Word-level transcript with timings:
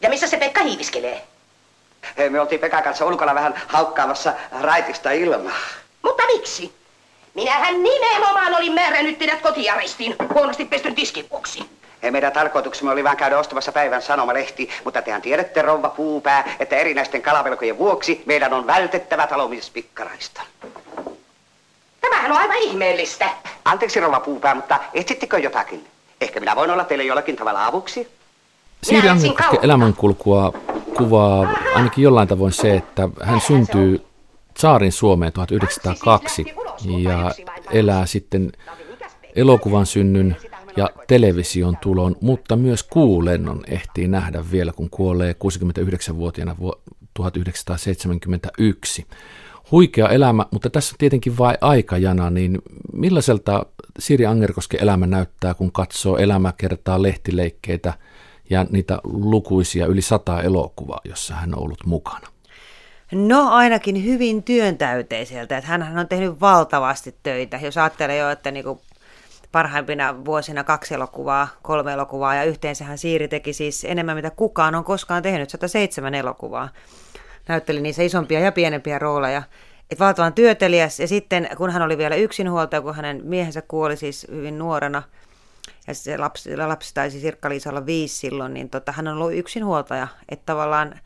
Ja 0.00 0.08
missä 0.08 0.26
se 0.26 0.36
Pekka 0.36 0.62
hiiviskelee? 0.62 1.22
Hei, 2.18 2.30
me 2.30 2.40
oltiin 2.40 2.60
Pekan 2.60 2.82
kanssa 2.82 3.06
ulkona 3.06 3.34
vähän 3.34 3.62
haukkaamassa 3.66 4.32
raitista 4.60 5.10
ilmaa. 5.10 5.56
Mutta 6.02 6.22
miksi? 6.26 6.74
Minähän 7.34 7.82
nimenomaan 7.82 8.54
olin 8.54 8.72
määrännyt 8.72 9.18
teidät 9.18 9.40
kotiarestiin 9.40 10.16
huonosti 10.34 10.64
pestyn 10.64 10.94
tiskin 10.94 11.30
vuoksi. 11.30 11.70
Ei 12.02 12.10
meidän 12.10 12.32
tarkoituksemme 12.32 12.92
oli 12.92 13.04
vain 13.04 13.16
käydä 13.16 13.38
ostamassa 13.38 13.72
päivän 13.72 14.02
sanomalehti, 14.02 14.70
mutta 14.84 15.02
tehän 15.02 15.22
tiedätte, 15.22 15.62
rouva 15.62 15.88
puupää, 15.88 16.56
että 16.60 16.76
erinäisten 16.76 17.22
kalavelkojen 17.22 17.78
vuoksi 17.78 18.22
meidän 18.26 18.52
on 18.52 18.66
vältettävä 18.66 19.26
talomispikkaraista. 19.26 20.42
Tämähän 22.00 22.32
on 22.32 22.38
aivan 22.38 22.56
ihmeellistä. 22.56 23.30
Anteeksi, 23.64 24.00
rouva 24.00 24.20
puupää, 24.20 24.54
mutta 24.54 24.78
etsittekö 24.94 25.38
jotakin? 25.38 25.88
Ehkä 26.20 26.40
minä 26.40 26.56
voin 26.56 26.70
olla 26.70 26.84
teille 26.84 27.04
jollakin 27.04 27.36
tavalla 27.36 27.66
avuksi. 27.66 28.19
Siiri 28.82 29.02
Minä 29.02 29.12
etsin 29.12 29.28
Angerkosken 29.28 29.46
kauppa. 29.46 29.64
elämänkulkua 29.64 30.52
kuvaa 30.96 31.48
ainakin 31.74 32.04
jollain 32.04 32.28
tavoin 32.28 32.52
se, 32.52 32.76
että 32.76 33.08
hän 33.22 33.40
syntyy 33.40 34.00
Saarin 34.58 34.92
Suomeen 34.92 35.32
1902 35.32 36.44
ja 37.02 37.32
elää 37.72 38.06
sitten 38.06 38.52
elokuvan 39.36 39.86
synnyn 39.86 40.36
ja 40.76 40.90
television 41.06 41.76
tulon, 41.76 42.16
mutta 42.20 42.56
myös 42.56 42.82
kuulennon 42.82 43.62
ehtii 43.66 44.08
nähdä 44.08 44.44
vielä, 44.52 44.72
kun 44.72 44.90
kuolee 44.90 45.32
69-vuotiaana 45.32 46.56
vu- 46.60 46.82
1971. 47.14 49.06
Huikea 49.70 50.08
elämä, 50.08 50.46
mutta 50.50 50.70
tässä 50.70 50.94
on 50.94 50.98
tietenkin 50.98 51.38
vain 51.38 51.56
aikajana, 51.60 52.30
niin 52.30 52.58
millaiselta 52.92 53.66
Siri 53.98 54.26
Angerkosken 54.26 54.82
elämä 54.82 55.06
näyttää, 55.06 55.54
kun 55.54 55.72
katsoo 55.72 56.16
elämäkertaa, 56.16 57.02
lehtileikkeitä 57.02 57.94
ja 58.50 58.66
niitä 58.70 58.98
lukuisia 59.04 59.86
yli 59.86 60.02
sata 60.02 60.42
elokuvaa, 60.42 61.00
jossa 61.04 61.34
hän 61.34 61.54
on 61.54 61.62
ollut 61.62 61.86
mukana? 61.86 62.26
No 63.12 63.48
ainakin 63.48 64.04
hyvin 64.04 64.42
työntäyteiseltä, 64.42 65.58
että 65.58 65.70
hän 65.70 65.98
on 65.98 66.08
tehnyt 66.08 66.40
valtavasti 66.40 67.14
töitä. 67.22 67.56
Jos 67.56 67.78
ajattelee 67.78 68.16
jo, 68.18 68.30
että 68.30 68.50
niinku 68.50 68.80
parhaimpina 69.52 70.24
vuosina 70.24 70.64
kaksi 70.64 70.94
elokuvaa, 70.94 71.48
kolme 71.62 71.92
elokuvaa 71.92 72.34
ja 72.34 72.44
yhteensähän 72.44 72.98
Siiri 72.98 73.28
teki 73.28 73.52
siis 73.52 73.84
enemmän 73.84 74.16
mitä 74.16 74.30
kukaan 74.30 74.74
on 74.74 74.84
koskaan 74.84 75.22
tehnyt, 75.22 75.50
107 75.50 76.14
elokuvaa. 76.14 76.68
Näytteli 77.48 77.80
niissä 77.80 78.02
isompia 78.02 78.40
ja 78.40 78.52
pienempiä 78.52 78.98
rooleja. 78.98 79.42
Et 79.90 80.00
valtavan 80.00 80.32
työtelijäs 80.32 81.00
ja 81.00 81.08
sitten 81.08 81.48
kun 81.56 81.70
hän 81.70 81.82
oli 81.82 81.98
vielä 81.98 82.16
yksinhuoltaja, 82.16 82.82
kun 82.82 82.94
hänen 82.94 83.20
miehensä 83.24 83.62
kuoli 83.62 83.96
siis 83.96 84.26
hyvin 84.30 84.58
nuorena, 84.58 85.02
ja 85.86 85.94
se 85.94 86.18
lapsi, 86.18 86.56
lapsi 86.56 86.94
taisi 86.94 87.20
Sirkka-Liisa 87.20 87.70
olla 87.70 87.86
viisi 87.86 88.16
silloin, 88.16 88.54
niin 88.54 88.70
tota, 88.70 88.92
hän 88.92 89.08
on 89.08 89.16
ollut 89.16 89.34
yksinhuoltaja. 89.34 90.08
Että 90.28 90.46
tavallaan, 90.46 91.00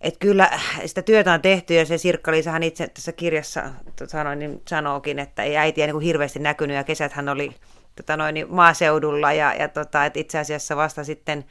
että 0.00 0.18
kyllä 0.18 0.50
sitä 0.86 1.02
työtä 1.02 1.32
on 1.32 1.42
tehty 1.42 1.74
ja 1.74 1.86
se 1.86 1.98
Sirkka-Liisa 1.98 2.50
hän 2.50 2.62
itse 2.62 2.88
tässä 2.88 3.12
kirjassa 3.12 3.62
sanoi, 4.06 4.36
niin 4.36 4.62
sanookin, 4.68 5.18
että 5.18 5.42
ei 5.42 5.56
äitiä 5.56 5.86
niin 5.86 5.94
kuin 5.94 6.04
hirveästi 6.04 6.38
näkynyt 6.38 6.76
ja 6.76 6.84
kesät 6.84 7.12
hän 7.12 7.28
oli 7.28 7.54
tota 7.96 8.16
noin, 8.16 8.34
niin 8.34 8.54
maaseudulla 8.54 9.32
ja, 9.32 9.54
ja 9.54 9.68
tota, 9.68 10.04
että 10.04 10.20
itse 10.20 10.38
asiassa 10.38 10.76
vasta 10.76 11.04
sitten 11.04 11.44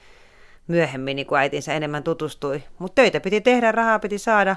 myöhemmin 0.68 1.16
niin 1.16 1.28
kuin 1.28 1.40
äitinsä 1.40 1.74
enemmän 1.74 2.04
tutustui. 2.04 2.64
Mutta 2.80 2.96
töitä 2.96 3.20
piti 3.20 3.42
tehdä, 3.42 3.72
rahaa 3.72 4.00
piti 4.00 4.18
saada. 4.18 4.56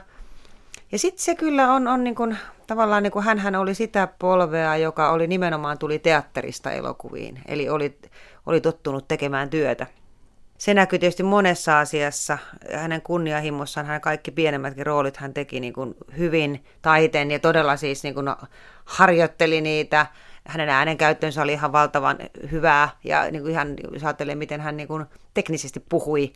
Ja 0.93 0.99
sitten 0.99 1.25
se 1.25 1.35
kyllä 1.35 1.73
on, 1.73 1.89
on 1.89 2.05
niin 2.05 2.15
kuin, 2.15 2.39
tavallaan 2.67 3.03
niin 3.03 3.11
kuin 3.11 3.25
hänhän 3.25 3.55
oli 3.55 3.75
sitä 3.75 4.09
polvea, 4.19 4.77
joka 4.77 5.11
oli 5.11 5.27
nimenomaan 5.27 5.79
tuli 5.79 5.99
teatterista 5.99 6.71
elokuviin. 6.71 7.41
Eli 7.47 7.69
oli, 7.69 7.99
oli 8.47 8.61
tottunut 8.61 9.09
tekemään 9.09 9.51
työtä. 9.51 9.87
Se 10.59 10.75
näkyy 10.75 10.99
tietysti 10.99 11.23
monessa 11.23 11.81
asiassa. 11.81 12.39
Hänen 12.75 13.03
kunnianhimossaan 13.03 13.87
hän 13.87 14.01
kaikki 14.01 14.31
pienemmätkin 14.31 14.87
roolit 14.87 15.17
hän 15.17 15.35
teki 15.35 15.61
niin 15.61 15.73
kuin 15.73 15.95
hyvin 16.19 16.65
taiten 16.83 17.31
ja 17.31 17.39
todella 17.39 17.77
siis 17.77 18.03
niin 18.03 18.15
kuin 18.15 18.27
harjoitteli 18.85 19.61
niitä. 19.61 20.07
Hänen 20.47 20.69
äänenkäyttönsä 20.69 21.43
oli 21.43 21.53
ihan 21.53 21.73
valtavan 21.73 22.19
hyvää 22.51 22.89
ja 23.05 23.31
niin 23.31 23.43
kuin 23.43 23.53
ihan, 23.53 23.75
jos 23.93 24.05
ajattelee, 24.05 24.35
miten 24.35 24.61
hän 24.61 24.77
niin 24.77 24.89
kuin 24.89 25.05
teknisesti 25.35 25.81
puhui, 25.89 26.33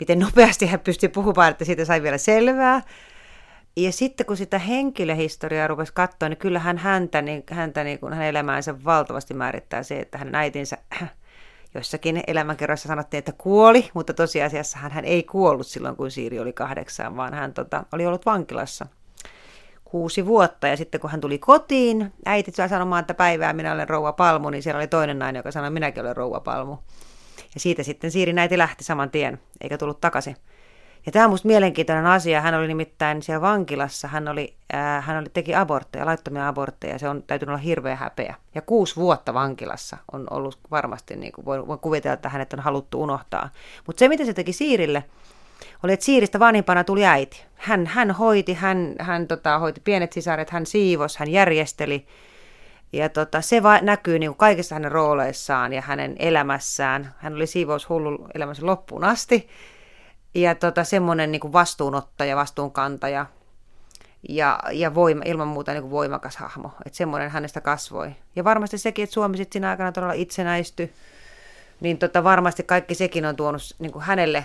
miten 0.00 0.18
nopeasti 0.18 0.66
hän 0.66 0.80
pystyi 0.80 1.08
puhumaan, 1.08 1.50
että 1.50 1.64
siitä 1.64 1.84
sai 1.84 2.02
vielä 2.02 2.18
selvää. 2.18 2.82
Ja 3.76 3.92
sitten 3.92 4.26
kun 4.26 4.36
sitä 4.36 4.58
henkilöhistoriaa 4.58 5.66
rupesi 5.66 5.92
katsoa, 5.94 6.28
niin 6.28 6.36
kyllähän 6.36 6.78
häntä, 6.78 7.22
niin, 7.22 7.44
häntä 7.50 7.84
niin 7.84 7.98
kuin 7.98 8.12
hänen 8.12 8.28
elämäänsä 8.28 8.84
valtavasti 8.84 9.34
määrittää 9.34 9.82
se, 9.82 10.00
että 10.00 10.18
hänen 10.18 10.34
äitinsä 10.34 10.78
jossakin 11.74 12.22
elämänkerroissa 12.26 12.88
sanottiin, 12.88 13.18
että 13.18 13.32
kuoli, 13.32 13.90
mutta 13.94 14.14
tosiasiassa 14.14 14.78
hän, 14.78 14.92
hän 14.92 15.04
ei 15.04 15.22
kuollut 15.22 15.66
silloin, 15.66 15.96
kun 15.96 16.10
Siiri 16.10 16.40
oli 16.40 16.52
kahdeksan, 16.52 17.16
vaan 17.16 17.34
hän 17.34 17.54
tota, 17.54 17.84
oli 17.92 18.06
ollut 18.06 18.26
vankilassa 18.26 18.86
kuusi 19.84 20.26
vuotta. 20.26 20.68
Ja 20.68 20.76
sitten 20.76 21.00
kun 21.00 21.10
hän 21.10 21.20
tuli 21.20 21.38
kotiin, 21.38 22.12
äiti 22.26 22.52
sai 22.52 22.68
sanomaan, 22.68 23.00
että 23.00 23.14
päivää 23.14 23.52
minä 23.52 23.72
olen 23.72 23.88
rouva 23.88 24.12
Palmu, 24.12 24.50
niin 24.50 24.62
siellä 24.62 24.78
oli 24.78 24.86
toinen 24.86 25.18
nainen, 25.18 25.38
joka 25.38 25.50
sanoi, 25.50 25.70
minäkin 25.70 26.02
olen 26.02 26.16
rouva 26.16 26.40
Palmu. 26.40 26.76
Ja 27.54 27.60
siitä 27.60 27.82
sitten 27.82 28.10
Siirin 28.10 28.38
äiti 28.38 28.58
lähti 28.58 28.84
saman 28.84 29.10
tien, 29.10 29.40
eikä 29.60 29.78
tullut 29.78 30.00
takaisin. 30.00 30.36
Ja 31.06 31.12
tämä 31.12 31.24
on 31.24 31.30
musta 31.30 31.48
mielenkiintoinen 31.48 32.06
asia. 32.06 32.40
Hän 32.40 32.54
oli 32.54 32.68
nimittäin 32.68 33.22
siellä 33.22 33.40
vankilassa, 33.40 34.08
hän, 34.08 34.28
oli, 34.28 34.54
äh, 34.74 35.04
hän 35.04 35.18
oli, 35.18 35.28
teki 35.32 35.54
abortteja, 35.54 36.06
laittomia 36.06 36.48
abortteja, 36.48 36.98
se 36.98 37.08
on 37.08 37.22
täytynyt 37.22 37.50
olla 37.50 37.62
hirveä 37.62 37.96
häpeä. 37.96 38.34
Ja 38.54 38.62
kuusi 38.62 38.96
vuotta 38.96 39.34
vankilassa 39.34 39.96
on 40.12 40.26
ollut 40.30 40.58
varmasti, 40.70 41.16
niin 41.16 41.32
kuin 41.32 41.44
voi, 41.44 41.66
voi 41.66 41.78
kuvitella, 41.78 42.14
että 42.14 42.28
hänet 42.28 42.52
on 42.52 42.60
haluttu 42.60 43.02
unohtaa. 43.02 43.50
Mutta 43.86 43.98
se, 44.00 44.08
mitä 44.08 44.24
se 44.24 44.34
teki 44.34 44.52
Siirille, 44.52 45.04
oli, 45.82 45.92
että 45.92 46.04
Siiristä 46.04 46.38
vanhimpana 46.38 46.84
tuli 46.84 47.06
äiti. 47.06 47.44
Hän, 47.56 47.86
hän 47.86 48.10
hoiti, 48.10 48.54
hän, 48.54 48.94
hän 48.98 49.26
tota, 49.26 49.58
hoiti 49.58 49.80
pienet 49.84 50.12
sisaret, 50.12 50.50
hän 50.50 50.66
siivos, 50.66 51.16
hän 51.16 51.30
järjesteli. 51.30 52.06
Ja 52.92 53.08
tota, 53.08 53.40
se 53.40 53.62
va- 53.62 53.80
näkyy 53.80 54.18
niin 54.18 54.30
kuin 54.30 54.38
kaikissa 54.38 54.74
hänen 54.74 54.92
rooleissaan 54.92 55.72
ja 55.72 55.80
hänen 55.80 56.16
elämässään. 56.18 57.14
Hän 57.18 57.34
oli 57.34 57.46
siivoushullu 57.46 58.26
elämänsä 58.34 58.66
loppuun 58.66 59.04
asti 59.04 59.48
ja 60.34 60.54
tota, 60.54 60.84
semmoinen 60.84 61.32
niin 61.32 61.52
vastuunottaja, 61.52 62.36
vastuunkantaja 62.36 63.26
ja, 64.28 64.58
ja 64.72 64.94
voima, 64.94 65.22
ilman 65.24 65.48
muuta 65.48 65.72
niin 65.72 65.82
kuin 65.82 65.90
voimakas 65.90 66.36
hahmo. 66.36 66.72
Että 66.86 66.96
semmoinen 66.96 67.30
hänestä 67.30 67.60
kasvoi. 67.60 68.16
Ja 68.36 68.44
varmasti 68.44 68.78
sekin, 68.78 69.02
että 69.02 69.14
Suomi 69.14 69.36
sitten 69.36 69.52
siinä 69.52 69.70
aikana 69.70 69.92
todella 69.92 70.12
itsenäistyi, 70.12 70.92
niin 71.80 71.98
tota, 71.98 72.24
varmasti 72.24 72.62
kaikki 72.62 72.94
sekin 72.94 73.26
on 73.26 73.36
tuonut 73.36 73.62
niin 73.78 73.92
kuin 73.92 74.04
hänelle 74.04 74.44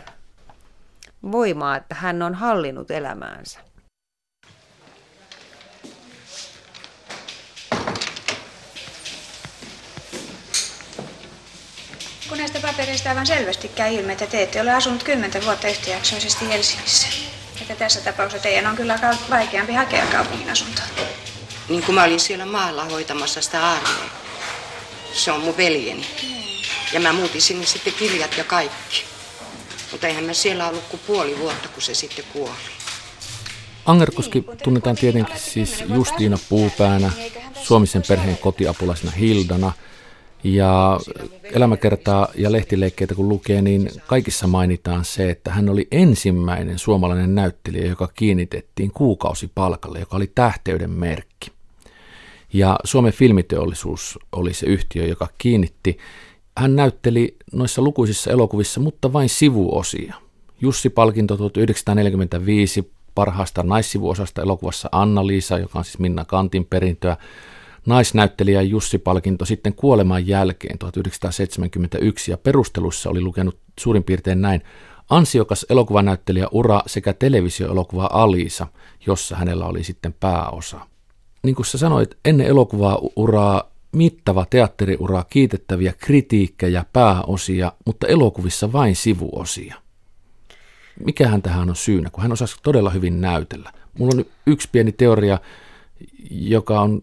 voimaa, 1.32 1.76
että 1.76 1.96
hän 1.96 2.22
on 2.22 2.34
hallinnut 2.34 2.92
elämäänsä. 2.92 3.60
Papereista 12.66 13.10
aivan 13.10 13.28
selvästi 13.28 13.68
käy 13.68 13.94
ilmi, 13.94 14.12
että 14.12 14.28
te 14.28 14.44
ette 14.44 14.62
ole 14.62 14.74
asunut 14.74 15.04
kymmentä 15.04 15.42
vuotta 15.46 15.68
yhtäjaksoisesti 15.68 16.50
Helsingissä. 16.50 17.08
Että 17.62 17.76
tässä 17.76 18.02
tapauksessa 18.02 18.44
teidän 18.44 18.68
on 18.68 18.76
kyllä 18.76 19.00
vaikeampi 19.30 19.74
hakea 19.74 20.06
kaupungin 20.06 20.50
asuntoa. 20.50 20.86
Niin 21.70 21.84
kuin 21.84 21.96
mä 21.96 22.04
olin 22.04 22.20
siellä 22.20 22.46
maalla 22.46 22.86
hoitamassa 22.86 23.42
sitä 23.42 23.72
armeijaa. 23.72 24.10
Se 25.14 25.32
on 25.32 25.42
mun 25.42 25.58
veljeni. 25.58 26.06
Ja 26.94 27.00
mä 27.00 27.14
muutin 27.14 27.42
sinne 27.42 27.66
sitten 27.66 27.94
kirjat 27.94 28.38
ja 28.38 28.44
kaikki. 28.44 29.04
Mutta 29.92 30.08
eihän 30.08 30.24
mä 30.24 30.34
siellä 30.34 30.68
ollut 30.68 30.84
kuin 30.84 31.02
puoli 31.08 31.40
vuotta, 31.40 31.68
kun 31.70 31.82
se 31.82 31.94
sitten 31.94 32.26
kuoli. 32.34 32.52
Angerkoski 33.86 34.46
tunnetaan 34.64 34.96
tietenkin 34.96 35.40
siis 35.40 35.84
Justiina 35.94 36.38
Puupäänä, 36.50 37.12
Suomisen 37.64 38.04
perheen 38.08 38.38
kotiapulaisena 38.38 39.12
Hildana. 39.12 39.72
Ja 40.46 41.00
elämäkertaa 41.44 42.28
ja 42.36 42.52
lehtileikkeitä 42.52 43.16
kun 43.16 43.30
lukee, 43.30 43.62
niin 43.62 43.90
kaikissa 44.08 44.48
mainitaan 44.48 45.06
se, 45.06 45.30
että 45.30 45.52
hän 45.52 45.70
oli 45.70 45.88
ensimmäinen 45.92 46.80
suomalainen 46.80 47.36
näyttelijä, 47.36 47.86
joka 47.86 48.10
kiinnitettiin 48.14 48.92
kuukausipalkalle, 48.92 50.00
joka 50.00 50.18
oli 50.18 50.32
tähteyden 50.36 50.90
merkki. 50.90 51.52
Ja 52.54 52.80
Suomen 52.84 53.14
filmiteollisuus 53.14 54.20
oli 54.32 54.54
se 54.54 54.66
yhtiö, 54.66 55.06
joka 55.06 55.28
kiinnitti. 55.38 55.98
Hän 56.58 56.76
näytteli 56.76 57.36
noissa 57.54 57.82
lukuisissa 57.82 58.32
elokuvissa, 58.32 58.80
mutta 58.80 59.14
vain 59.14 59.30
sivuosia. 59.30 60.16
Jussi-palkinto 60.62 61.38
1945 61.38 62.92
parhaasta 63.16 63.64
naissivuosasta 63.64 64.42
elokuvassa 64.42 64.90
Anna-Liisa, 64.92 65.58
joka 65.58 65.80
on 65.80 65.86
siis 65.86 66.00
Minna 66.00 66.26
Kantin 66.26 66.66
perintöä. 66.66 67.18
Naisnäyttelijä 67.86 68.62
Jussi-palkinto 68.62 69.46
sitten 69.46 69.74
kuoleman 69.74 70.28
jälkeen 70.28 70.78
1971 70.78 72.32
ja 72.32 72.38
perustelussa 72.38 73.10
oli 73.10 73.22
lukenut 73.22 73.58
suurin 73.80 74.04
piirtein 74.04 74.42
näin. 74.42 74.62
Ansiokas 75.10 75.66
elokuvanäyttelijä 75.70 76.48
ura 76.52 76.82
sekä 76.88 77.14
televisioelokuva 77.14 78.10
Alisa, 78.14 78.68
jossa 79.06 79.36
hänellä 79.36 79.66
oli 79.66 79.84
sitten 79.84 80.14
pääosa. 80.14 80.80
Niin 81.44 81.56
kuin 81.56 81.66
sä 81.66 81.78
sanoit, 81.78 82.18
ennen 82.26 82.48
elokuvaa 82.48 83.00
uraa 83.16 83.72
mittava 83.92 84.46
teatteriura, 84.50 85.24
kiitettäviä 85.30 85.94
kritiikkejä, 85.98 86.86
pääosia, 86.94 87.72
mutta 87.86 88.08
elokuvissa 88.08 88.72
vain 88.72 88.96
sivuosia. 88.96 89.76
mikähän 91.06 91.42
tähän 91.42 91.70
on 91.70 91.76
syynä, 91.76 92.10
kun 92.10 92.22
hän 92.22 92.32
osasi 92.32 92.56
todella 92.64 92.90
hyvin 92.90 93.22
näytellä. 93.22 93.72
Mulla 94.00 94.14
on 94.18 94.26
yksi 94.48 94.70
pieni 94.72 94.92
teoria, 94.92 95.40
joka 96.30 96.82
on 96.82 97.00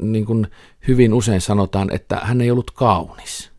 niin 0.00 0.26
kuin 0.26 0.46
hyvin 0.88 1.14
usein 1.14 1.40
sanotaan, 1.40 1.92
että 1.92 2.16
hän 2.16 2.40
ei 2.40 2.50
ollut 2.50 2.70
kaunis. 2.70 3.50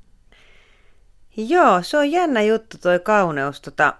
Joo, 1.37 1.81
se 1.81 1.97
on 1.97 2.11
jännä 2.11 2.41
juttu 2.41 2.77
toi 2.77 2.99
kauneus. 2.99 3.61
Tota, 3.61 3.93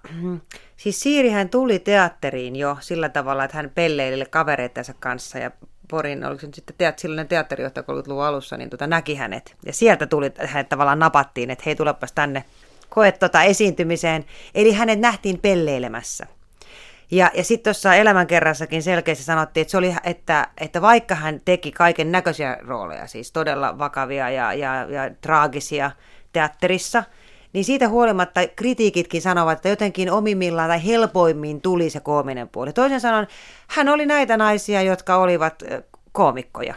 siis 0.77 0.99
Siirihän 0.99 1.49
tuli 1.49 1.79
teatteriin 1.79 2.55
jo 2.55 2.77
sillä 2.79 3.09
tavalla, 3.09 3.43
että 3.43 3.57
hän 3.57 3.71
pelleili 3.75 4.25
kavereittensa 4.29 4.93
kanssa 4.99 5.39
ja 5.39 5.51
Porin, 5.89 6.25
oliko 6.25 6.41
se 6.41 6.47
nyt 6.47 6.55
sitten 6.55 6.75
teat, 6.77 6.99
silloinen 6.99 7.27
teatterijohtaja 7.27 7.83
30-luvun 7.83 8.23
alussa, 8.23 8.57
niin 8.57 8.69
tota, 8.69 8.87
näki 8.87 9.15
hänet. 9.15 9.55
Ja 9.65 9.73
sieltä 9.73 10.07
tuli, 10.07 10.31
hänet 10.45 10.69
tavallaan 10.69 10.99
napattiin, 10.99 11.49
että 11.49 11.63
hei 11.65 11.75
tulepas 11.75 12.11
tänne 12.11 12.43
koe 12.89 13.11
tota 13.11 13.43
esiintymiseen. 13.43 14.25
Eli 14.55 14.73
hänet 14.73 14.99
nähtiin 14.99 15.39
pelleilemässä. 15.39 16.27
Ja, 17.11 17.31
ja 17.33 17.43
sitten 17.43 17.73
tuossa 17.73 17.95
elämänkerrassakin 17.95 18.83
selkeästi 18.83 19.23
sanottiin, 19.23 19.61
että, 19.61 19.71
se 19.71 19.77
oli, 19.77 19.95
että, 20.03 20.47
että 20.57 20.81
vaikka 20.81 21.15
hän 21.15 21.41
teki 21.45 21.71
kaiken 21.71 22.11
näköisiä 22.11 22.57
rooleja, 22.61 23.07
siis 23.07 23.31
todella 23.31 23.77
vakavia 23.77 24.29
ja, 24.29 24.53
ja, 24.53 24.85
ja 24.89 25.11
traagisia 25.21 25.91
teatterissa, 26.33 27.03
niin 27.53 27.65
siitä 27.65 27.89
huolimatta 27.89 28.41
kritiikitkin 28.55 29.21
sanovat, 29.21 29.57
että 29.57 29.69
jotenkin 29.69 30.11
omimmillaan 30.11 30.69
tai 30.69 30.85
helpoimmin 30.85 31.61
tuli 31.61 31.89
se 31.89 31.99
koominen 31.99 32.49
puoli. 32.49 32.73
Toisen 32.73 33.01
sanon, 33.01 33.27
hän 33.67 33.89
oli 33.89 34.05
näitä 34.05 34.37
naisia, 34.37 34.81
jotka 34.81 35.15
olivat 35.15 35.63
koomikkoja. 36.11 36.75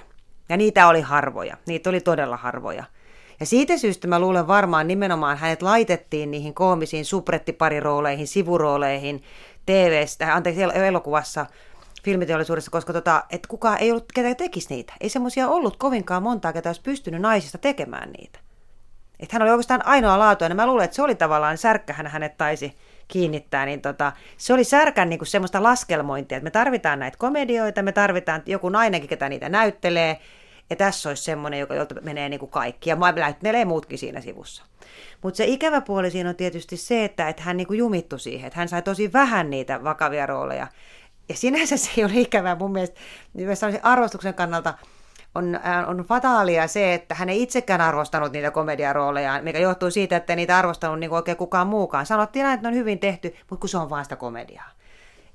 Ja 0.48 0.56
niitä 0.56 0.88
oli 0.88 1.00
harvoja. 1.00 1.56
Niitä 1.66 1.90
oli 1.90 2.00
todella 2.00 2.36
harvoja. 2.36 2.84
Ja 3.40 3.46
siitä 3.46 3.78
syystä 3.78 4.08
mä 4.08 4.18
luulen 4.18 4.46
varmaan 4.46 4.86
nimenomaan 4.86 5.38
hänet 5.38 5.62
laitettiin 5.62 6.30
niihin 6.30 6.54
koomisiin 6.54 7.04
suprettiparirooleihin, 7.04 8.26
sivurooleihin, 8.26 9.22
TV-stä, 9.66 10.34
anteeksi, 10.34 10.62
elokuvassa, 10.62 11.46
filmiteollisuudessa, 12.04 12.70
koska 12.70 12.92
tota, 12.92 13.24
et 13.30 13.46
kukaan 13.46 13.78
ei 13.78 13.90
ollut, 13.90 14.12
ketä 14.14 14.34
tekisi 14.34 14.74
niitä. 14.74 14.92
Ei 15.00 15.08
semmoisia 15.08 15.48
ollut 15.48 15.76
kovinkaan 15.76 16.22
montaa, 16.22 16.52
ketä 16.52 16.68
olisi 16.68 16.82
pystynyt 16.82 17.20
naisista 17.20 17.58
tekemään 17.58 18.10
niitä. 18.18 18.38
Että 19.20 19.34
hän 19.34 19.42
oli 19.42 19.50
oikeastaan 19.50 19.86
ainoa 19.86 20.18
laatuinen. 20.18 20.56
Mä 20.56 20.66
luulen, 20.66 20.84
että 20.84 20.94
se 20.94 21.02
oli 21.02 21.14
tavallaan 21.14 21.58
särkkähän 21.58 22.06
hänet 22.06 22.36
taisi 22.36 22.76
kiinnittää, 23.08 23.66
niin 23.66 23.80
tota, 23.80 24.12
se 24.36 24.52
oli 24.52 24.64
särkän 24.64 25.08
niin 25.08 25.18
kuin 25.18 25.28
semmoista 25.28 25.62
laskelmointia, 25.62 26.36
että 26.36 26.44
me 26.44 26.50
tarvitaan 26.50 26.98
näitä 26.98 27.18
komedioita, 27.18 27.82
me 27.82 27.92
tarvitaan 27.92 28.42
joku 28.46 28.68
nainenkin, 28.68 29.08
ketä 29.08 29.28
niitä 29.28 29.48
näyttelee, 29.48 30.20
ja 30.70 30.76
tässä 30.76 31.08
olisi 31.08 31.22
semmoinen, 31.22 31.60
joka, 31.60 31.74
jolta 31.74 31.94
menee 32.00 32.28
niin 32.28 32.40
kuin 32.40 32.50
kaikki, 32.50 32.90
ja 32.90 32.96
näyttelee 33.16 33.64
muutkin 33.64 33.98
siinä 33.98 34.20
sivussa. 34.20 34.64
Mutta 35.22 35.36
se 35.36 35.44
ikävä 35.44 35.80
puoli 35.80 36.10
siinä 36.10 36.28
on 36.30 36.36
tietysti 36.36 36.76
se, 36.76 37.04
että, 37.04 37.28
että 37.28 37.42
hän 37.42 37.56
niin 37.56 37.66
kuin 37.66 37.78
jumittu 37.78 38.18
siihen, 38.18 38.46
että 38.46 38.58
hän 38.58 38.68
sai 38.68 38.82
tosi 38.82 39.12
vähän 39.12 39.50
niitä 39.50 39.84
vakavia 39.84 40.26
rooleja. 40.26 40.66
Ja 41.28 41.34
sinänsä 41.34 41.76
se 41.76 41.90
ei 41.96 42.04
ole 42.04 42.12
ikävää 42.14 42.54
mun 42.54 42.72
mielestä, 42.72 43.00
myös 43.34 43.60
arvostuksen 43.82 44.34
kannalta, 44.34 44.74
on, 45.34 45.54
äh, 45.54 45.88
on 45.88 46.04
fataalia 46.08 46.68
se, 46.68 46.94
että 46.94 47.14
hän 47.14 47.28
ei 47.28 47.42
itsekään 47.42 47.80
arvostanut 47.80 48.32
niitä 48.32 48.50
komediarooleja, 48.50 49.42
mikä 49.42 49.58
johtuu 49.58 49.90
siitä, 49.90 50.16
että 50.16 50.36
niitä 50.36 50.58
arvostanut 50.58 51.00
niin 51.00 51.10
oikein 51.10 51.36
kukaan 51.36 51.66
muukaan. 51.66 52.06
Sanottiin 52.06 52.44
aina, 52.44 52.54
että 52.54 52.62
ne 52.62 52.74
on 52.74 52.78
hyvin 52.78 52.98
tehty, 52.98 53.34
mutta 53.50 53.60
kun 53.60 53.68
se 53.68 53.78
on 53.78 53.90
vain 53.90 54.04
sitä 54.04 54.16
komediaa. 54.16 54.70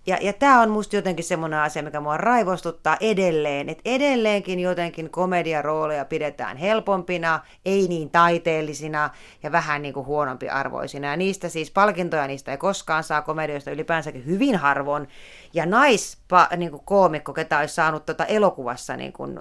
Ja, 0.07 0.17
ja 0.21 0.33
tämä 0.33 0.61
on 0.61 0.69
musta 0.69 0.95
jotenkin 0.95 1.25
semmoinen 1.25 1.59
asia, 1.59 1.83
mikä 1.83 1.99
mua 1.99 2.17
raivostuttaa 2.17 2.97
edelleen, 2.99 3.69
että 3.69 3.81
edelleenkin 3.85 4.59
jotenkin 4.59 5.09
komediarooleja 5.09 6.05
pidetään 6.05 6.57
helpompina, 6.57 7.39
ei 7.65 7.87
niin 7.87 8.09
taiteellisina 8.09 9.09
ja 9.43 9.51
vähän 9.51 9.81
niin 9.81 9.93
kuin 9.93 10.05
huonompi 10.05 10.49
arvoisina. 10.49 11.07
Ja 11.07 11.17
niistä 11.17 11.49
siis 11.49 11.71
palkintoja 11.71 12.27
niistä 12.27 12.51
ei 12.51 12.57
koskaan 12.57 13.03
saa 13.03 13.21
komedioista 13.21 13.71
ylipäänsäkin 13.71 14.25
hyvin 14.25 14.55
harvoin. 14.55 15.07
Ja 15.53 15.65
naispa, 15.65 16.47
niin 16.57 16.71
kuin 16.71 16.85
koomikko, 16.85 17.33
ketä 17.33 17.59
olisi 17.59 17.75
saanut 17.75 18.05
tuota 18.05 18.25
elokuvassa 18.25 18.97
niin 18.97 19.13
kuin 19.13 19.39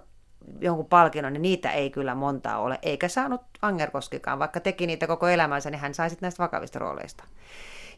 jonkun 0.60 0.87
palkinnon, 0.87 1.32
niin 1.32 1.43
niitä 1.43 1.70
ei 1.70 1.90
kyllä 1.90 2.14
montaa 2.14 2.58
ole, 2.58 2.78
eikä 2.82 3.08
saanut 3.08 3.40
Angerkoskikaan, 3.62 4.38
vaikka 4.38 4.60
teki 4.60 4.87
niitä 4.87 5.06
koko 5.06 5.28
elämänsä, 5.28 5.70
niin 5.70 5.81
hän 5.81 5.94
sai 5.94 6.10
sitten 6.10 6.26
näistä 6.26 6.43
vakavista 6.43 6.78
rooleista. 6.78 7.25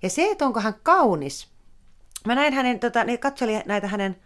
Ja 0.02 0.10
se, 0.10 0.30
että 0.30 0.46
onko 0.46 0.60
hän 0.60 0.74
kaunis, 0.82 1.55
mä 2.26 2.34
näin 2.34 2.54
hänen, 2.54 2.80
tota, 2.80 3.04
niin 3.04 3.18
katselin 3.18 3.62
näitä 3.66 3.88
hänen 3.88 4.16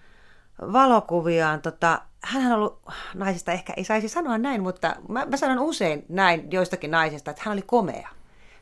valokuviaan, 0.72 1.62
tota, 1.62 2.02
hän 2.20 2.46
on 2.46 2.52
ollut 2.52 2.82
naisista, 3.14 3.52
ehkä 3.52 3.72
ei 3.76 3.84
saisi 3.84 4.08
sanoa 4.08 4.38
näin, 4.38 4.62
mutta 4.62 4.96
mä, 5.08 5.26
mä 5.26 5.36
sanon 5.36 5.58
usein 5.58 6.04
näin 6.08 6.50
joistakin 6.52 6.90
naisista, 6.90 7.30
että 7.30 7.42
hän 7.44 7.52
oli 7.52 7.62
komea. 7.62 8.08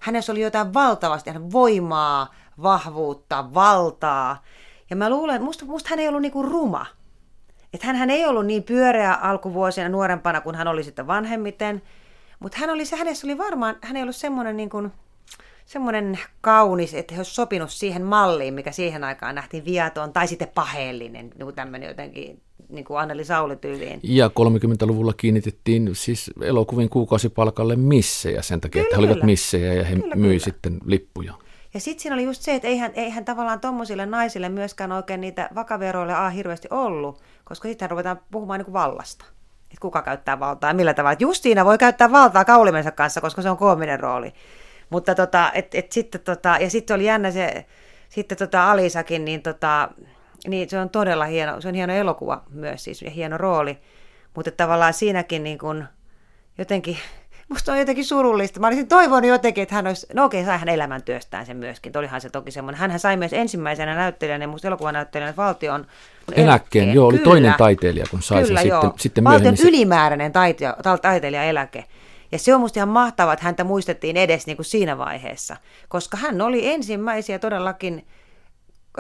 Hänessä 0.01 0.33
oli 0.33 0.41
jotain 0.41 0.75
valtavasti 0.75 1.31
hän 1.31 1.53
voimaa, 1.53 2.35
vahvuutta, 2.63 3.55
valtaa. 3.55 4.43
Ja 4.91 4.97
mä 4.97 5.11
luulen, 5.11 5.43
musta, 5.43 5.65
musta 5.65 5.89
hän 5.91 5.99
ei 5.99 6.09
ollut 6.09 6.23
niinku 6.23 6.43
ruma. 6.43 6.87
Että 7.73 7.87
hän 7.87 8.11
ei 8.11 8.27
ollut 8.27 8.47
niin 8.47 8.63
pyöreä 8.63 9.15
alkuvuosina 9.15 9.89
nuorempana 9.89 10.41
kuin 10.41 10.57
hän 10.57 10.69
oli 10.69 10.85
sitten 10.85 11.07
vanhemmiten. 11.07 11.83
Mutta 12.41 12.59
hän 12.59 12.71
oli, 12.71 12.83
hänessä 12.99 13.27
oli 13.27 13.39
varmaan, 13.39 13.77
hän 13.81 13.97
ei 13.97 14.03
ollut 14.03 14.17
semmoinen 14.17 14.57
niin 14.57 14.71
kuin, 14.71 14.93
semmoinen 15.69 16.19
kaunis, 16.41 16.95
että 16.95 17.15
he 17.15 17.21
olisi 17.21 17.35
sopinut 17.35 17.71
siihen 17.71 18.03
malliin, 18.03 18.55
mikä 18.55 18.73
siihen 18.73 19.05
aikaan 19.05 19.35
nähtiin 19.35 19.65
viaton, 19.65 20.13
tai 20.13 20.29
sitten 20.29 20.49
paheellinen, 20.55 21.31
niin 21.31 21.45
kuin 21.45 21.55
tämmöinen 21.55 21.89
jotenkin 21.89 22.43
niin 22.69 22.85
kuin 22.85 23.01
Anneli 23.01 23.25
Sauli-tyyliin. 23.25 24.01
Ja 24.03 24.29
30-luvulla 24.29 25.13
kiinnitettiin 25.13 25.91
siis 25.93 26.31
elokuvin 26.43 26.89
kuukausipalkalle 26.89 27.77
missejä 27.77 28.43
sen 28.43 28.61
takia, 28.61 28.83
kyllä, 28.83 28.87
että 28.87 28.97
he 28.97 29.01
olivat 29.01 29.23
missejä 29.23 29.75
ja 29.75 29.85
he 29.85 29.97
kyllä, 29.97 30.15
myi 30.15 30.29
kyllä. 30.29 30.45
sitten 30.45 30.79
lippuja. 30.85 31.35
Ja 31.75 31.81
sitten 31.81 32.03
siinä 32.03 32.15
oli 32.15 32.25
just 32.25 32.43
se, 32.43 32.55
että 32.55 32.69
eihän, 32.69 32.93
eihän 32.95 33.25
tavallaan 33.25 33.61
tuommoisille 33.61 34.07
naisille 34.07 34.49
myöskään 34.49 34.93
oikein 34.93 35.21
niitä 35.21 35.49
vakavia 35.55 35.93
rooleja 35.93 36.27
A 36.27 36.31
hirveästi 36.31 36.69
ollut, 36.71 37.23
koska 37.45 37.69
sitten 37.69 37.91
ruvetaan 37.91 38.21
puhumaan 38.31 38.59
niin 38.59 38.65
kuin 38.65 38.73
vallasta. 38.73 39.25
Että 39.63 39.81
kuka 39.81 40.03
käyttää 40.03 40.41
valtaa 40.41 40.71
ja 40.71 40.75
millä 40.75 40.95
tavalla. 40.95 41.13
Et 41.13 41.21
just 41.21 41.43
siinä 41.43 41.65
voi 41.65 41.79
käyttää 41.79 42.13
valtaa 42.13 42.45
kaulimensa 42.45 42.91
kanssa, 42.91 43.21
koska 43.21 43.43
se 43.43 43.51
on 43.51 43.57
koominen 43.57 44.01
rooli. 44.01 44.33
Mutta 44.91 45.15
tota, 45.15 45.51
et, 45.55 45.75
et 45.75 45.93
sitten 45.93 46.21
tota, 46.21 46.57
ja 46.61 46.71
sitten 46.71 46.95
oli 46.95 47.05
jännä 47.05 47.31
se, 47.31 47.65
sitten 48.09 48.39
tota 48.39 48.71
Alisakin, 48.71 49.25
niin, 49.25 49.43
tota, 49.43 49.89
niin 50.47 50.71
se 50.71 50.79
on 50.79 50.91
todella 50.91 51.25
hieno, 51.25 51.61
se 51.61 51.69
on 51.69 51.75
hieno 51.75 51.93
elokuva 51.93 52.43
myös 52.51 52.85
siis, 52.85 53.03
ja 53.03 53.11
hieno 53.11 53.39
rooli. 53.39 53.79
Mutta 54.35 54.51
tavallaan 54.51 54.95
siinäkin 54.95 55.45
niin 55.45 55.59
kun, 55.59 55.85
jotenkin 56.59 56.97
musta 57.49 57.73
on 57.73 57.79
jotenkin 57.79 58.05
surullista. 58.05 58.61
Mä 58.61 58.67
olisin 58.67 58.89
toivonut 58.89 59.29
jotenkin, 59.29 59.63
että 59.63 59.75
hän 59.75 59.87
olisi, 59.87 60.07
no 60.15 60.25
okei, 60.25 60.45
sai 60.45 60.59
hän 60.59 60.69
elämäntyöstään 60.69 61.47
sen 61.47 61.57
myöskin. 61.57 61.99
Olihan 61.99 62.21
se 62.21 62.31
toki 62.31 62.51
semmoinen. 62.51 62.81
Hän 62.81 63.01
sai 63.01 63.17
myös 63.17 63.33
ensimmäisenä 63.33 63.95
näyttelijänä, 63.95 64.47
musta 64.47 64.69
elokuvanäyttelijänä 64.69 65.37
valtion 65.37 65.81
eläkkeen. 65.81 66.47
eläkkeen. 66.47 66.95
Joo, 66.95 67.07
oli 67.07 67.19
Kyllä. 67.19 67.31
toinen 67.31 67.55
taiteilija, 67.59 68.07
kun 68.11 68.23
sai 68.23 68.43
Kyllä, 68.43 68.61
sen 68.61 68.69
joo. 68.69 68.83
sitten, 68.83 69.01
sitten 69.01 69.25
Valtion 69.25 69.57
se... 69.57 69.69
ylimääräinen 69.69 70.33
taiteilija, 70.33 70.99
taiteilijaeläke. 71.03 71.85
Ja 72.33 72.39
se 72.39 72.55
on 72.55 72.61
musta 72.61 72.79
ihan 72.79 72.89
mahtavaa, 72.89 73.33
että 73.33 73.45
häntä 73.45 73.65
muistettiin 73.65 74.17
edes 74.17 74.47
niin 74.47 74.57
kuin 74.57 74.67
siinä 74.67 74.99
vaiheessa, 74.99 75.57
koska 75.89 76.17
hän 76.17 76.41
oli 76.41 76.69
ensimmäisiä 76.69 77.39
todellakin 77.39 78.07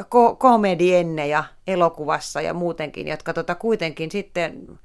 ko- 0.00 0.36
komedienneja 0.38 1.44
elokuvassa 1.66 2.40
ja 2.40 2.54
muutenkin, 2.54 3.08
jotka 3.08 3.32
tota 3.32 3.54
kuitenkin 3.54 4.10
sitten 4.10 4.78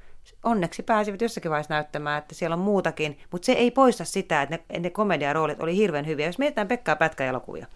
onneksi 0.43 0.83
pääsivät 0.83 1.21
jossakin 1.21 1.51
vaiheessa 1.51 1.73
näyttämään, 1.73 2.17
että 2.17 2.35
siellä 2.35 2.53
on 2.53 2.59
muutakin, 2.59 3.17
mutta 3.31 3.45
se 3.45 3.51
ei 3.51 3.71
poista 3.71 4.05
sitä, 4.05 4.41
että 4.41 4.59
ne, 4.69 4.79
ne 4.79 4.89
komediaroolit 4.89 5.62
oli 5.62 5.75
hirveän 5.75 6.07
hyviä. 6.07 6.25
Jos 6.25 6.39
mietitään 6.39 6.67
Pekkaa 6.67 6.95
Pätkä-elokuvia, 6.95 7.67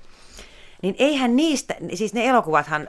niin 0.81 0.95
eihän 0.99 1.35
niistä, 1.35 1.75
siis 1.93 2.13
ne 2.13 2.27
elokuvathan 2.27 2.87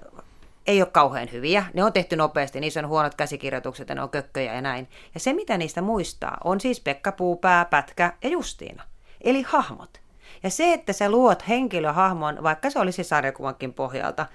ei 0.68 0.82
ole 0.82 0.90
kauhean 0.92 1.28
hyviä. 1.32 1.64
Ne 1.74 1.84
on 1.84 1.92
tehty 1.92 2.16
nopeasti, 2.16 2.60
niissä 2.60 2.80
on 2.80 2.88
huonot 2.88 3.14
käsikirjoitukset 3.14 3.88
ja 3.88 3.94
ne 3.94 4.02
on 4.02 4.10
kökköjä 4.10 4.54
ja 4.54 4.60
näin. 4.60 4.88
Ja 5.14 5.20
se, 5.20 5.32
mitä 5.32 5.58
niistä 5.58 5.82
muistaa, 5.82 6.38
on 6.44 6.60
siis 6.60 6.80
Pekka 6.80 7.12
Puupää, 7.12 7.64
Pätkä 7.64 8.12
ja 8.22 8.28
Justiina. 8.28 8.82
Eli 9.20 9.42
hahmot. 9.42 10.00
Ja 10.42 10.50
se, 10.50 10.72
että 10.72 10.92
sä 10.92 11.10
luot 11.10 11.48
henkilöhahmon, 11.48 12.42
vaikka 12.42 12.70
se 12.70 12.78
olisi 12.78 13.04
sarjakuvankin 13.04 13.74
pohjalta, 13.74 14.26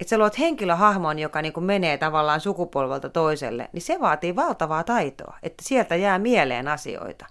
että 0.00 0.10
sä 0.10 0.18
luot 0.18 0.38
henkilöhahmon, 0.38 1.18
joka 1.18 1.42
niin 1.42 1.52
kuin 1.52 1.64
menee 1.64 1.98
tavallaan 1.98 2.40
sukupolvelta 2.40 3.08
toiselle, 3.08 3.68
niin 3.72 3.82
se 3.82 4.00
vaatii 4.00 4.36
valtavaa 4.36 4.84
taitoa, 4.84 5.36
että 5.42 5.64
sieltä 5.66 5.96
jää 5.96 6.18
mieleen 6.18 6.68
asioita. 6.68 7.26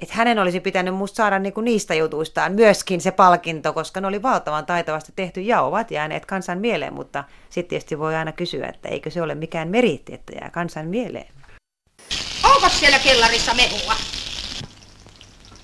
Että 0.00 0.14
hänen 0.14 0.38
olisi 0.38 0.60
pitänyt 0.60 0.94
musta 0.94 1.16
saada 1.16 1.38
niin 1.38 1.52
kuin 1.52 1.64
niistä 1.64 1.94
jutuistaan 1.94 2.52
myöskin 2.52 3.00
se 3.00 3.10
palkinto, 3.10 3.72
koska 3.72 4.00
ne 4.00 4.06
oli 4.06 4.22
valtavan 4.22 4.66
taitavasti 4.66 5.12
tehty 5.16 5.40
ja 5.40 5.62
ovat 5.62 5.90
jääneet 5.90 6.26
kansan 6.26 6.58
mieleen, 6.58 6.94
mutta 6.94 7.24
sitten 7.50 7.68
tietysti 7.68 7.98
voi 7.98 8.14
aina 8.14 8.32
kysyä, 8.32 8.66
että 8.66 8.88
eikö 8.88 9.10
se 9.10 9.22
ole 9.22 9.34
mikään 9.34 9.68
meriitti, 9.68 10.14
että 10.14 10.32
jää 10.40 10.50
kansan 10.50 10.86
mieleen. 10.86 11.26
Onko 12.42 12.68
siellä 12.68 12.98
kellarissa 12.98 13.54
mehua? 13.54 13.94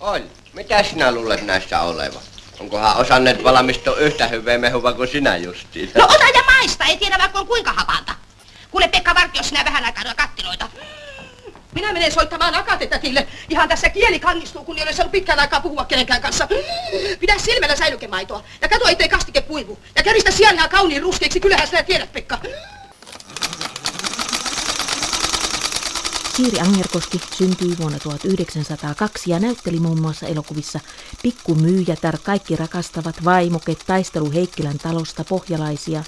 On. 0.01 0.23
Mitä 0.53 0.83
sinä 0.83 1.13
luulet 1.13 1.47
näissä 1.47 1.81
olevan? 1.81 2.23
Onkohan 2.61 2.97
osanneet 2.97 3.45
valmistua 3.45 3.97
yhtä 3.97 4.27
hyvää 4.27 4.59
mehua 4.59 4.93
kuin 4.93 5.09
sinä 5.09 5.37
justiin? 5.37 5.91
No 5.95 6.05
ota 6.05 6.29
ja 6.35 6.43
maista, 6.47 6.85
ei 6.85 6.97
tiedä 6.97 7.19
vaikka 7.19 7.39
on 7.39 7.47
kuinka 7.47 7.73
hapanta. 7.73 8.15
Kuule 8.71 8.89
Pekka 8.89 9.15
Vartio, 9.15 9.43
sinä 9.43 9.65
vähän 9.65 9.85
aikaa 9.85 10.15
kattiloita. 10.17 10.69
Minä 11.75 11.93
menen 11.93 12.13
soittamaan 12.13 12.55
akatetatille. 12.55 13.27
Ihan 13.49 13.69
tässä 13.69 13.89
kieli 13.89 14.21
kannistuu, 14.21 14.65
kun 14.65 14.79
ei 14.79 14.83
ole 14.83 14.93
saanut 14.93 15.13
pitkään 15.13 15.39
aikaa 15.39 15.61
puhua 15.61 15.85
kenenkään 15.85 16.23
kanssa. 16.23 16.49
Pidä 17.21 17.39
silmällä 17.39 17.77
säilykemaitoa. 17.77 18.45
Ja 18.61 18.69
kato, 18.69 18.89
ettei 18.89 19.09
kastike 19.09 19.41
puivu. 19.41 19.79
Ja 19.97 20.03
keristä 20.03 20.31
sienää 20.31 20.69
kauniin 20.69 21.03
ruskeiksi, 21.03 21.41
kyllähän 21.41 21.69
sinä 21.69 21.83
tiedät, 21.83 22.13
Pekka. 22.13 22.39
Siiri 26.37 26.61
Angerkoski 26.61 27.21
syntyi 27.39 27.79
vuonna 27.79 27.99
1902 27.99 29.31
ja 29.31 29.39
näytteli 29.39 29.81
muun 29.81 30.01
muassa 30.01 30.27
elokuvissa 30.27 30.81
Pikku 31.23 31.55
myyjätär, 31.55 32.19
Kaikki 32.23 32.57
rakastavat, 32.57 33.25
Vaimoket, 33.25 33.79
Taistelu 33.87 34.33
Heikkilän 34.33 34.79
talosta, 34.79 35.25
Pohjalaisia, 35.25 36.05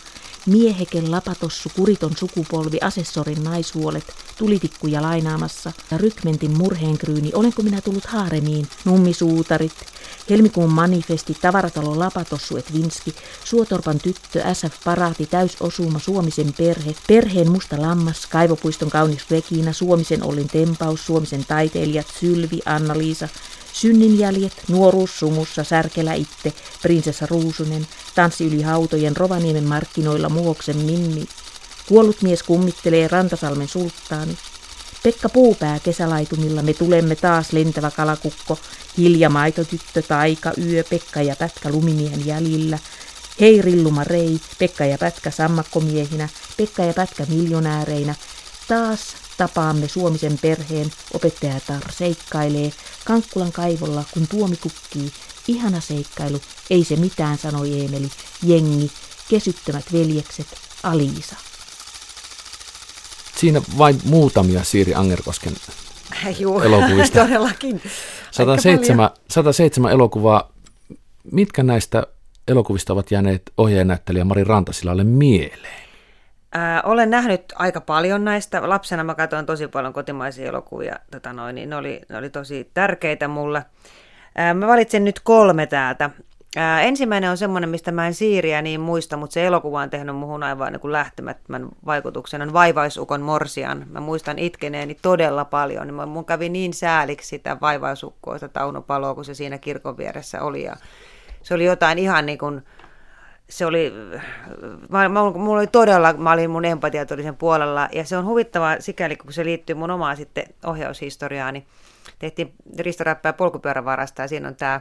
Mieheken 0.46 1.10
lapatossu, 1.10 1.70
Kuriton 1.76 2.16
sukupolvi, 2.16 2.78
Asessorin 2.80 3.44
naishuolet, 3.44 4.04
Tulitikkuja 4.38 5.02
lainaamassa. 5.02 5.72
Ja 5.90 5.98
Rykmentin 5.98 6.58
murheenkryyni, 6.58 7.30
Olenko 7.34 7.62
minä 7.62 7.80
tullut 7.80 8.06
haaremiin, 8.06 8.68
Nummisuutarit, 8.84 9.72
Helmikuun 10.30 10.70
manifesti, 10.70 11.36
Tavaratalo 11.40 11.98
Lapatossu 11.98 12.56
et 12.56 12.72
Vinski, 12.72 13.14
Suotorpan 13.44 13.98
tyttö, 13.98 14.42
SF 14.52 14.84
Paraati, 14.84 15.26
Täysosuma, 15.26 15.98
Suomisen 15.98 16.52
perhe, 16.52 16.94
Perheen 17.06 17.50
musta 17.50 17.82
lammas, 17.82 18.26
Kaivopuiston 18.26 18.90
kaunis 18.90 19.30
Regina, 19.30 19.72
Suomisen 19.72 20.22
Ollin 20.22 20.48
tempaus, 20.48 21.06
Suomisen 21.06 21.44
taiteilijat, 21.48 22.06
Sylvi, 22.20 22.58
Anna-Liisa, 22.66 23.28
Synninjäljet, 23.80 24.62
nuoruus 24.68 25.18
sumussa, 25.18 25.64
Särkelä 25.64 26.14
itse, 26.14 26.52
prinsessa 26.82 27.26
Ruusunen, 27.30 27.86
tanssi 28.14 28.46
yli 28.46 28.62
hautojen 28.62 29.16
Rovaniemen 29.16 29.64
markkinoilla 29.64 30.28
Muoksen 30.28 30.76
Minni, 30.76 31.24
kuollut 31.88 32.22
mies 32.22 32.42
kummittelee 32.42 33.08
Rantasalmen 33.08 33.68
sulttaani, 33.68 34.38
Pekka 35.02 35.28
Puupää 35.28 35.78
kesälaitumilla 35.78 36.62
me 36.62 36.74
tulemme 36.74 37.16
taas 37.16 37.52
lentävä 37.52 37.90
kalakukko, 37.90 38.58
hilja 38.98 39.30
maitotyttö, 39.30 40.02
taika, 40.02 40.52
yö, 40.64 40.84
Pekka 40.90 41.22
ja 41.22 41.36
Pätkä 41.36 41.70
lumimiehen 41.70 42.26
jäljillä, 42.26 42.78
Hei 43.40 43.62
Rilluma 43.62 44.04
Rei, 44.04 44.40
Pekka 44.58 44.84
ja 44.84 44.98
Pätkä 44.98 45.30
sammakkomiehinä, 45.30 46.28
Pekka 46.56 46.82
ja 46.82 46.92
Pätkä 46.92 47.26
miljonääreinä, 47.28 48.14
taas 48.68 49.25
tapaamme 49.36 49.88
Suomisen 49.88 50.38
perheen, 50.42 50.90
opettajatar 51.14 51.92
seikkailee, 51.92 52.72
Kankkulan 53.04 53.52
kaivolla 53.52 54.04
kun 54.14 54.28
tuomi 54.28 54.56
kukkii, 54.56 55.12
ihana 55.48 55.80
seikkailu, 55.80 56.40
ei 56.70 56.84
se 56.84 56.96
mitään 56.96 57.38
sanoi 57.38 57.80
Eemeli, 57.80 58.08
jengi, 58.42 58.90
kesyttömät 59.28 59.92
veljekset, 59.92 60.46
Aliisa. 60.82 61.36
Siinä 63.36 63.62
vain 63.78 64.00
muutamia 64.04 64.64
Siiri 64.64 64.94
Angerkosken 64.94 65.52
Juu, 66.38 66.60
elokuvista. 66.60 67.20
todellakin. 67.26 67.82
107, 68.30 69.10
107 69.30 69.92
elokuvaa. 69.92 70.52
Mitkä 71.32 71.62
näistä 71.62 72.06
elokuvista 72.48 72.92
ovat 72.92 73.10
jääneet 73.10 73.42
ohjeenäyttelijä 73.58 74.24
Mari 74.24 74.44
Rantasilalle 74.44 75.04
mieleen? 75.04 75.85
Ää, 76.56 76.82
olen 76.82 77.10
nähnyt 77.10 77.44
aika 77.54 77.80
paljon 77.80 78.24
näistä. 78.24 78.68
Lapsena 78.68 79.04
mä 79.04 79.14
katsoin 79.14 79.46
tosi 79.46 79.68
paljon 79.68 79.92
kotimaisia 79.92 80.48
elokuvia. 80.48 80.96
Tota 81.10 81.32
noin, 81.32 81.54
niin 81.54 81.70
ne, 81.70 81.76
oli, 81.76 82.00
ne 82.08 82.18
oli 82.18 82.30
tosi 82.30 82.70
tärkeitä 82.74 83.28
mulle. 83.28 83.64
Ää, 84.36 84.54
mä 84.54 84.66
valitsen 84.66 85.04
nyt 85.04 85.20
kolme 85.20 85.66
täältä. 85.66 86.10
Ää, 86.56 86.82
ensimmäinen 86.82 87.30
on 87.30 87.36
semmoinen, 87.36 87.70
mistä 87.70 87.92
mä 87.92 88.06
en 88.06 88.14
siiriä 88.14 88.62
niin 88.62 88.80
muista, 88.80 89.16
mutta 89.16 89.34
se 89.34 89.46
elokuva 89.46 89.80
on 89.80 89.90
tehnyt 89.90 90.16
muhun 90.16 90.42
aivan 90.42 90.72
niin 90.72 90.92
lähtemättömän 90.92 91.68
vaikutuksen. 91.86 92.42
On 92.42 92.52
Vaivaisukon 92.52 93.22
Morsian. 93.22 93.86
Mä 93.90 94.00
muistan 94.00 94.38
itkeneeni 94.38 94.96
todella 95.02 95.44
paljon. 95.44 95.86
Niin 95.86 96.08
mun 96.08 96.24
kävi 96.24 96.48
niin 96.48 96.74
sääliksi 96.74 97.28
sitä 97.28 97.56
vaivaisukkoa, 97.60 98.34
sitä 98.34 98.48
Tauno 98.48 98.82
Paloa, 98.82 99.14
kun 99.14 99.24
se 99.24 99.34
siinä 99.34 99.58
kirkon 99.58 99.96
vieressä 99.96 100.42
oli. 100.42 100.64
Ja 100.64 100.76
se 101.42 101.54
oli 101.54 101.64
jotain 101.64 101.98
ihan 101.98 102.26
niin 102.26 102.38
kuin, 102.38 102.62
se 103.50 103.66
oli, 103.66 103.92
mä, 104.88 105.08
mulla 105.08 105.58
oli 105.58 105.66
todella, 105.66 106.12
mä 106.12 106.32
olin 106.32 106.50
mun 106.50 106.64
empatiat 106.64 107.10
oli 107.10 107.22
sen 107.22 107.36
puolella, 107.36 107.88
ja 107.92 108.04
se 108.04 108.16
on 108.16 108.24
huvittavaa 108.24 108.76
sikäli, 108.80 109.16
kun 109.16 109.32
se 109.32 109.44
liittyy 109.44 109.76
mun 109.76 109.90
omaan 109.90 110.16
sitten 110.16 110.44
ohjaushistoriaani. 110.64 111.66
Tehtiin 112.18 112.54
Risto 112.78 113.04
Räppää 113.04 113.32
polkupyörävarasta, 113.32 114.22
ja 114.22 114.28
siinä 114.28 114.48
on 114.48 114.56
tämä 114.56 114.80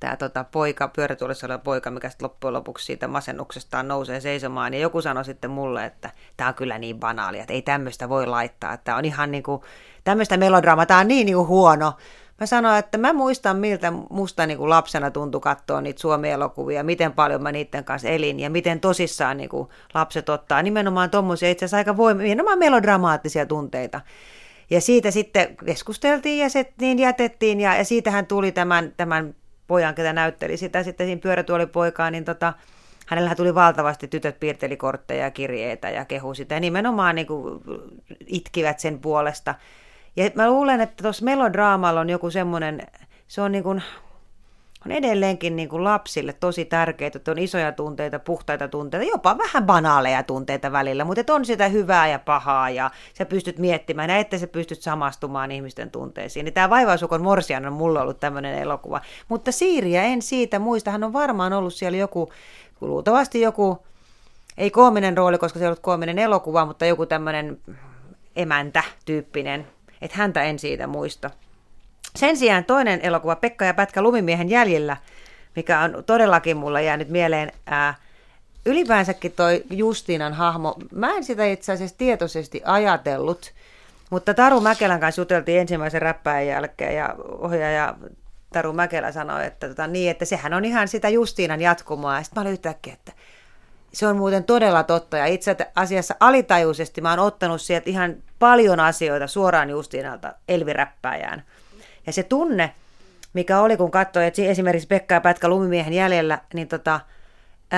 tämä 0.00 0.16
tota, 0.16 0.44
poika, 0.44 0.88
pyörätuolissa 0.88 1.46
oleva 1.46 1.58
poika, 1.58 1.90
mikä 1.90 2.08
sitten 2.08 2.24
loppujen 2.24 2.54
lopuksi 2.54 2.84
siitä 2.84 3.08
masennuksestaan 3.08 3.88
nousee 3.88 4.20
seisomaan. 4.20 4.74
Ja 4.74 4.80
joku 4.80 5.02
sanoi 5.02 5.24
sitten 5.24 5.50
mulle, 5.50 5.84
että 5.84 6.10
tämä 6.36 6.48
on 6.48 6.54
kyllä 6.54 6.78
niin 6.78 7.00
banaalia, 7.00 7.40
että 7.40 7.52
ei 7.52 7.62
tämmöistä 7.62 8.08
voi 8.08 8.26
laittaa. 8.26 8.72
Että 8.72 8.96
on 8.96 9.04
ihan 9.04 9.30
niin 9.30 9.42
kuin, 9.42 9.62
tämmöistä 10.04 10.36
melodraamaa, 10.36 10.86
tämä 10.86 11.00
on 11.00 11.08
niin, 11.08 11.26
niin 11.26 11.36
kuin 11.36 11.48
huono. 11.48 11.92
Mä 12.40 12.46
sanoin, 12.46 12.78
että 12.78 12.98
mä 12.98 13.12
muistan, 13.12 13.56
miltä 13.56 13.92
musta 14.10 14.46
niin 14.46 14.58
kuin 14.58 14.70
lapsena 14.70 15.10
tuntui 15.10 15.40
katsoa 15.40 15.80
niitä 15.80 16.00
Suomi-elokuvia, 16.00 16.84
miten 16.84 17.12
paljon 17.12 17.42
mä 17.42 17.52
niiden 17.52 17.84
kanssa 17.84 18.08
elin 18.08 18.40
ja 18.40 18.50
miten 18.50 18.80
tosissaan 18.80 19.36
niin 19.36 19.48
kuin 19.48 19.68
lapset 19.94 20.28
ottaa 20.28 20.62
nimenomaan 20.62 21.10
tuommoisia 21.10 21.50
itse 21.50 21.64
asiassa 21.64 21.76
aika 21.76 21.92
voim- 21.92 22.22
nimenomaan 22.22 22.58
melodramaattisia 22.58 23.46
tunteita. 23.46 24.00
Ja 24.70 24.80
siitä 24.80 25.10
sitten 25.10 25.56
keskusteltiin 25.66 26.38
ja 26.38 26.48
se 26.48 26.72
niin 26.80 26.98
jätettiin 26.98 27.60
ja, 27.60 27.76
ja 27.76 27.84
siitähän 27.84 28.26
tuli 28.26 28.52
tämän, 28.52 28.92
tämän 28.96 29.34
pojan, 29.66 29.94
ketä 29.94 30.12
näytteli 30.12 30.56
sitä 30.56 30.82
sitten 30.82 31.06
siinä 31.06 31.20
pyörätuolipoikaa, 31.20 32.10
niin 32.10 32.24
tota, 32.24 32.52
hänellä 33.06 33.34
tuli 33.34 33.54
valtavasti, 33.54 34.08
tytöt 34.08 34.40
piirteli 34.40 34.76
kortteja 34.76 35.24
ja 35.24 35.30
kirjeitä 35.30 35.90
ja 35.90 36.04
kehu 36.04 36.34
sitä 36.34 36.54
ja 36.54 36.60
nimenomaan 36.60 37.14
niin 37.14 37.26
kuin 37.26 37.60
itkivät 38.26 38.78
sen 38.78 38.98
puolesta. 38.98 39.54
Ja 40.16 40.30
mä 40.34 40.50
luulen, 40.50 40.80
että 40.80 41.02
tuossa 41.02 41.24
melodraamalla 41.24 42.00
on 42.00 42.10
joku 42.10 42.30
semmoinen, 42.30 42.82
se 43.28 43.42
on 43.42 43.52
niin 43.52 43.64
kuin, 43.64 43.82
on 44.86 44.92
edelleenkin 44.92 45.56
niin 45.56 45.68
kuin 45.68 45.84
lapsille 45.84 46.32
tosi 46.32 46.64
tärkeää, 46.64 47.10
että 47.14 47.30
on 47.30 47.38
isoja 47.38 47.72
tunteita, 47.72 48.18
puhtaita 48.18 48.68
tunteita, 48.68 49.06
jopa 49.06 49.38
vähän 49.38 49.66
banaaleja 49.66 50.22
tunteita 50.22 50.72
välillä, 50.72 51.04
mutta 51.04 51.34
on 51.34 51.44
sitä 51.44 51.68
hyvää 51.68 52.08
ja 52.08 52.18
pahaa 52.18 52.70
ja 52.70 52.90
sä 53.14 53.24
pystyt 53.24 53.58
miettimään 53.58 54.10
että 54.10 54.38
sä 54.38 54.46
pystyt 54.46 54.82
samastumaan 54.82 55.52
ihmisten 55.52 55.90
tunteisiin. 55.90 56.44
Niin 56.44 56.54
tämä 56.54 56.70
Vaivausukon 56.70 57.22
Morsian 57.22 57.66
on 57.66 57.72
mulla 57.72 58.02
ollut 58.02 58.20
tämmöinen 58.20 58.58
elokuva. 58.58 59.00
Mutta 59.28 59.52
Siiriä 59.52 60.02
en 60.02 60.22
siitä 60.22 60.58
muista, 60.58 60.90
hän 60.90 61.04
on 61.04 61.12
varmaan 61.12 61.52
ollut 61.52 61.74
siellä 61.74 61.98
joku, 61.98 62.32
luultavasti 62.80 63.40
joku, 63.40 63.86
ei 64.58 64.70
koominen 64.70 65.16
rooli, 65.16 65.38
koska 65.38 65.58
se 65.58 65.64
ei 65.64 65.68
ollut 65.68 65.80
koominen 65.80 66.18
elokuva, 66.18 66.66
mutta 66.66 66.86
joku 66.86 67.06
tämmöinen 67.06 67.60
emäntä-tyyppinen, 68.36 69.66
että 70.02 70.16
häntä 70.16 70.42
en 70.42 70.58
siitä 70.58 70.86
muista. 70.86 71.30
Sen 72.16 72.36
sijaan 72.36 72.64
toinen 72.64 73.00
elokuva, 73.00 73.36
Pekka 73.36 73.64
ja 73.64 73.74
Pätkä 73.74 74.02
lumimiehen 74.02 74.48
jäljellä, 74.48 74.96
mikä 75.56 75.80
on 75.80 76.04
todellakin 76.06 76.56
mulla 76.56 76.80
jäänyt 76.80 77.08
mieleen, 77.08 77.52
ää, 77.66 77.94
ylipäänsäkin 78.66 79.32
toi 79.32 79.64
Justiinan 79.70 80.32
hahmo, 80.32 80.74
mä 80.92 81.10
en 81.10 81.24
sitä 81.24 81.46
itse 81.46 81.72
asiassa 81.72 81.98
tietoisesti 81.98 82.62
ajatellut, 82.64 83.52
mutta 84.10 84.34
Taru 84.34 84.60
Mäkelän 84.60 85.00
kanssa 85.00 85.20
juteltiin 85.20 85.60
ensimmäisen 85.60 86.02
räppäin 86.02 86.48
jälkeen 86.48 86.96
ja 86.96 87.14
ohjaaja 87.38 87.94
Taru 88.52 88.72
Mäkelä 88.72 89.12
sanoi, 89.12 89.46
että, 89.46 89.68
tota, 89.68 89.86
niin, 89.86 90.10
että 90.10 90.24
sehän 90.24 90.54
on 90.54 90.64
ihan 90.64 90.88
sitä 90.88 91.08
Justiinan 91.08 91.60
jatkumoa. 91.60 92.16
Ja 92.16 92.22
sitten 92.22 92.40
mä 92.40 92.42
olin 92.42 92.52
yhtäkkiä, 92.52 92.92
että 92.92 93.12
se 93.96 94.06
on 94.06 94.16
muuten 94.16 94.44
todella 94.44 94.82
totta. 94.82 95.16
Ja 95.16 95.26
itse 95.26 95.56
asiassa 95.74 96.14
alitajuisesti 96.20 97.00
mä 97.00 97.10
oon 97.10 97.18
ottanut 97.18 97.60
sieltä 97.60 97.90
ihan 97.90 98.16
paljon 98.38 98.80
asioita 98.80 99.26
suoraan 99.26 99.70
Justiinalta 99.70 100.34
Elviräppäjään. 100.48 101.42
Ja 102.06 102.12
se 102.12 102.22
tunne, 102.22 102.72
mikä 103.32 103.60
oli, 103.60 103.76
kun 103.76 103.90
katsoi, 103.90 104.26
että 104.26 104.42
esimerkiksi 104.42 104.88
Pekka 104.88 105.14
ja 105.14 105.20
Pätkä 105.20 105.48
lumimiehen 105.48 105.92
jäljellä, 105.92 106.38
niin 106.54 106.68
tota, 106.68 107.00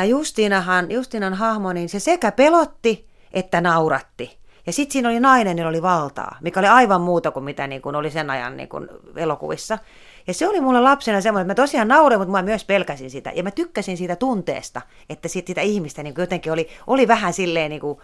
Justiinahan, 0.08 0.90
Justiinan 0.90 1.34
hahmo, 1.34 1.72
niin 1.72 1.88
se 1.88 2.00
sekä 2.00 2.32
pelotti 2.32 3.08
että 3.32 3.60
nauratti. 3.60 4.38
Ja 4.66 4.72
sitten 4.72 4.92
siinä 4.92 5.08
oli 5.08 5.20
nainen, 5.20 5.58
jolla 5.58 5.70
oli 5.70 5.82
valtaa, 5.82 6.38
mikä 6.40 6.60
oli 6.60 6.68
aivan 6.68 7.00
muuta 7.00 7.30
kuin 7.30 7.44
mitä 7.44 7.66
niin 7.66 7.82
kuin 7.82 7.96
oli 7.96 8.10
sen 8.10 8.30
ajan 8.30 8.56
niin 8.56 8.68
kuin 8.68 8.88
elokuvissa. 9.16 9.78
Ja 10.28 10.35
se 10.35 10.49
oli 10.49 10.61
mulle 10.61 10.80
lapsena 10.80 11.20
semmoinen, 11.20 11.50
että 11.50 11.61
mä 11.62 11.66
tosiaan 11.66 11.88
naurin, 11.88 12.18
mutta 12.18 12.32
mä 12.32 12.42
myös 12.42 12.64
pelkäsin 12.64 13.11
sitä. 13.11 13.32
Ja 13.35 13.42
mä 13.42 13.50
tykkäsin 13.50 13.97
siitä 13.97 14.16
tunteesta, 14.16 14.82
että 15.11 15.28
sit 15.28 15.47
sitä 15.47 15.61
ihmistä 15.61 16.02
niin 16.02 16.14
jotenkin 16.18 16.52
oli, 16.52 16.68
oli 16.87 17.08
vähän 17.08 17.32
silleen 17.32 17.70
niin 17.70 17.80
kuin, 17.80 17.99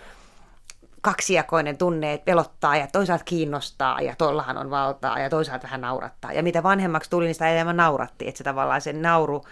kaksijakoinen 1.00 1.76
tunne, 1.76 2.12
että 2.12 2.24
pelottaa 2.24 2.76
ja 2.76 2.86
toisaalta 2.92 3.24
kiinnostaa 3.24 4.00
ja 4.00 4.14
tuollahan 4.18 4.58
on 4.58 4.70
valtaa 4.70 5.18
ja 5.18 5.30
toisaalta 5.30 5.62
vähän 5.62 5.80
naurattaa. 5.80 6.32
Ja 6.32 6.42
mitä 6.42 6.62
vanhemmaksi 6.62 7.10
tuli, 7.10 7.24
niin 7.24 7.34
sitä 7.34 7.48
enemmän 7.48 7.76
nauratti, 7.76 8.28
että 8.28 8.38
se 8.38 8.44
tavallaan 8.44 8.80
se 8.80 8.92
nauru 8.92 9.44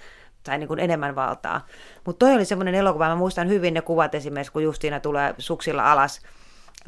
sai 0.46 0.58
niin 0.58 0.78
enemmän 0.78 1.14
valtaa. 1.14 1.66
Mutta 2.04 2.26
toi 2.26 2.34
oli 2.34 2.44
semmoinen 2.44 2.74
elokuva, 2.74 3.08
mä 3.08 3.14
muistan 3.14 3.48
hyvin 3.48 3.74
ne 3.74 3.80
kuvat 3.80 4.14
esimerkiksi, 4.14 4.52
kun 4.52 4.62
Justiina 4.62 5.00
tulee 5.00 5.34
suksilla 5.38 5.92
alas 5.92 6.20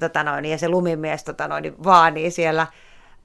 tota 0.00 0.22
noin, 0.22 0.44
ja 0.44 0.58
se 0.58 0.68
lumimies 0.68 1.24
tota 1.24 1.48
noin, 1.48 1.74
vaanii 1.84 2.30
siellä 2.30 2.66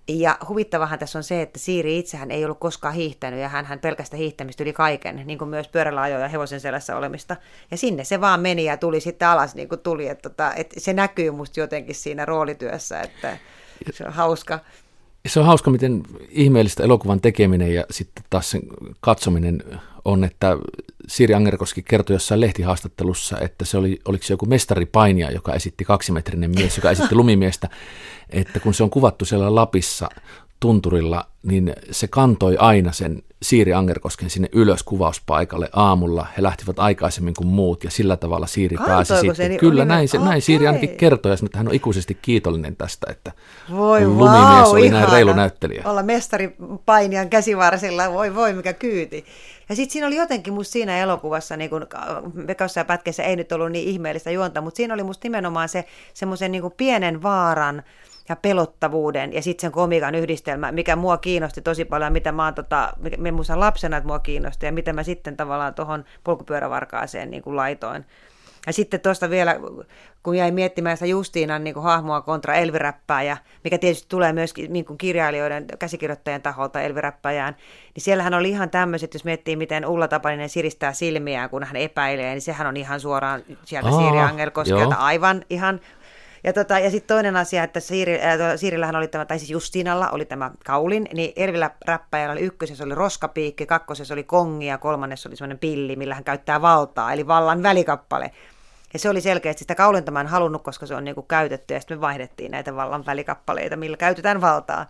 ja 0.09 0.37
huvittavahan 0.49 0.99
tässä 0.99 1.19
on 1.19 1.23
se, 1.23 1.41
että 1.41 1.59
Siiri 1.59 1.99
itsehän 1.99 2.31
ei 2.31 2.45
ollut 2.45 2.59
koskaan 2.59 2.93
hiihtänyt 2.93 3.39
ja 3.39 3.49
hän, 3.49 3.65
hän 3.65 3.79
pelkästä 3.79 4.17
hiihtämistä 4.17 4.63
yli 4.63 4.73
kaiken, 4.73 5.21
niin 5.25 5.39
kuin 5.39 5.49
myös 5.49 5.67
pyörällä 5.67 6.01
ajoja 6.01 6.23
ja 6.23 6.27
hevosen 6.27 6.59
selässä 6.59 6.97
olemista. 6.97 7.35
Ja 7.71 7.77
sinne 7.77 8.03
se 8.03 8.21
vaan 8.21 8.39
meni 8.39 8.65
ja 8.65 8.77
tuli 8.77 8.99
sitten 8.99 9.27
alas 9.27 9.55
niin 9.55 9.69
kuin 9.69 9.79
tuli. 9.79 10.07
Että, 10.07 10.29
tota, 10.29 10.53
että 10.53 10.79
se 10.79 10.93
näkyy 10.93 11.31
musta 11.31 11.59
jotenkin 11.59 11.95
siinä 11.95 12.25
roolityössä, 12.25 13.01
että 13.01 13.37
se 13.91 14.03
on 14.05 14.13
hauska. 14.13 14.59
Se 15.27 15.39
on 15.39 15.45
hauska, 15.45 15.71
miten 15.71 16.03
ihmeellistä 16.29 16.83
elokuvan 16.83 17.21
tekeminen 17.21 17.73
ja 17.73 17.83
sitten 17.91 18.23
taas 18.29 18.49
sen 18.49 18.61
katsominen 18.99 19.63
on, 20.09 20.23
että 20.23 20.57
Siiri 21.07 21.33
Angerkoski 21.33 21.83
kertoi 21.83 22.15
jossain 22.15 22.41
lehtihaastattelussa, 22.41 23.39
että 23.39 23.65
se 23.65 23.77
oli, 23.77 23.99
oliko 24.05 24.23
se 24.23 24.33
joku 24.33 24.45
mestaripainija, 24.45 25.31
joka 25.31 25.53
esitti 25.53 25.85
kaksimetrinen 25.85 26.51
mies, 26.55 26.77
joka 26.77 26.91
esitti 26.91 27.15
lumimiestä, 27.15 27.69
että 28.29 28.59
kun 28.59 28.73
se 28.73 28.83
on 28.83 28.89
kuvattu 28.89 29.25
siellä 29.25 29.55
Lapissa 29.55 30.09
tunturilla, 30.59 31.25
niin 31.43 31.73
se 31.91 32.07
kantoi 32.07 32.57
aina 32.57 32.91
sen 32.91 33.23
Siiri 33.41 33.73
Angerkosken 33.73 34.29
sinne 34.29 34.49
ylös 34.51 34.83
kuvauspaikalle 34.83 35.69
aamulla. 35.73 36.27
He 36.37 36.43
lähtivät 36.43 36.79
aikaisemmin 36.79 37.33
kuin 37.33 37.47
muut 37.47 37.83
ja 37.83 37.91
sillä 37.91 38.17
tavalla 38.17 38.47
Siiri 38.47 38.75
Kantoiko 38.75 38.95
pääsi 38.97 39.13
se, 39.13 39.19
sitten. 39.19 39.49
niin 39.49 39.59
Kyllä 39.59 39.85
näin, 39.85 40.07
se, 40.07 40.17
näin 40.17 40.41
Siiri 40.41 40.67
ainakin 40.67 40.89
kertoi 40.97 41.31
ja 41.31 41.37
sanoi, 41.37 41.47
että 41.47 41.57
hän 41.57 41.67
on 41.67 41.73
ikuisesti 41.73 42.17
kiitollinen 42.21 42.75
tästä, 42.75 43.07
että 43.11 43.31
Voi 43.71 44.07
lumimies 44.07 44.63
vau, 44.63 44.71
oli 44.71 44.81
näin 44.89 45.03
ihana. 45.03 45.13
reilu 45.13 45.33
näyttelijä. 45.33 45.83
Olla 45.85 46.03
mestari 46.03 46.55
painijan 46.85 47.29
käsivarsilla, 47.29 48.13
voi 48.13 48.35
voi 48.35 48.53
mikä 48.53 48.73
kyyti. 48.73 49.25
Ja 49.69 49.75
sitten 49.75 49.93
siinä 49.93 50.07
oli 50.07 50.15
jotenkin 50.15 50.53
musta 50.53 50.71
siinä 50.71 50.97
elokuvassa, 50.97 51.57
niin 51.57 51.69
kun 51.69 51.88
Vekossa 52.47 52.79
ja 52.79 52.85
Pätkässä 52.85 53.23
ei 53.23 53.35
nyt 53.35 53.51
ollut 53.51 53.71
niin 53.71 53.88
ihmeellistä 53.88 54.31
juonta, 54.31 54.61
mutta 54.61 54.77
siinä 54.77 54.93
oli 54.93 55.03
musta 55.03 55.25
nimenomaan 55.25 55.69
se 55.69 55.85
semmoisen 56.13 56.51
niin 56.51 56.71
pienen 56.77 57.23
vaaran 57.23 57.83
ja 58.29 58.35
pelottavuuden 58.35 59.33
ja 59.33 59.41
sitten 59.41 59.61
sen 59.61 59.71
komikan 59.71 60.15
yhdistelmä, 60.15 60.71
mikä 60.71 60.95
mua 60.95 61.17
kiinnosti 61.17 61.61
tosi 61.61 61.85
paljon, 61.85 62.13
mitä 62.13 62.31
mä 62.31 62.45
oon 62.45 62.53
tota, 62.53 62.93
mikä- 62.97 63.59
lapsena, 63.59 63.97
että 63.97 64.07
mua 64.07 64.19
kiinnosti 64.19 64.65
ja 64.65 64.71
mitä 64.71 64.93
mä 64.93 65.03
sitten 65.03 65.38
tavallaan 65.38 65.73
tuohon 65.73 66.05
polkupyörävarkaaseen 66.23 67.31
niin 67.31 67.43
kuin 67.43 67.55
laitoin. 67.55 68.05
Ja 68.67 68.73
sitten 68.73 68.99
tuosta 68.99 69.29
vielä, 69.29 69.55
kun 70.23 70.35
jäin 70.35 70.53
miettimään 70.53 70.97
sitä 70.97 71.05
Justiinan 71.05 71.63
niin 71.63 71.73
kuin 71.73 71.83
hahmoa 71.83 72.21
kontra 72.21 72.53
Elviräppääjä, 72.53 73.37
mikä 73.63 73.77
tietysti 73.77 74.09
tulee 74.09 74.33
myöskin 74.33 74.73
niin 74.73 74.85
kuin 74.85 74.97
kirjailijoiden, 74.97 75.65
käsikirjoittajien 75.79 76.41
taholta 76.41 76.81
Elviräppäjään, 76.81 77.55
niin 77.95 78.03
siellähän 78.03 78.33
oli 78.33 78.49
ihan 78.49 78.69
tämmöiset, 78.69 79.13
jos 79.13 79.25
miettii, 79.25 79.55
miten 79.55 79.85
Ulla 79.85 80.07
Tapaninen 80.07 80.49
siristää 80.49 80.93
silmiään, 80.93 81.49
kun 81.49 81.63
hän 81.63 81.75
epäilee, 81.75 82.31
niin 82.31 82.41
sehän 82.41 82.67
on 82.67 82.77
ihan 82.77 82.99
suoraan 82.99 83.41
sieltä 83.65 83.91
Siiri 83.91 84.19
Angelkoskelta, 84.19 84.95
aivan 84.95 85.45
ihan 85.49 85.79
ja, 86.43 86.53
tota, 86.53 86.79
ja 86.79 86.91
sitten 86.91 87.15
toinen 87.15 87.36
asia, 87.36 87.63
että 87.63 87.79
Siiri, 87.79 88.22
äh, 88.22 88.39
Siirillähän 88.55 88.96
oli 88.96 89.08
tämä, 89.08 89.25
tai 89.25 89.39
siis 89.39 89.51
Justiinalla 89.51 90.10
oli 90.10 90.25
tämä 90.25 90.51
kaulin, 90.65 91.08
niin 91.13 91.34
Ervillä 91.36 91.72
räppäjällä 91.86 92.31
oli 92.31 92.41
ykkösessä 92.41 92.84
oli 92.84 92.96
roskapiikki, 92.96 93.65
kakkosessa 93.65 94.13
oli 94.13 94.24
kongi 94.24 94.65
ja 94.65 94.77
kolmannessa 94.77 95.29
oli 95.29 95.36
semmoinen 95.36 95.60
pilli, 95.60 95.96
millä 95.96 96.15
hän 96.15 96.24
käyttää 96.24 96.62
valtaa, 96.62 97.13
eli 97.13 97.27
vallan 97.27 97.63
välikappale. 97.63 98.31
Ja 98.93 99.00
se 99.00 99.10
oli 99.10 99.22
selkeästi 99.22 99.60
sitä 99.60 99.75
kaulinta 99.75 100.12
mä 100.12 100.22
en 100.22 100.27
halunnut, 100.27 100.63
koska 100.63 100.86
se 100.86 100.96
on 100.96 101.03
niinku 101.03 101.22
käytetty, 101.22 101.74
ja 101.74 101.79
sitten 101.79 101.98
me 101.98 102.01
vaihdettiin 102.01 102.51
näitä 102.51 102.75
vallan 102.75 103.05
välikappaleita, 103.05 103.75
millä 103.75 103.98
käytetään 103.98 104.41
valtaa. 104.41 104.86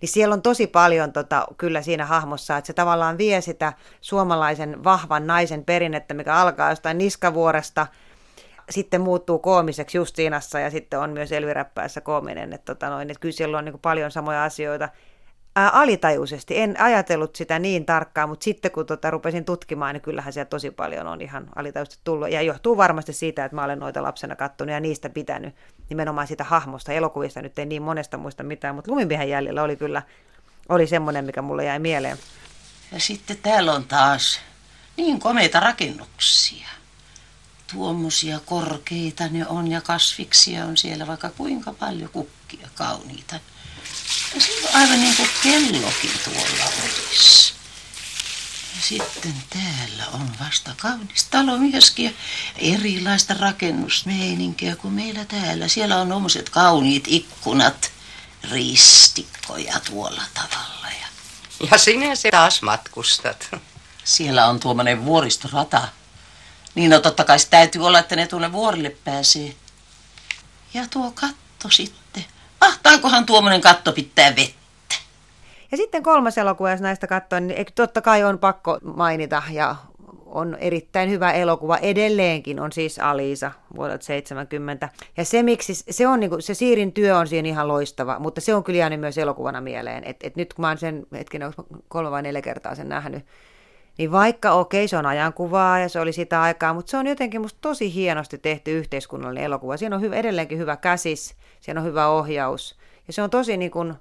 Niin 0.00 0.08
siellä 0.08 0.32
on 0.32 0.42
tosi 0.42 0.66
paljon 0.66 1.12
tota, 1.12 1.46
kyllä 1.56 1.82
siinä 1.82 2.06
hahmossa, 2.06 2.56
että 2.56 2.66
se 2.66 2.72
tavallaan 2.72 3.18
vie 3.18 3.40
sitä 3.40 3.72
suomalaisen 4.00 4.84
vahvan 4.84 5.26
naisen 5.26 5.64
perinnettä, 5.64 6.14
mikä 6.14 6.34
alkaa 6.34 6.70
jostain 6.70 6.98
niskavuoresta, 6.98 7.86
sitten 8.70 9.00
muuttuu 9.00 9.38
koomiseksi 9.38 9.98
Justiinassa 9.98 10.60
ja 10.60 10.70
sitten 10.70 11.00
on 11.00 11.10
myös 11.10 11.32
Elviräppäessä 11.32 12.00
koominen. 12.00 12.52
Että, 12.52 12.74
tota 12.74 12.90
noin, 12.90 13.10
että 13.10 13.20
kyllä 13.20 13.32
siellä 13.32 13.58
on 13.58 13.64
niin 13.64 13.78
paljon 13.78 14.10
samoja 14.10 14.44
asioita. 14.44 14.88
Ää, 15.56 15.70
alitajuisesti, 15.70 16.58
en 16.58 16.80
ajatellut 16.80 17.36
sitä 17.36 17.58
niin 17.58 17.86
tarkkaan, 17.86 18.28
mutta 18.28 18.44
sitten 18.44 18.70
kun 18.70 18.86
tota, 18.86 19.10
rupesin 19.10 19.44
tutkimaan, 19.44 19.94
niin 19.94 20.02
kyllähän 20.02 20.32
siellä 20.32 20.48
tosi 20.48 20.70
paljon 20.70 21.06
on 21.06 21.20
ihan 21.20 21.48
alitajuisesti 21.56 22.00
tullut. 22.04 22.30
Ja 22.30 22.42
johtuu 22.42 22.76
varmasti 22.76 23.12
siitä, 23.12 23.44
että 23.44 23.54
mä 23.54 23.64
olen 23.64 23.78
noita 23.78 24.02
lapsena 24.02 24.36
kattonut 24.36 24.72
ja 24.72 24.80
niistä 24.80 25.08
pitänyt 25.08 25.54
nimenomaan 25.88 26.26
siitä 26.26 26.44
hahmosta. 26.44 26.92
Elokuvista 26.92 27.42
nyt 27.42 27.58
ei 27.58 27.66
niin 27.66 27.82
monesta 27.82 28.16
muista 28.16 28.42
mitään, 28.42 28.74
mutta 28.74 28.90
Lumimiehen 28.90 29.28
jäljellä 29.28 29.62
oli 29.62 29.76
kyllä 29.76 30.02
oli 30.68 30.86
semmoinen, 30.86 31.24
mikä 31.24 31.42
mulle 31.42 31.64
jäi 31.64 31.78
mieleen. 31.78 32.18
Ja 32.92 33.00
sitten 33.00 33.36
täällä 33.42 33.72
on 33.72 33.84
taas 33.84 34.40
niin 34.96 35.20
komeita 35.20 35.60
rakennuksia. 35.60 36.68
Tuommoisia 37.72 38.40
korkeita 38.40 39.28
ne 39.28 39.46
on 39.46 39.70
ja 39.70 39.80
kasviksia 39.80 40.64
on 40.64 40.76
siellä 40.76 41.06
vaikka 41.06 41.30
kuinka 41.30 41.72
paljon 41.72 42.10
kukkia 42.10 42.68
kauniita. 42.74 43.34
Ja 44.34 44.40
se 44.40 44.52
on 44.62 44.80
aivan 44.80 45.00
niin 45.00 45.16
kuin 45.16 45.28
kellokin 45.42 46.10
tuolla 46.24 46.64
olisi. 46.64 47.52
Ja 48.76 48.82
sitten 48.82 49.34
täällä 49.50 50.06
on 50.12 50.30
vasta 50.40 50.74
kaunis 50.76 51.24
talo 51.30 51.58
myöskin 51.58 52.04
ja 52.04 52.12
erilaista 52.58 53.34
rakennusmeininkiä 53.34 54.76
kuin 54.76 54.94
meillä 54.94 55.24
täällä. 55.24 55.68
Siellä 55.68 55.96
on 56.00 56.12
ommoiset 56.12 56.50
kauniit 56.50 57.04
ikkunat, 57.06 57.92
ristikkoja 58.50 59.80
tuolla 59.80 60.22
tavalla. 60.34 60.86
Ja 61.00 61.06
Ja 61.72 61.78
sinä 61.78 62.14
se 62.14 62.30
taas 62.30 62.62
matkustat. 62.62 63.50
siellä 64.04 64.46
on 64.46 64.60
tuommoinen 64.60 65.04
vuoristorata. 65.04 65.88
Niin 66.74 66.90
no 66.90 67.00
totta 67.00 67.24
kai 67.24 67.36
täytyy 67.50 67.86
olla, 67.86 67.98
että 67.98 68.16
ne 68.16 68.26
tuonne 68.26 68.52
vuorille 68.52 68.96
pääsee. 69.04 69.54
Ja 70.74 70.84
tuo 70.90 71.12
katto 71.14 71.70
sitten. 71.70 72.24
Mahtaakohan 72.60 73.26
tuommoinen 73.26 73.60
katto 73.60 73.92
pitää 73.92 74.36
vettä? 74.36 74.94
Ja 75.70 75.76
sitten 75.76 76.02
kolmas 76.02 76.38
elokuva, 76.38 76.70
jos 76.70 76.80
näistä 76.80 77.06
katsoo, 77.06 77.40
niin 77.40 77.66
totta 77.74 78.00
kai 78.00 78.24
on 78.24 78.38
pakko 78.38 78.78
mainita 78.82 79.42
ja 79.50 79.76
on 80.26 80.56
erittäin 80.60 81.10
hyvä 81.10 81.32
elokuva 81.32 81.76
edelleenkin, 81.76 82.60
on 82.60 82.72
siis 82.72 82.98
Alisa 82.98 83.52
vuodelta 83.76 84.04
70. 84.04 84.88
Ja 85.16 85.24
se, 85.24 85.42
miksi, 85.42 85.74
se, 85.74 86.06
on 86.06 86.20
niinku, 86.20 86.40
se 86.40 86.54
Siirin 86.54 86.92
työ 86.92 87.18
on 87.18 87.28
siinä 87.28 87.48
ihan 87.48 87.68
loistava, 87.68 88.18
mutta 88.18 88.40
se 88.40 88.54
on 88.54 88.64
kyllä 88.64 88.78
jäänyt 88.78 89.00
myös 89.00 89.18
elokuvana 89.18 89.60
mieleen. 89.60 90.04
Et, 90.04 90.16
et 90.22 90.36
nyt 90.36 90.54
kun 90.54 90.62
mä 90.62 90.68
oon 90.68 90.78
sen 90.78 91.06
hetken 91.12 91.52
kolme 91.88 92.10
vai 92.10 92.22
neljä 92.22 92.42
kertaa 92.42 92.74
sen 92.74 92.88
nähnyt, 92.88 93.26
niin 93.98 94.12
vaikka 94.12 94.52
okei, 94.52 94.88
se 94.88 94.96
on 94.96 95.06
ajankuvaa 95.06 95.78
ja 95.78 95.88
se 95.88 96.00
oli 96.00 96.12
sitä 96.12 96.42
aikaa, 96.42 96.74
mutta 96.74 96.90
se 96.90 96.96
on 96.96 97.06
jotenkin 97.06 97.40
musta 97.40 97.58
tosi 97.60 97.94
hienosti 97.94 98.38
tehty 98.38 98.78
yhteiskunnallinen 98.78 99.44
elokuva. 99.44 99.76
Siinä 99.76 99.96
on 99.96 100.02
hyvä, 100.02 100.16
edelleenkin 100.16 100.58
hyvä 100.58 100.76
käsis, 100.76 101.34
siinä 101.60 101.80
on 101.80 101.86
hyvä 101.86 102.08
ohjaus 102.08 102.78
ja 103.06 103.12
se 103.12 103.22
on 103.22 103.30
tosi 103.30 103.56
niin 103.56 103.70
kuin, 103.70 103.94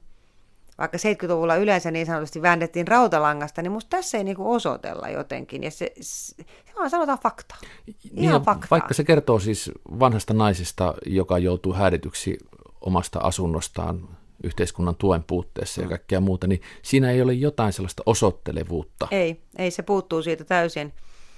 vaikka 0.77 0.97
70-luvulla 0.97 1.55
yleensä 1.55 1.91
niin 1.91 2.05
sanotusti 2.05 2.41
väännettiin 2.41 2.87
rautalangasta, 2.87 3.61
niin 3.61 3.71
musta 3.71 3.89
tässä 3.89 4.17
ei 4.17 4.23
niinku 4.23 4.53
osoitella 4.53 5.09
jotenkin. 5.09 5.63
Ja 5.63 5.71
se, 5.71 5.91
se, 6.01 6.35
se 6.43 6.75
vaan 6.77 6.89
sanotaan 6.89 7.19
fakta. 7.19 7.55
Ihan 7.87 8.33
Niin, 8.33 8.45
faktaa. 8.45 8.67
vaikka 8.71 8.93
se 8.93 9.03
kertoo 9.03 9.39
siis 9.39 9.71
vanhasta 9.99 10.33
naisesta, 10.33 10.93
joka 11.05 11.37
joutuu 11.37 11.73
häädetyksi 11.73 12.37
omasta 12.81 13.19
asunnostaan 13.19 14.07
yhteiskunnan 14.43 14.95
tuen 14.95 15.23
puutteessa 15.23 15.81
ja 15.81 15.87
kaikkea 15.87 16.19
muuta, 16.19 16.47
niin 16.47 16.61
siinä 16.81 17.11
ei 17.11 17.21
ole 17.21 17.33
jotain 17.33 17.73
sellaista 17.73 18.03
osoittelevuutta. 18.05 19.07
Ei, 19.11 19.41
ei, 19.57 19.71
se 19.71 19.83
puuttuu 19.83 20.23
siitä 20.23 20.43
täysin. 20.43 20.93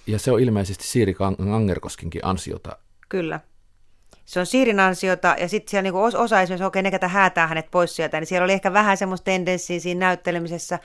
Ja 0.08 0.20
se 0.20 0.32
on 0.32 0.40
ilmeisesti 0.40 0.88
Siiri 0.88 1.16
Angerkoskinkin 1.54 2.26
ansiota. 2.26 2.78
Kyllä. 3.10 3.40
Se 4.26 4.40
on 4.40 4.46
Siirin 4.46 4.80
ansiota, 4.80 5.36
ja 5.40 5.48
sitten 5.48 5.72
siellä 5.72 5.82
niinku 5.82 6.00
os- 6.10 6.18
osa 6.18 6.42
esimerkiksi, 6.42 6.66
okei, 6.66 6.82
ne 6.82 6.92
ketä 6.92 7.08
häätää 7.08 7.48
hänet 7.48 7.72
pois 7.72 7.96
sieltä, 7.96 8.20
niin 8.20 8.28
siellä 8.28 8.44
oli 8.44 8.54
ehkä 8.54 8.74
vähän 8.74 8.98
semmoista 8.98 9.26
tendenssiä 9.26 9.80
siinä 9.80 10.00
näyttelemisessä. 10.00 10.80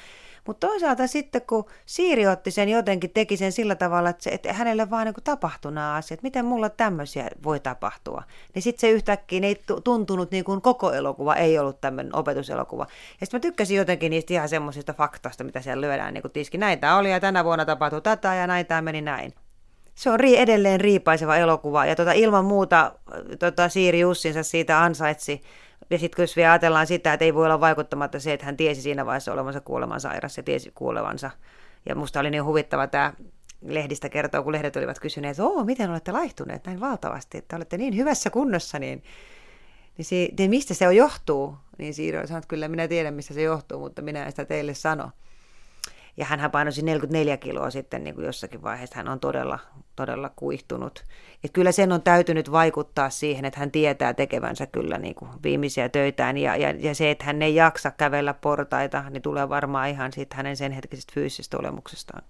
Mutta 0.49 0.67
toisaalta 0.67 1.07
sitten, 1.07 1.43
kun 1.43 1.65
Siiri 1.87 2.27
otti 2.27 2.51
sen 2.51 2.69
jotenkin, 2.69 3.11
teki 3.11 3.37
sen 3.37 3.53
sillä 3.53 3.75
tavalla, 3.75 4.11
että, 4.11 4.25
se, 4.25 4.31
että 4.31 4.53
hänelle 4.53 4.91
vaan 4.91 5.07
niinku 5.07 5.21
tapahtui 5.21 5.73
nämä 5.73 5.95
asiat. 5.95 6.23
Miten 6.23 6.45
mulla 6.45 6.69
tämmöisiä 6.69 7.29
voi 7.45 7.61
tapahtua? 7.61 8.23
Niin 8.55 8.63
sitten 8.63 8.81
se 8.81 8.91
yhtäkkiä 8.91 9.41
ei 9.43 9.55
tu- 9.67 9.81
tuntunut 9.81 10.31
niin 10.31 10.45
kuin 10.45 10.63
koko 10.63 10.93
elokuva, 10.93 11.35
ei 11.35 11.59
ollut 11.59 11.81
tämmöinen 11.81 12.17
opetuselokuva. 12.17 12.87
Ja 13.21 13.27
sitten 13.27 13.39
mä 13.39 13.41
tykkäsin 13.41 13.77
jotenkin 13.77 14.11
niistä 14.11 14.35
ihan 14.35 14.49
semmoisista 14.49 14.93
faktoista, 14.93 15.45
mitä 15.45 15.61
siellä 15.61 15.81
lyödään 15.81 16.15
niin 16.15 16.23
kuin 16.23 16.33
tiski. 16.33 16.59
Näitä 16.59 16.97
oli 16.97 17.11
ja 17.11 17.21
tänä 17.21 17.45
vuonna 17.45 17.65
tapahtui 17.65 18.03
tätä 18.03 18.35
ja 18.35 18.47
näitä 18.47 18.83
meni 18.83 19.01
näin. 19.01 19.35
Se 19.95 20.11
on 20.11 20.21
ri- 20.21 20.39
edelleen 20.39 20.81
riipaiseva 20.81 21.37
elokuva 21.37 21.87
ja 21.87 21.97
tota, 21.97 22.13
ilman 22.13 22.45
muuta 22.45 22.93
tota, 23.39 23.69
Siiri 23.69 24.01
Jussinsa 24.01 24.43
siitä 24.43 24.83
ansaitsi. 24.83 25.43
Ja 25.91 25.99
sitten 25.99 26.23
jos 26.23 26.37
vielä 26.37 26.53
ajatellaan 26.53 26.87
sitä, 26.87 27.13
että 27.13 27.25
ei 27.25 27.35
voi 27.35 27.45
olla 27.45 27.61
vaikuttamatta 27.61 28.21
se, 28.21 28.33
että 28.33 28.47
hän 28.47 28.57
tiesi 28.57 28.83
siinä 28.83 29.07
vaiheessa 29.07 29.33
olevansa 29.33 29.61
kuolemansairas 29.61 30.37
ja 30.37 30.43
tiesi 30.43 30.71
kuolevansa. 30.75 31.31
Ja 31.89 31.95
musta 31.95 32.21
oli 32.21 32.31
niin 32.31 32.45
huvittava 32.45 32.87
tämä 32.87 33.13
lehdistä 33.63 34.09
kertoo, 34.09 34.43
kun 34.43 34.53
lehdet 34.53 34.77
olivat 34.77 35.01
kysyneet, 35.01 35.31
että 35.31 35.45
Oo, 35.45 35.65
miten 35.65 35.91
olette 35.91 36.13
laihtuneet 36.13 36.67
näin 36.67 36.81
valtavasti, 36.81 37.39
että 37.39 37.57
olette 37.57 37.79
niin 37.79 37.97
hyvässä 37.97 38.31
kunnossa, 38.31 38.79
niin, 38.79 39.03
niin, 39.99 40.05
si- 40.05 40.35
niin 40.39 40.51
mistä 40.51 40.75
se 40.75 40.89
on 40.89 40.97
johtuu? 40.97 41.57
Niin 41.79 41.95
Siiri 41.95 42.27
sanoi, 42.27 42.39
että 42.39 42.49
kyllä 42.49 42.69
minä 42.69 42.89
tiedän, 42.89 43.15
mistä 43.15 43.35
se 43.35 43.43
johtuu, 43.43 43.81
mutta 43.81 44.03
minä 44.03 44.25
en 44.25 44.33
sitä 44.33 44.45
teille 44.45 44.75
sano. 44.75 45.11
Ja 46.17 46.25
hän 46.25 46.51
painosi 46.51 46.83
44 46.83 47.37
kiloa 47.37 47.71
sitten 47.71 48.05
niin 48.05 48.15
kuin 48.15 48.27
jossakin 48.27 48.63
vaiheessa. 48.63 48.97
Hän 48.97 49.09
on 49.09 49.21
todella, 49.21 49.59
todella 49.99 50.31
kuihtunut. 50.37 51.05
Et 51.45 51.53
kyllä 51.53 51.73
sen 51.73 51.93
on 51.93 52.03
täytynyt 52.03 52.53
vaikuttaa 52.53 53.11
siihen, 53.11 53.45
että 53.45 53.61
hän 53.61 53.71
tietää 53.71 54.15
tekevänsä 54.15 54.67
kyllä 54.67 54.99
niin 54.99 55.15
kuin 55.15 55.31
viimeisiä 55.43 55.89
töitään. 55.89 56.37
Ja, 56.37 56.57
ja, 56.57 56.71
ja 56.71 56.95
se, 56.95 57.11
että 57.11 57.25
hän 57.25 57.43
ei 57.43 57.55
jaksa 57.55 57.91
kävellä 57.91 58.35
portaita, 58.35 59.05
niin 59.11 59.23
tulee 59.23 59.49
varmaan 59.49 59.89
ihan 59.89 60.13
siitä 60.13 60.37
hänen 60.37 60.57
sen 60.57 60.73
hetkisestä 60.73 61.13
fyysisestä 61.15 61.57
olemuksestaan. 61.59 62.23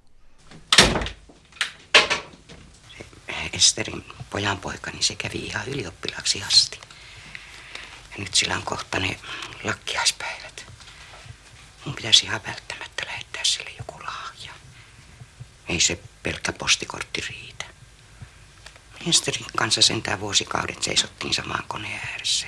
Esterin 3.53 4.05
pojanpoika, 4.31 4.91
niin 4.91 5.05
se 5.05 5.15
kävi 5.15 5.39
ihan 5.39 5.69
ylioppilaaksi 5.69 6.43
asti. 6.43 6.81
Ja 8.11 8.17
nyt 8.19 8.35
sillä 8.35 8.57
on 8.57 8.63
kohta 8.63 8.99
ne 8.99 9.19
lakkiaispäivät. 9.65 10.67
Mun 11.85 11.95
pitäisi 11.95 12.27
ihan 12.27 12.41
välttämättä 12.47 13.03
lähettää 13.07 13.45
sille 13.45 13.71
joku 13.79 14.01
lahja. 14.03 14.53
Ei 15.69 15.81
se 15.81 16.01
pelkkä 16.23 16.53
postikortti 16.53 17.21
riitä. 17.29 17.58
Esterin 19.09 19.47
kanssa 19.57 19.83
sentään 19.83 20.21
vuosikaudet 20.21 20.83
seisottiin 20.83 21.35
samaan 21.35 21.65
koneen 21.69 22.01
ääressä. 22.13 22.47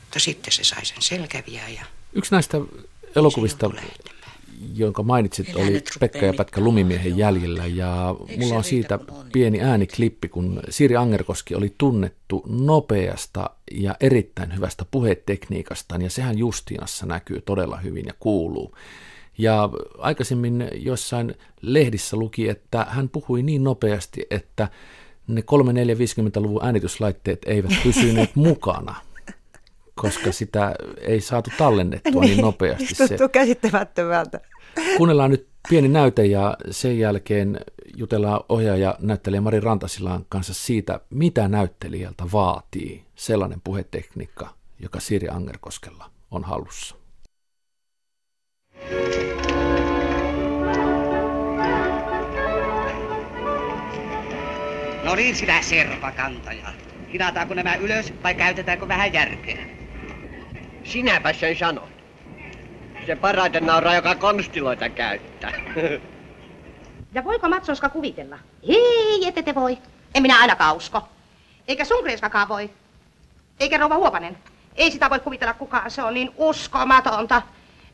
Mutta 0.00 0.18
sitten 0.18 0.52
se 0.52 0.64
sai 0.64 0.84
sen 0.84 1.02
selkäviä 1.02 1.68
ja... 1.68 1.84
Yksi 2.12 2.32
näistä 2.32 2.60
elokuvista, 3.16 3.70
jonka 4.74 5.02
mainitsit, 5.02 5.56
oli 5.56 5.82
Pekka 6.00 6.18
ja 6.18 6.34
Pätkä 6.34 6.60
Lumimiehen 6.60 7.18
jäljellä. 7.18 7.66
Ja 7.66 8.14
mulla 8.36 8.56
on 8.56 8.64
siitä 8.64 8.98
pieni 9.32 9.60
ääniklippi, 9.60 10.28
kun 10.28 10.60
Siri 10.70 10.96
Angerkoski 10.96 11.54
oli 11.54 11.74
tunnettu 11.78 12.42
nopeasta 12.48 13.50
ja 13.72 13.96
erittäin 14.00 14.56
hyvästä 14.56 14.84
puhetekniikastaan. 14.90 16.02
Ja 16.02 16.10
sehän 16.10 16.38
Justiinassa 16.38 17.06
näkyy 17.06 17.40
todella 17.40 17.76
hyvin 17.76 18.06
ja 18.06 18.14
kuuluu. 18.20 18.76
Ja 19.38 19.68
aikaisemmin 19.98 20.68
jossain 20.74 21.34
lehdissä 21.62 22.16
luki, 22.16 22.48
että 22.48 22.86
hän 22.88 23.08
puhui 23.08 23.42
niin 23.42 23.64
nopeasti, 23.64 24.26
että 24.30 24.68
ne 25.28 25.40
3-4-50-luvun 25.40 26.64
äänityslaitteet 26.64 27.42
eivät 27.46 27.72
pysyneet 27.84 28.36
mukana 28.46 28.94
koska 30.00 30.32
sitä 30.32 30.74
ei 31.00 31.20
saatu 31.20 31.50
tallennettua 31.58 32.20
niin, 32.20 32.30
niin 32.30 32.40
nopeasti. 32.40 32.94
Se 32.94 33.08
tuntuu 33.08 33.28
käsittämättömältä. 33.28 34.40
Kuunnellaan 34.96 35.30
nyt 35.30 35.46
pieni 35.68 35.88
näyte 35.88 36.26
ja 36.26 36.56
sen 36.70 36.98
jälkeen 36.98 37.60
jutellaan 37.96 38.40
ohjaaja 38.48 38.96
näyttelijä 39.00 39.40
Mari 39.40 39.60
Rantasilan 39.60 40.26
kanssa 40.28 40.54
siitä, 40.54 41.00
mitä 41.10 41.48
näyttelijältä 41.48 42.24
vaatii 42.32 43.04
sellainen 43.14 43.60
puhetekniikka, 43.64 44.48
joka 44.78 45.00
Siri 45.00 45.28
Angerkoskella 45.28 46.10
on 46.30 46.44
hallussa. 46.44 46.95
No 55.16 55.20
niin, 55.20 55.36
sinä 55.36 55.62
serpakantaja. 55.62 56.68
Hinataanko 57.12 57.54
nämä 57.54 57.74
ylös 57.74 58.12
vai 58.22 58.34
käytetäänkö 58.34 58.88
vähän 58.88 59.12
järkeä? 59.12 59.66
Sinäpä 60.84 61.32
sen 61.32 61.56
sanot. 61.56 61.88
Se 63.06 63.16
parhaiten 63.16 63.66
nauraa, 63.66 63.94
joka 63.94 64.14
konstiloita 64.14 64.88
käyttää. 64.88 65.52
Ja 67.14 67.24
voiko 67.24 67.48
Matsoska 67.48 67.88
kuvitella? 67.88 68.38
Ei, 68.68 69.28
ette 69.28 69.42
te 69.42 69.54
voi. 69.54 69.78
En 70.14 70.22
minä 70.22 70.40
ainakaan 70.40 70.76
usko. 70.76 71.08
Eikä 71.68 71.84
sun 71.84 72.04
Kreeskakaan 72.04 72.48
voi. 72.48 72.70
Eikä 73.60 73.78
rouva 73.78 73.96
Huopanen. 73.96 74.38
Ei 74.74 74.90
sitä 74.90 75.10
voi 75.10 75.20
kuvitella 75.20 75.54
kukaan, 75.54 75.90
se 75.90 76.02
on 76.02 76.14
niin 76.14 76.30
uskomatonta. 76.36 77.42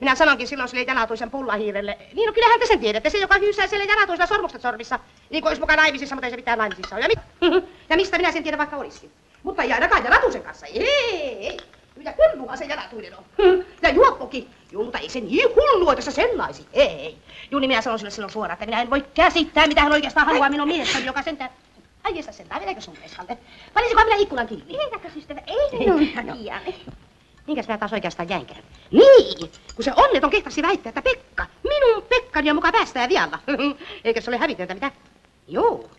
Minä 0.03 0.15
sanonkin 0.15 0.49
silloin 0.49 0.69
sille 0.69 0.83
janatuisen 0.83 1.31
pullahiirelle. 1.31 1.99
Niin 2.15 2.27
no 2.27 2.33
kyllähän 2.33 2.61
te 2.61 2.67
sen 2.67 2.81
tiedätte, 2.81 3.11
se 3.11 3.19
joka 3.19 3.39
hyysää 3.39 3.67
sille 3.67 3.85
janatuisella 3.85 4.27
sormukset 4.27 4.63
sormissa. 4.63 4.99
Niin 5.31 5.43
kuin 5.43 5.51
olisi 5.51 5.61
mukaan 5.61 5.77
naivisissa, 5.77 6.15
mutta 6.15 6.27
ei 6.27 6.31
se 6.31 6.37
mitään 6.37 6.59
naivisissa 6.59 6.97
ole. 6.97 7.05
Ja, 7.05 7.09
mi- 7.09 7.63
ja 7.91 7.97
mistä 7.97 8.17
minä 8.17 8.33
sen 8.33 8.43
tiedän 8.43 8.59
vaikka 8.59 8.77
olisikin. 8.77 9.11
Mutta 9.43 9.63
ei 9.63 9.73
ainakaan 9.73 10.05
janatuisen 10.05 10.43
kanssa. 10.43 10.67
Ei, 10.67 10.87
ei. 11.47 11.57
Ja 12.05 12.13
hullua 12.37 12.57
se 12.57 12.65
janatuinen 12.65 13.13
on. 13.19 13.25
Ja 13.83 13.89
juoppokin. 13.91 14.49
Juu, 14.73 14.85
mutta 14.85 14.99
ei 14.99 15.09
se 15.09 15.21
niin 15.21 15.49
hullua 15.57 15.95
tässä 15.95 16.11
sellaisi. 16.11 16.67
Ei. 16.73 17.17
Juu, 17.51 17.61
niin 17.61 17.69
minä 17.71 17.83
sanon 17.83 17.99
sille 17.99 18.11
silloin 18.11 18.33
suoraan, 18.33 18.53
että 18.55 18.67
minä 18.67 18.83
en 18.83 18.91
voi 18.91 19.05
käsittää, 19.15 19.67
mitä 19.67 19.83
hän 19.83 19.93
oikeastaan 19.93 20.27
haluaa 20.27 20.49
minun 20.49 20.69
mielestäni, 20.69 21.07
joka 21.07 21.23
sentään... 21.23 21.51
Ai 22.05 22.17
jästä 22.17 22.33
sentään, 22.33 22.61
meneekö 22.61 22.81
sun 22.81 22.97
peskalle? 23.03 23.39
Panisiko 23.75 24.05
minä 24.05 24.17
ikkunan 24.17 24.47
kiinni? 24.49 24.79
Eikä 24.81 25.11
systeemi, 25.15 25.43
ei 25.47 25.79
minun 25.79 26.09
takia. 26.09 26.61
Minkäs 27.47 27.67
minä 27.67 27.79
taas 27.79 27.93
oikeastaan 27.93 28.29
jäinkään? 28.29 28.63
Niin, 28.91 29.51
kun 29.75 29.85
se 29.85 29.93
onneton 29.97 30.31
kehtasi 30.31 30.63
väittää, 30.63 30.91
että 30.91 31.03
Pekka, 31.03 31.47
minun 31.65 32.03
Pekkani 32.09 32.51
on 32.51 32.57
mukaan 32.57 32.73
päästää 32.73 33.09
vialla. 33.09 33.39
Eikö 34.05 34.21
se 34.21 34.31
ole 34.31 34.39
hävitöntä 34.39 34.75
mitä? 34.75 34.91
Joo. 35.49 35.91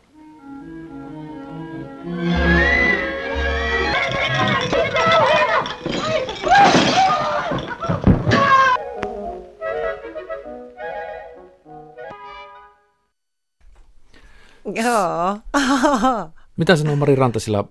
Joo. 14.65 15.37
Mitä 16.57 16.75
sanoo 16.75 16.95
Mari 16.95 17.15
Rantasila, 17.15 17.65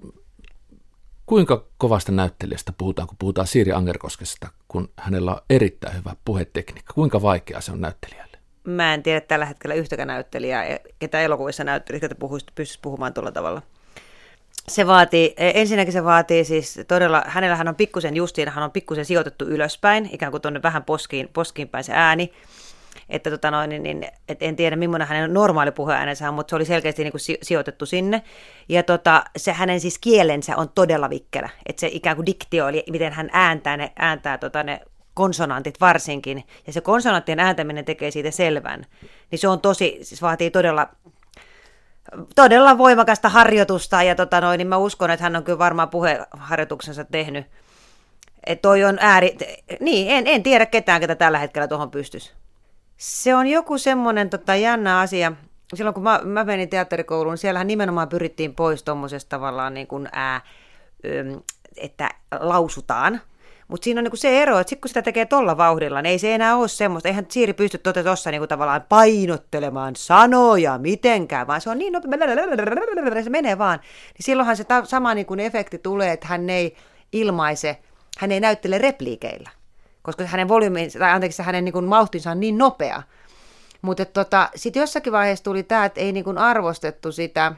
kuinka 1.32 1.64
kovasta 1.78 2.12
näyttelijästä 2.12 2.72
puhutaan, 2.78 3.08
kun 3.08 3.16
puhutaan 3.18 3.46
Siiri 3.46 3.72
Angerkoskesta, 3.72 4.48
kun 4.68 4.90
hänellä 4.96 5.30
on 5.30 5.40
erittäin 5.50 5.96
hyvä 5.96 6.16
puhetekniikka? 6.24 6.94
Kuinka 6.94 7.22
vaikeaa 7.22 7.60
se 7.60 7.72
on 7.72 7.80
näyttelijälle? 7.80 8.38
Mä 8.64 8.94
en 8.94 9.02
tiedä 9.02 9.20
tällä 9.20 9.44
hetkellä 9.44 9.74
yhtäkään 9.74 10.08
näyttelijää, 10.08 10.78
ketä 10.98 11.20
elokuvissa 11.20 11.64
näytteli, 11.64 12.00
että 12.02 12.16
pystyisi 12.54 12.78
puhumaan 12.82 13.14
tuolla 13.14 13.32
tavalla. 13.32 13.62
Se 14.68 14.86
vaatii, 14.86 15.34
ensinnäkin 15.36 15.92
se 15.92 16.04
vaatii 16.04 16.44
siis 16.44 16.80
todella, 16.88 17.24
hänellähän 17.26 17.68
on 17.68 17.74
pikkusen 17.74 18.16
justiin, 18.16 18.48
hän 18.48 18.64
on 18.64 18.70
pikkusen 18.70 19.04
sijoitettu 19.04 19.44
ylöspäin, 19.44 20.08
ikään 20.12 20.32
kuin 20.32 20.42
tuonne 20.42 20.62
vähän 20.62 20.84
poskiin, 20.84 21.28
poskiin 21.32 21.68
päin 21.68 21.84
se 21.84 21.92
ääni, 21.94 22.32
että 23.12 23.30
tota 23.30 23.50
noin, 23.50 23.70
niin, 23.70 23.82
niin, 23.82 24.06
et 24.28 24.42
en 24.42 24.56
tiedä 24.56 24.76
millainen 24.76 25.08
hänen 25.08 25.34
normaali 25.34 25.72
puheäänensä 25.72 26.28
on, 26.28 26.34
mutta 26.34 26.50
se 26.50 26.56
oli 26.56 26.64
selkeästi 26.64 27.02
niin 27.02 27.12
kuin 27.12 27.20
si- 27.20 27.38
sijoitettu 27.42 27.86
sinne. 27.86 28.22
Ja 28.68 28.82
tota, 28.82 29.24
se 29.36 29.52
hänen 29.52 29.80
siis 29.80 29.98
kielensä 29.98 30.56
on 30.56 30.68
todella 30.68 31.10
vikkelä, 31.10 31.48
että 31.66 31.80
se 31.80 31.88
ikään 31.92 32.16
kuin 32.16 32.26
diktio, 32.26 32.68
eli 32.68 32.84
miten 32.90 33.12
hän 33.12 33.30
ääntää 33.32 33.76
ne, 33.76 33.92
ääntää 33.96 34.38
tota 34.38 34.62
ne 34.62 34.80
konsonantit 35.14 35.80
varsinkin, 35.80 36.44
ja 36.66 36.72
se 36.72 36.80
konsonanttien 36.80 37.40
ääntäminen 37.40 37.84
tekee 37.84 38.10
siitä 38.10 38.30
selvän, 38.30 38.86
niin 39.30 39.38
se 39.38 39.48
on 39.48 39.60
tosi, 39.60 39.98
siis 40.02 40.22
vaatii 40.22 40.50
todella 40.50 40.88
todella 42.34 42.78
voimakasta 42.78 43.28
harjoitusta 43.28 44.02
ja 44.02 44.14
tota 44.14 44.40
noin, 44.40 44.58
niin 44.58 44.68
mä 44.68 44.76
uskon, 44.76 45.10
että 45.10 45.22
hän 45.22 45.36
on 45.36 45.44
kyllä 45.44 45.58
varmaan 45.58 45.88
puheharjoituksensa 45.88 47.04
tehnyt. 47.04 47.46
Et 48.46 48.62
toi 48.62 48.84
on 48.84 48.98
ääri... 49.00 49.36
Niin, 49.80 50.10
en, 50.10 50.26
en 50.26 50.42
tiedä 50.42 50.66
ketään, 50.66 51.00
ketä 51.00 51.14
tällä 51.14 51.38
hetkellä 51.38 51.68
tuohon 51.68 51.90
pystyisi. 51.90 52.32
Se 53.02 53.34
on 53.34 53.46
joku 53.46 53.78
semmoinen 53.78 54.30
tota, 54.30 54.54
jännä 54.54 55.00
asia. 55.00 55.32
Silloin 55.74 55.94
kun 55.94 56.02
mä, 56.02 56.20
mä 56.24 56.44
menin 56.44 56.68
teatterikouluun, 56.68 57.38
siellähän 57.38 57.66
nimenomaan 57.66 58.08
pyrittiin 58.08 58.54
pois 58.54 58.82
tuommoisesta 58.82 59.28
tavallaan 59.28 59.74
niin 59.74 59.86
kuin 59.86 60.08
ää, 60.12 60.40
että 61.76 62.10
lausutaan. 62.40 63.20
Mutta 63.68 63.84
siinä 63.84 63.98
on 64.00 64.04
niinku 64.04 64.16
se 64.16 64.42
ero, 64.42 64.58
että 64.58 64.68
sitten 64.68 64.80
kun 64.80 64.88
sitä 64.88 65.02
tekee 65.02 65.26
tolla 65.26 65.56
vauhdilla, 65.56 66.02
niin 66.02 66.10
ei 66.10 66.18
se 66.18 66.34
enää 66.34 66.56
ole 66.56 66.68
semmoista. 66.68 67.08
Eihän 67.08 67.26
Siiri 67.28 67.52
pysty 67.52 67.78
tuossa 67.78 68.02
tota 68.02 68.30
niinku 68.30 68.46
tavallaan 68.46 68.84
painottelemaan 68.88 69.96
sanoja 69.96 70.78
mitenkään, 70.78 71.46
vaan 71.46 71.60
se 71.60 71.70
on 71.70 71.78
niin 71.78 71.92
nopea, 71.92 73.22
se 73.24 73.30
menee 73.30 73.58
vaan. 73.58 73.78
Niin 73.78 74.24
silloinhan 74.24 74.56
se 74.56 74.64
ta- 74.64 74.84
sama 74.84 75.14
niinku 75.14 75.34
efekti 75.38 75.78
tulee, 75.78 76.12
että 76.12 76.26
hän 76.26 76.50
ei 76.50 76.76
ilmaise, 77.12 77.78
hän 78.18 78.32
ei 78.32 78.40
näyttele 78.40 78.78
repliikeillä 78.78 79.61
koska 80.02 80.26
hänen 80.26 80.48
volyyminsa, 80.48 80.98
tai 80.98 81.10
anteeksi, 81.10 81.42
hänen 81.42 81.64
niin 81.64 81.72
kuin, 81.72 81.84
mauhtinsa 81.84 82.30
on 82.30 82.40
niin 82.40 82.58
nopea. 82.58 83.02
Mutta 83.82 84.04
tota, 84.04 84.48
sitten 84.54 84.80
jossakin 84.80 85.12
vaiheessa 85.12 85.44
tuli 85.44 85.62
tämä, 85.62 85.84
että 85.84 86.00
ei 86.00 86.12
niin 86.12 86.24
kuin, 86.24 86.38
arvostettu 86.38 87.12
sitä, 87.12 87.52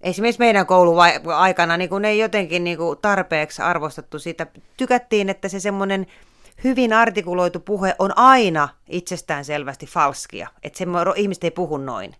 esimerkiksi 0.00 0.38
meidän 0.38 0.66
kouluaikana 0.66 1.76
niin 1.76 1.90
kuin, 1.90 2.04
ei 2.04 2.18
jotenkin 2.18 2.64
niin 2.64 2.78
kuin, 2.78 2.98
tarpeeksi 3.02 3.62
arvostettu 3.62 4.18
sitä. 4.18 4.46
Tykättiin, 4.76 5.28
että 5.28 5.48
se 5.48 5.60
semmoinen 5.60 6.06
hyvin 6.64 6.92
artikuloitu 6.92 7.60
puhe 7.60 7.94
on 7.98 8.18
aina 8.18 8.68
itsestään 8.88 9.44
selvästi 9.44 9.86
falskia, 9.86 10.48
että 10.62 10.78
se, 10.78 10.86
ihmiset 11.16 11.44
ei 11.44 11.50
puhu 11.50 11.76
noin. 11.76 12.16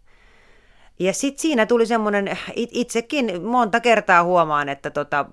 Ja 0.99 1.13
sitten 1.13 1.43
siinä 1.43 1.67
tuli 1.67 1.87
semmoinen, 1.87 2.39
itsekin 2.57 3.43
monta 3.43 3.81
kertaa 3.81 4.25
huomaan, 4.25 4.69
että 4.69 4.91
tota, 4.91 5.27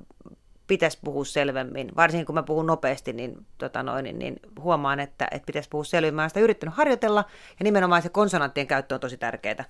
pitäisi 0.72 1.00
puhua 1.04 1.26
selvemmin. 1.26 1.92
Varsinkin 1.98 2.26
kun 2.26 2.36
mä 2.36 2.44
puhun 2.44 2.66
nopeasti, 2.66 3.14
niin, 3.14 3.46
tota 3.58 3.84
noin, 3.84 4.04
niin, 4.04 4.20
niin 4.20 4.36
huomaan, 4.60 5.00
että, 5.00 5.28
että 5.32 5.46
pitäisi 5.46 5.70
puhua 5.70 5.84
selvemmin. 5.84 6.16
Mä 6.16 6.22
olen 6.22 6.30
sitä 6.30 6.40
yrittänyt 6.40 6.76
harjoitella 6.76 7.26
ja 7.60 7.64
nimenomaan 7.64 8.02
se 8.02 8.10
konsonanttien 8.10 8.68
käyttö 8.68 8.96
on 8.96 9.02
tosi 9.02 9.18
tärkeää. 9.18 9.66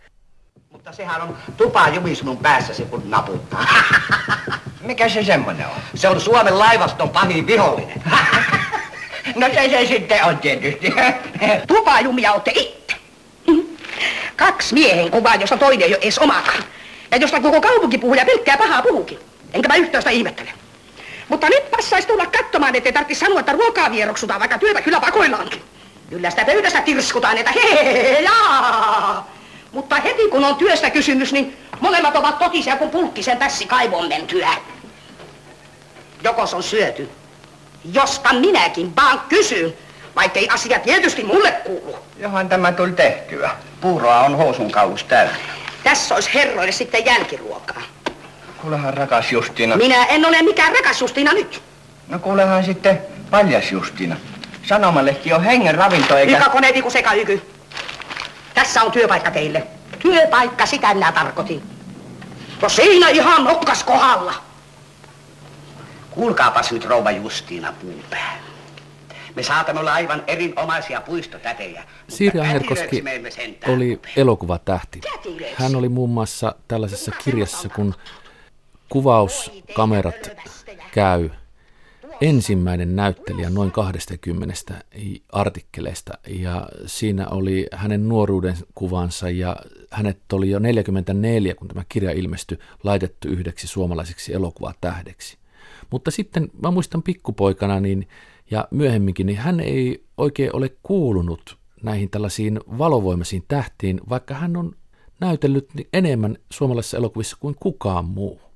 Mutta 0.71 0.91
sehän 0.91 1.21
on 1.21 1.37
tupa 1.57 1.87
jumis 1.87 2.23
mun 2.23 2.37
päässä 2.37 2.83
kun 2.83 3.01
naputtaa. 3.05 3.65
Mikä 4.87 5.09
se 5.09 5.23
semmonen 5.23 5.65
on? 5.65 5.81
Se 5.95 6.07
on 6.07 6.21
Suomen 6.21 6.59
laivaston 6.59 7.09
pahin 7.09 7.47
vihollinen. 7.47 8.03
no 9.41 9.47
se 9.53 9.69
se 9.69 9.85
sitten 9.85 10.25
on 10.25 10.37
tietysti. 10.37 10.93
Tupajumia 11.67 12.33
olette 12.33 12.51
itse. 12.55 12.95
Kaksi 14.35 14.73
miehen 14.73 15.11
kuvaa, 15.11 15.35
josta 15.35 15.57
toinen 15.57 15.81
ei 15.81 15.93
ole 15.93 16.01
edes 16.01 16.19
omakaan. 16.19 16.63
Ja 17.11 17.17
josta 17.17 17.41
koko 17.41 17.61
kaupunki 17.61 17.97
puhuu 17.97 18.15
ja 18.15 18.25
pelkkää 18.25 18.57
pahaa 18.57 18.81
puhukin. 18.81 19.19
Enkä 19.53 19.67
mä 19.67 19.75
yhtään 19.75 20.01
sitä 20.01 20.11
ihmettele. 20.11 20.60
Mutta 21.31 21.49
nyt 21.49 21.71
passaisi 21.71 22.07
tulla 22.07 22.25
katsomaan, 22.25 22.75
ettei 22.75 22.93
tarvitse 22.93 23.25
sanoa, 23.25 23.39
että 23.39 23.51
ruokaa 23.51 23.91
vieroksutaan, 23.91 24.39
vaikka 24.39 24.57
työtä 24.57 24.81
kyllä 24.81 24.99
pakoillaankin. 24.99 25.61
Kyllä 26.09 26.29
sitä 26.29 26.45
pöydästä 26.45 26.81
tirskutaan, 26.81 27.37
että 27.37 27.51
hei, 27.51 28.23
jaa. 28.23 29.31
Mutta 29.71 29.95
heti 29.95 30.27
kun 30.27 30.43
on 30.45 30.55
työstä 30.55 30.89
kysymys, 30.89 31.33
niin 31.33 31.57
molemmat 31.79 32.15
ovat 32.15 32.39
totisia 32.39 32.75
kuin 32.75 32.89
pulkkisen 32.89 33.37
tässi 33.37 33.65
kaivon 33.65 34.07
mentyä. 34.07 34.49
Jokos 36.23 36.53
on 36.53 36.63
syöty. 36.63 37.09
Josta 37.93 38.33
minäkin 38.33 38.95
vaan 38.95 39.21
kysyn. 39.29 39.73
Vaikkei 40.15 40.49
asia 40.49 40.79
tietysti 40.79 41.23
mulle 41.23 41.51
kuulu. 41.51 41.95
Johan 42.17 42.49
tämä 42.49 42.71
tuli 42.71 42.91
tehtyä. 42.91 43.49
Puuroa 43.81 44.19
on 44.19 44.37
housun 44.37 44.71
kaulus 44.71 45.03
täynnä. 45.03 45.35
Tässä 45.83 46.15
olisi 46.15 46.33
herroille 46.33 46.71
sitten 46.71 47.05
jälkiruokaa. 47.05 47.81
Kuulehan 48.61 48.93
rakas 48.93 49.31
Justiina. 49.31 49.75
Minä 49.75 50.05
en 50.05 50.25
ole 50.25 50.41
mikään 50.41 50.73
rakas 50.73 51.01
Justiina 51.01 51.33
nyt. 51.33 51.63
No 52.07 52.19
kuulehan 52.19 52.63
sitten 52.63 53.01
paljas 53.31 53.71
Justiina. 53.71 54.15
Sanomalehti 54.63 55.33
on 55.33 55.43
hengen 55.43 55.75
ravinto 55.75 56.17
eikä... 56.17 56.37
Ykä 56.37 56.49
koneeti 56.49 56.81
kuin 56.81 56.91
seka 56.91 57.13
yky. 57.13 57.41
Tässä 58.53 58.83
on 58.83 58.91
työpaikka 58.91 59.31
teille. 59.31 59.67
Työpaikka, 59.99 60.65
sitä 60.65 60.93
minä 60.93 61.11
tarkoitin. 61.11 61.63
No 62.61 62.69
siinä 62.69 63.09
ihan 63.09 63.43
nokkas 63.43 63.83
kohdalla. 63.83 64.33
Kuulkaapas 66.11 66.71
nyt 66.71 66.85
rouva 66.85 67.11
Justiina 67.11 67.73
Puupää. 67.81 68.37
Me 69.35 69.43
saatamme 69.43 69.79
olla 69.79 69.93
aivan 69.93 70.23
erinomaisia 70.27 71.01
puistotätejä. 71.01 71.83
emme 73.15 73.31
sentään 73.31 73.73
oli 73.73 73.99
elokuvatähti. 74.15 75.01
Hän 75.55 75.75
oli 75.75 75.89
muun 75.89 76.09
muassa 76.09 76.55
tällaisessa 76.67 77.11
kirjassa, 77.23 77.69
kun 77.69 77.95
kuvauskamerat 78.91 80.31
käy 80.93 81.29
ensimmäinen 82.21 82.95
näyttelijä 82.95 83.49
noin 83.49 83.71
20 83.71 84.53
artikkeleista 85.31 86.13
ja 86.27 86.69
siinä 86.85 87.27
oli 87.27 87.67
hänen 87.71 88.09
nuoruuden 88.09 88.57
kuvansa 88.75 89.29
ja 89.29 89.55
hänet 89.91 90.33
oli 90.33 90.49
jo 90.49 90.59
44, 90.59 91.55
kun 91.55 91.67
tämä 91.67 91.85
kirja 91.89 92.11
ilmestyi, 92.11 92.57
laitettu 92.83 93.27
yhdeksi 93.27 93.67
suomalaiseksi 93.67 94.33
elokuvatähdeksi. 94.33 95.37
Mutta 95.89 96.11
sitten 96.11 96.49
mä 96.63 96.71
muistan 96.71 97.03
pikkupoikana 97.03 97.79
niin, 97.79 98.07
ja 98.51 98.67
myöhemminkin, 98.71 99.25
niin 99.25 99.37
hän 99.37 99.59
ei 99.59 100.03
oikein 100.17 100.55
ole 100.55 100.69
kuulunut 100.83 101.57
näihin 101.83 102.09
tällaisiin 102.09 102.59
valovoimaisiin 102.77 103.43
tähtiin, 103.47 104.01
vaikka 104.09 104.33
hän 104.33 104.57
on 104.57 104.75
näytellyt 105.19 105.69
enemmän 105.93 106.37
suomalaisissa 106.49 106.97
elokuvissa 106.97 107.37
kuin 107.39 107.55
kukaan 107.59 108.05
muu. 108.05 108.50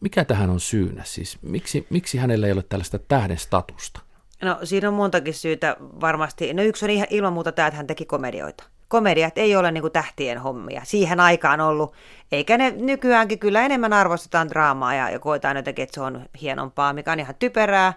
Mikä 0.00 0.24
tähän 0.24 0.50
on 0.50 0.60
syynä 0.60 1.04
siis? 1.04 1.38
Miksi, 1.42 1.86
miksi 1.90 2.18
hänellä 2.18 2.46
ei 2.46 2.52
ole 2.52 2.62
tällaista 2.62 2.98
tähden 2.98 3.38
statusta? 3.38 4.00
No 4.42 4.58
siinä 4.64 4.88
on 4.88 4.94
montakin 4.94 5.34
syytä 5.34 5.76
varmasti. 5.80 6.54
No 6.54 6.62
yksi 6.62 6.84
on 6.84 6.90
ihan 6.90 7.06
ilman 7.10 7.32
muuta 7.32 7.52
tämä, 7.52 7.68
että 7.68 7.76
hän 7.76 7.86
teki 7.86 8.04
komedioita. 8.04 8.64
Komediat 8.88 9.38
ei 9.38 9.56
ole 9.56 9.72
niin 9.72 9.92
tähtien 9.92 10.38
hommia. 10.38 10.82
Siihen 10.84 11.20
aikaan 11.20 11.60
ollut, 11.60 11.94
eikä 12.32 12.58
ne 12.58 12.70
nykyäänkin 12.70 13.38
kyllä 13.38 13.62
enemmän 13.62 13.92
arvostetaan 13.92 14.48
draamaa 14.48 14.94
ja, 14.94 15.10
ja 15.10 15.18
koetaan 15.18 15.56
jotenkin, 15.56 15.82
että 15.82 15.94
se 15.94 16.00
on 16.00 16.26
hienompaa, 16.40 16.92
mikä 16.92 17.12
on 17.12 17.20
ihan 17.20 17.34
typerää. 17.38 17.92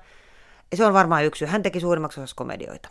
Ja 0.71 0.77
se 0.77 0.85
on 0.85 0.93
varmaan 0.93 1.25
yksi 1.25 1.39
syy. 1.39 1.47
Hän 1.47 1.63
teki 1.63 1.79
suurimmaksi 1.79 2.19
osassa 2.19 2.35
komedioita. 2.35 2.89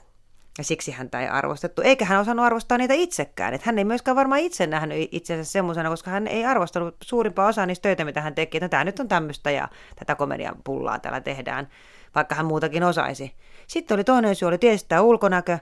Ja 0.58 0.64
siksi 0.64 0.90
häntä 0.90 1.20
ei 1.20 1.28
arvostettu. 1.28 1.82
Eikä 1.82 2.04
hän 2.04 2.20
osannut 2.20 2.46
arvostaa 2.46 2.78
niitä 2.78 2.94
itsekään. 2.94 3.54
Että 3.54 3.66
hän 3.66 3.78
ei 3.78 3.84
myöskään 3.84 4.16
varmaan 4.16 4.40
itse 4.40 4.66
nähnyt 4.66 5.08
itsensä 5.12 5.52
semmoisena, 5.52 5.88
koska 5.88 6.10
hän 6.10 6.26
ei 6.26 6.44
arvostanut 6.44 6.96
suurimpaa 7.02 7.48
osaa 7.48 7.66
niistä 7.66 7.82
töitä, 7.82 8.04
mitä 8.04 8.20
hän 8.20 8.34
teki. 8.34 8.56
Että 8.58 8.64
no, 8.64 8.68
tämä 8.68 8.84
nyt 8.84 9.00
on 9.00 9.08
tämmöistä 9.08 9.50
ja 9.50 9.68
tätä 9.96 10.14
komedian 10.14 10.54
pullaa 10.64 10.98
täällä 10.98 11.20
tehdään, 11.20 11.68
vaikka 12.14 12.34
hän 12.34 12.46
muutakin 12.46 12.84
osaisi. 12.84 13.34
Sitten 13.66 13.94
oli 13.94 14.04
toinen 14.04 14.34
syy, 14.34 14.48
oli 14.48 14.58
tietysti 14.58 14.88
tämä 14.88 15.00
ulkonäkö. 15.00 15.58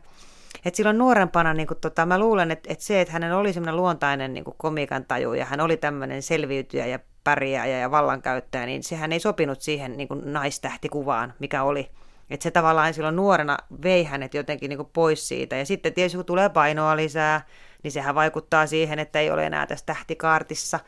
Että 0.65 0.77
silloin 0.77 0.99
nuorempana, 0.99 1.55
niin 1.55 1.67
kuin, 1.67 1.79
tota, 1.81 2.07
mä 2.07 2.19
luulen, 2.19 2.51
että, 2.51 2.73
että 2.73 2.85
se, 2.85 3.01
että 3.01 3.13
hänen 3.13 3.35
oli 3.35 3.53
semmoinen 3.53 3.77
luontainen 3.77 4.35
niin 4.35 4.45
komiikan 4.57 5.05
taju 5.05 5.33
ja 5.33 5.45
hän 5.45 5.61
oli 5.61 5.77
tämmöinen 5.77 6.23
selviytyjä 6.23 6.87
ja 6.87 6.99
pärjääjä 7.25 7.79
ja 7.79 7.91
vallankäyttäjä, 7.91 8.67
niin 8.67 8.83
sehän 8.83 9.13
ei 9.13 9.21
sopinut 9.21 9.63
siihen 9.63 9.97
niin 9.97 10.09
naistähtikuvaan, 10.25 11.35
mikä 11.39 11.63
oli. 11.63 11.91
Että 12.31 12.45
se 12.45 12.51
tavallaan 12.51 12.95
silloin 12.95 13.17
nuorena 13.17 13.59
vei 13.83 14.05
hänet 14.05 14.35
jotenkin 14.35 14.69
niin 14.69 14.87
pois 14.93 15.29
siitä. 15.29 15.57
Ja 15.57 15.67
sitten 15.67 15.95
tietysti 15.95 16.17
kun 16.17 16.25
tulee 16.25 16.49
painoa 16.49 16.97
lisää, 16.97 17.47
niin 17.83 17.93
sehän 17.93 18.15
vaikuttaa 18.15 18.67
siihen, 18.67 18.99
että 18.99 19.21
ei 19.21 19.31
ole 19.31 19.47
enää 19.47 19.67
tässä 19.67 19.87
tähtikaartissa. 19.87 20.81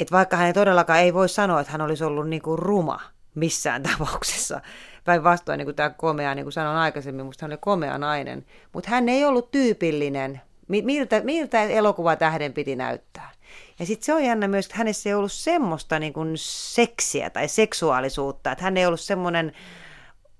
Että 0.00 0.12
vaikka 0.12 0.36
hän 0.36 0.46
ei 0.46 0.52
todellakaan 0.52 1.00
ei 1.00 1.14
voi 1.14 1.28
sanoa, 1.28 1.60
että 1.60 1.72
hän 1.72 1.80
olisi 1.80 2.04
ollut 2.04 2.28
niin 2.28 2.42
kuin 2.42 2.58
ruma 2.58 3.00
missään 3.34 3.82
tapauksessa. 3.92 4.60
Päinvastoin, 5.04 5.58
niin 5.58 5.66
kuin 5.66 5.76
tämä 5.76 5.90
komea, 5.90 6.34
niin 6.34 6.44
kuin 6.44 6.52
sanoin 6.52 6.76
aikaisemmin, 6.76 7.26
musta 7.26 7.44
hän 7.44 7.52
oli 7.52 7.58
komea 7.60 7.98
nainen. 7.98 8.46
Mutta 8.72 8.90
hän 8.90 9.08
ei 9.08 9.24
ollut 9.24 9.50
tyypillinen. 9.50 10.40
Mi- 10.68 10.82
Miltä, 10.82 11.20
miltä 11.20 11.62
elokuvatähden 11.62 12.52
piti 12.52 12.76
näyttää? 12.76 13.30
Ja 13.78 13.86
sitten 13.86 14.04
se 14.04 14.14
on 14.14 14.24
jännä 14.24 14.48
myös, 14.48 14.66
että 14.66 14.78
hänessä 14.78 15.08
ei 15.08 15.14
ollut 15.14 15.32
semmoista 15.32 15.98
niin 15.98 16.12
kuin 16.12 16.32
seksiä 16.36 17.30
tai 17.30 17.48
seksuaalisuutta, 17.48 18.52
että 18.52 18.64
hän 18.64 18.76
ei 18.76 18.86
ollut 18.86 19.00
semmoinen 19.00 19.52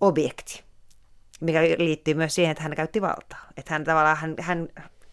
objekti, 0.01 0.63
mikä 1.41 1.61
liittyy 1.63 2.15
myös 2.15 2.35
siihen, 2.35 2.51
että 2.51 2.63
hän 2.63 2.77
käytti 2.77 3.03
valtaa. 3.03 3.49
Että 3.57 3.75
hän 3.75 3.85
tavallaan 3.85 4.17
hän, 4.17 4.35
hän 4.41 4.69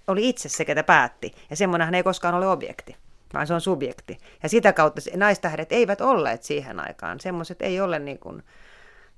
oli 0.07 0.29
itse 0.29 0.49
se, 0.49 0.65
ketä 0.65 0.83
päätti. 0.83 1.31
Ja 1.49 1.55
semmoinen 1.55 1.85
hän 1.85 1.95
ei 1.95 2.03
koskaan 2.03 2.35
ole 2.35 2.47
objekti, 2.47 2.95
vaan 3.33 3.47
se 3.47 3.53
on 3.53 3.61
subjekti. 3.61 4.17
Ja 4.43 4.49
sitä 4.49 4.73
kautta 4.73 5.01
se- 5.01 5.17
naistähdet 5.17 5.71
eivät 5.71 6.01
olleet 6.01 6.43
siihen 6.43 6.79
aikaan. 6.79 7.19
Semmoiset 7.19 7.61
ei 7.61 7.81
ole 7.81 7.99
niin 7.99 8.19
kuin, 8.19 8.37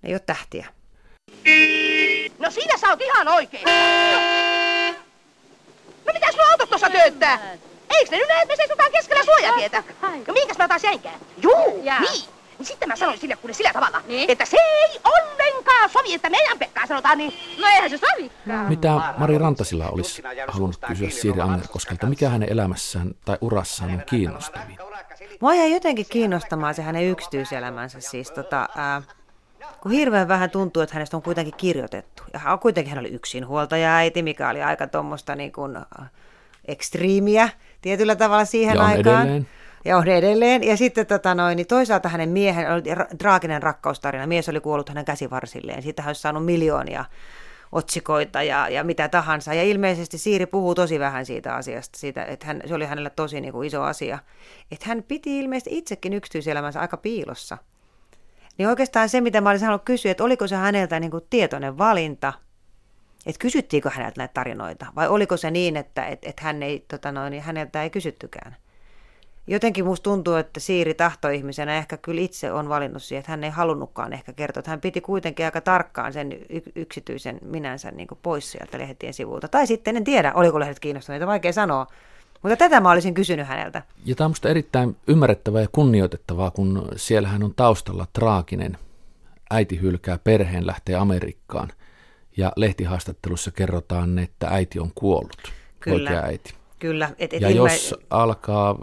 ne 0.01 0.09
ei 0.09 0.13
ole 0.13 0.19
tähtiä. 0.25 0.67
No 2.39 2.51
siinä 2.51 2.77
sä 2.77 2.89
oot 2.89 3.01
ihan 3.01 3.27
oikein. 3.27 3.63
No 6.05 6.13
mitäs 6.13 6.35
nuo 6.35 6.45
autot 6.51 6.69
tuossa 6.69 6.89
tööttää? 6.89 7.39
Eiks 7.89 8.11
ne 8.11 8.17
nyt 8.17 8.27
näe, 8.27 8.41
että 8.41 8.53
me 8.53 8.55
seisotaan 8.55 8.91
keskellä 8.91 9.23
suojatietä? 9.23 9.83
No 10.27 10.33
minkäs 10.33 10.57
mä 10.57 10.67
taas 10.67 10.83
jäinkään? 10.83 11.19
Juu, 11.37 11.83
niin. 11.83 12.23
Niin 12.63 12.67
sitten 12.67 12.87
mä 12.89 12.95
sanoin 12.95 13.19
sille 13.19 13.35
kuule 13.35 13.53
sillä 13.53 13.73
tavalla, 13.73 14.01
niin? 14.07 14.31
että 14.31 14.45
se 14.45 14.57
ei 14.57 14.99
ollenkaan 15.03 15.89
sovi, 15.89 16.13
että 16.13 16.29
meidän 16.29 16.59
Pekkaa 16.59 16.87
sanotaan 16.87 17.17
niin. 17.17 17.33
No 17.61 17.67
eihän 17.67 17.89
se 17.89 17.97
sovikaan. 17.97 18.69
Mitä 18.69 18.89
Mari 19.17 19.37
Rantasilla 19.37 19.89
olisi 19.89 20.23
halunnut 20.47 20.79
kysyä 20.87 21.09
Siiri 21.09 21.41
Angerkoskelta? 21.41 22.07
Mikä 22.07 22.29
hänen 22.29 22.51
elämässään 22.51 23.11
tai 23.25 23.37
urassaan 23.41 23.91
on 23.91 24.03
kiinnostavin? 24.05 24.77
Mua 25.41 25.55
jäi 25.55 25.71
jotenkin 25.73 26.05
kiinnostamaan 26.09 26.73
se 26.73 26.81
hänen 26.81 27.03
yksityiselämänsä. 27.05 27.99
Siis 27.99 28.31
tota, 28.31 28.69
ää, 28.75 29.01
kun 29.81 29.91
hirveän 29.91 30.27
vähän 30.27 30.49
tuntuu, 30.49 30.81
että 30.83 30.95
hänestä 30.95 31.17
on 31.17 31.23
kuitenkin 31.23 31.53
kirjoitettu. 31.57 32.23
Ja 32.33 32.39
hän- 32.39 32.59
kuitenkin 32.59 32.89
hän 32.93 32.99
oli 32.99 33.09
yksinhuoltaja-äiti, 33.09 34.21
mikä 34.23 34.49
oli 34.49 34.63
aika 34.63 34.87
tuommoista 34.87 35.35
niin 35.35 35.51
kuin, 35.51 35.75
äh, 35.77 36.09
ekstriimiä 36.67 37.49
tietyllä 37.81 38.15
tavalla 38.15 38.45
siihen 38.45 38.75
Ja 38.75 38.81
on 38.81 38.87
aikaan. 38.89 39.21
edelleen. 39.21 39.47
Ja 39.85 39.97
on 39.97 40.07
edelleen. 40.07 40.63
Ja 40.63 40.77
sitten 40.77 41.07
tota 41.07 41.35
noin, 41.35 41.55
niin 41.55 41.67
toisaalta 41.67 42.09
hänen 42.09 42.29
miehen 42.29 42.71
oli 42.73 42.95
ra- 42.95 43.17
traaginen 43.17 43.63
rakkaustarina. 43.63 44.27
Mies 44.27 44.49
oli 44.49 44.59
kuollut 44.59 44.89
hänen 44.89 45.05
käsivarsilleen. 45.05 45.83
Siitä 45.83 46.01
hän 46.01 46.09
olisi 46.09 46.21
saanut 46.21 46.45
miljoonia 46.45 47.05
otsikoita 47.71 48.43
ja, 48.43 48.69
ja 48.69 48.83
mitä 48.83 49.09
tahansa. 49.09 49.53
Ja 49.53 49.63
ilmeisesti 49.63 50.17
Siiri 50.17 50.45
puhuu 50.45 50.75
tosi 50.75 50.99
vähän 50.99 51.25
siitä 51.25 51.55
asiasta, 51.55 51.99
siitä, 51.99 52.25
että 52.25 52.45
hän, 52.45 52.61
se 52.65 52.73
oli 52.73 52.85
hänelle 52.85 53.09
tosi 53.09 53.41
niin 53.41 53.53
kuin 53.53 53.67
iso 53.67 53.81
asia. 53.81 54.19
Että 54.71 54.85
hän 54.87 55.03
piti 55.03 55.39
ilmeisesti 55.39 55.77
itsekin 55.77 56.13
yksityiselämänsä 56.13 56.79
aika 56.79 56.97
piilossa. 56.97 57.57
Niin 58.57 58.69
oikeastaan 58.69 59.09
se, 59.09 59.21
mitä 59.21 59.41
mä 59.41 59.49
olisin 59.49 59.65
halunnut 59.65 59.85
kysyä, 59.85 60.11
että 60.11 60.23
oliko 60.23 60.47
se 60.47 60.55
häneltä 60.55 60.99
niin 60.99 61.11
kuin 61.11 61.23
tietoinen 61.29 61.77
valinta, 61.77 62.33
että 63.25 63.39
kysyttiinkö 63.39 63.89
häneltä 63.89 64.21
näitä 64.21 64.33
tarinoita, 64.33 64.85
vai 64.95 65.07
oliko 65.07 65.37
se 65.37 65.51
niin, 65.51 65.77
että 65.77 66.05
että 66.05 66.29
että 66.29 66.43
hän 66.43 66.63
ei, 66.63 66.85
tota 66.87 67.11
noin, 67.11 67.31
niin 67.31 67.43
häneltä 67.43 67.83
ei 67.83 67.89
kysyttykään. 67.89 68.55
Jotenkin 69.47 69.85
musta 69.85 70.03
tuntuu, 70.03 70.33
että 70.35 70.59
Siiri 70.59 70.93
tahtoihmisenä 70.93 71.77
ehkä 71.77 71.97
kyllä 71.97 72.21
itse 72.21 72.51
on 72.51 72.69
valinnut 72.69 73.03
siihen, 73.03 73.19
että 73.19 73.31
hän 73.31 73.43
ei 73.43 73.49
halunnutkaan 73.49 74.13
ehkä 74.13 74.33
kertoa. 74.33 74.59
Että 74.59 74.71
hän 74.71 74.81
piti 74.81 75.01
kuitenkin 75.01 75.45
aika 75.45 75.61
tarkkaan 75.61 76.13
sen 76.13 76.37
yksityisen 76.75 77.39
minänsä 77.45 77.91
niin 77.91 78.07
pois 78.21 78.51
sieltä 78.51 78.77
lehtien 78.77 79.13
sivulta. 79.13 79.47
Tai 79.47 79.67
sitten 79.67 79.97
en 79.97 80.03
tiedä, 80.03 80.31
oliko 80.35 80.59
lehdet 80.59 80.79
kiinnostuneita, 80.79 81.27
vaikea 81.27 81.53
sanoa. 81.53 81.87
Mutta 82.41 82.57
tätä 82.57 82.79
mä 82.79 82.91
olisin 82.91 83.13
kysynyt 83.13 83.47
häneltä. 83.47 83.81
Ja 84.05 84.15
tämä 84.15 84.25
on 84.25 84.29
minusta 84.29 84.49
erittäin 84.49 84.95
ymmärrettävää 85.07 85.61
ja 85.61 85.67
kunnioitettavaa, 85.71 86.51
kun 86.51 86.87
siellähän 86.95 87.43
on 87.43 87.53
taustalla 87.55 88.07
traaginen. 88.13 88.77
Äiti 89.51 89.81
hylkää 89.81 90.17
perheen, 90.17 90.67
lähtee 90.67 90.95
Amerikkaan 90.95 91.69
ja 92.37 92.51
lehtihaastattelussa 92.55 93.51
kerrotaan, 93.51 94.19
että 94.19 94.47
äiti 94.47 94.79
on 94.79 94.91
kuollut, 94.95 95.37
Kyllä. 95.79 96.09
oikea 96.09 96.23
äiti. 96.25 96.53
Kyllä. 96.79 97.09
Et, 97.19 97.33
et 97.33 97.41
Ja 97.41 97.49
ilme- 97.49 97.55
jos 97.73 97.95
alkaa 98.09 98.79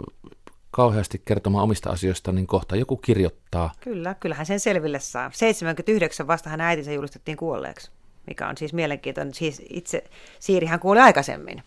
kauheasti 0.71 1.21
kertomaan 1.25 1.63
omista 1.63 1.89
asioista, 1.89 2.31
niin 2.31 2.47
kohta 2.47 2.75
joku 2.75 2.97
kirjoittaa. 2.97 3.71
Kyllä, 3.79 4.13
kyllähän 4.13 4.45
sen 4.45 4.59
selville 4.59 4.99
saa. 4.99 5.31
79 5.33 6.27
vasta 6.27 6.49
hän 6.49 6.61
äitinsä 6.61 6.91
julistettiin 6.91 7.37
kuolleeksi, 7.37 7.91
mikä 8.27 8.47
on 8.47 8.57
siis 8.57 8.73
mielenkiintoinen. 8.73 9.33
Siis 9.33 9.61
itse 9.69 10.03
Siirihän 10.39 10.79
kuoli 10.79 10.99
aikaisemmin. 10.99 11.63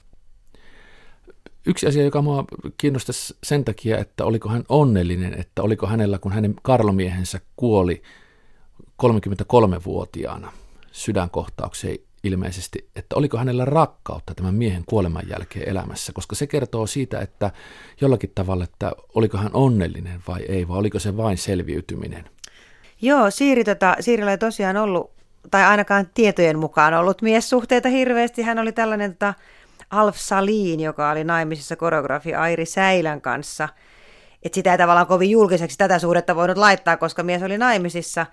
Yksi 1.66 1.86
asia, 1.86 2.04
joka 2.04 2.22
mua 2.22 2.44
kiinnostaisi 2.78 3.36
sen 3.42 3.64
takia, 3.64 3.98
että 3.98 4.24
oliko 4.24 4.48
hän 4.48 4.64
onnellinen, 4.68 5.34
että 5.40 5.62
oliko 5.62 5.86
hänellä, 5.86 6.18
kun 6.18 6.32
hänen 6.32 6.54
karlomiehensä 6.62 7.40
kuoli 7.56 8.02
33-vuotiaana 9.02 10.52
sydänkohtaukseen 10.92 11.98
ilmeisesti, 12.24 12.88
että 12.96 13.16
oliko 13.16 13.38
hänellä 13.38 13.64
rakkautta 13.64 14.34
tämän 14.34 14.54
miehen 14.54 14.84
kuoleman 14.86 15.28
jälkeen 15.28 15.68
elämässä, 15.68 16.12
koska 16.12 16.34
se 16.34 16.46
kertoo 16.46 16.86
siitä, 16.86 17.20
että 17.20 17.50
jollakin 18.00 18.32
tavalla, 18.34 18.64
että 18.64 18.92
oliko 19.14 19.38
hän 19.38 19.50
onnellinen 19.52 20.22
vai 20.28 20.42
ei, 20.48 20.68
vai 20.68 20.78
oliko 20.78 20.98
se 20.98 21.16
vain 21.16 21.38
selviytyminen. 21.38 22.24
Joo, 23.02 23.30
Siiri, 23.30 23.64
tota, 23.64 23.96
Siirillä 24.00 24.30
ei 24.30 24.38
tosiaan 24.38 24.76
ollut 24.76 25.10
tai 25.50 25.64
ainakaan 25.64 26.06
tietojen 26.14 26.58
mukaan 26.58 26.94
ollut 26.94 27.22
miessuhteita 27.22 27.88
hirveästi. 27.88 28.42
Hän 28.42 28.58
oli 28.58 28.72
tällainen 28.72 29.12
tota, 29.12 29.34
Alf 29.90 30.16
Salin, 30.16 30.80
joka 30.80 31.10
oli 31.10 31.24
naimisissa 31.24 31.76
koreografi 31.76 32.34
Airi 32.34 32.66
Säilän 32.66 33.20
kanssa. 33.20 33.68
Et 34.42 34.54
sitä 34.54 34.72
ei 34.72 34.78
tavallaan 34.78 35.06
kovin 35.06 35.30
julkiseksi 35.30 35.78
tätä 35.78 35.98
suhdetta 35.98 36.36
voinut 36.36 36.56
laittaa, 36.56 36.96
koska 36.96 37.22
mies 37.22 37.42
oli 37.42 37.58
naimisissa. 37.58 38.26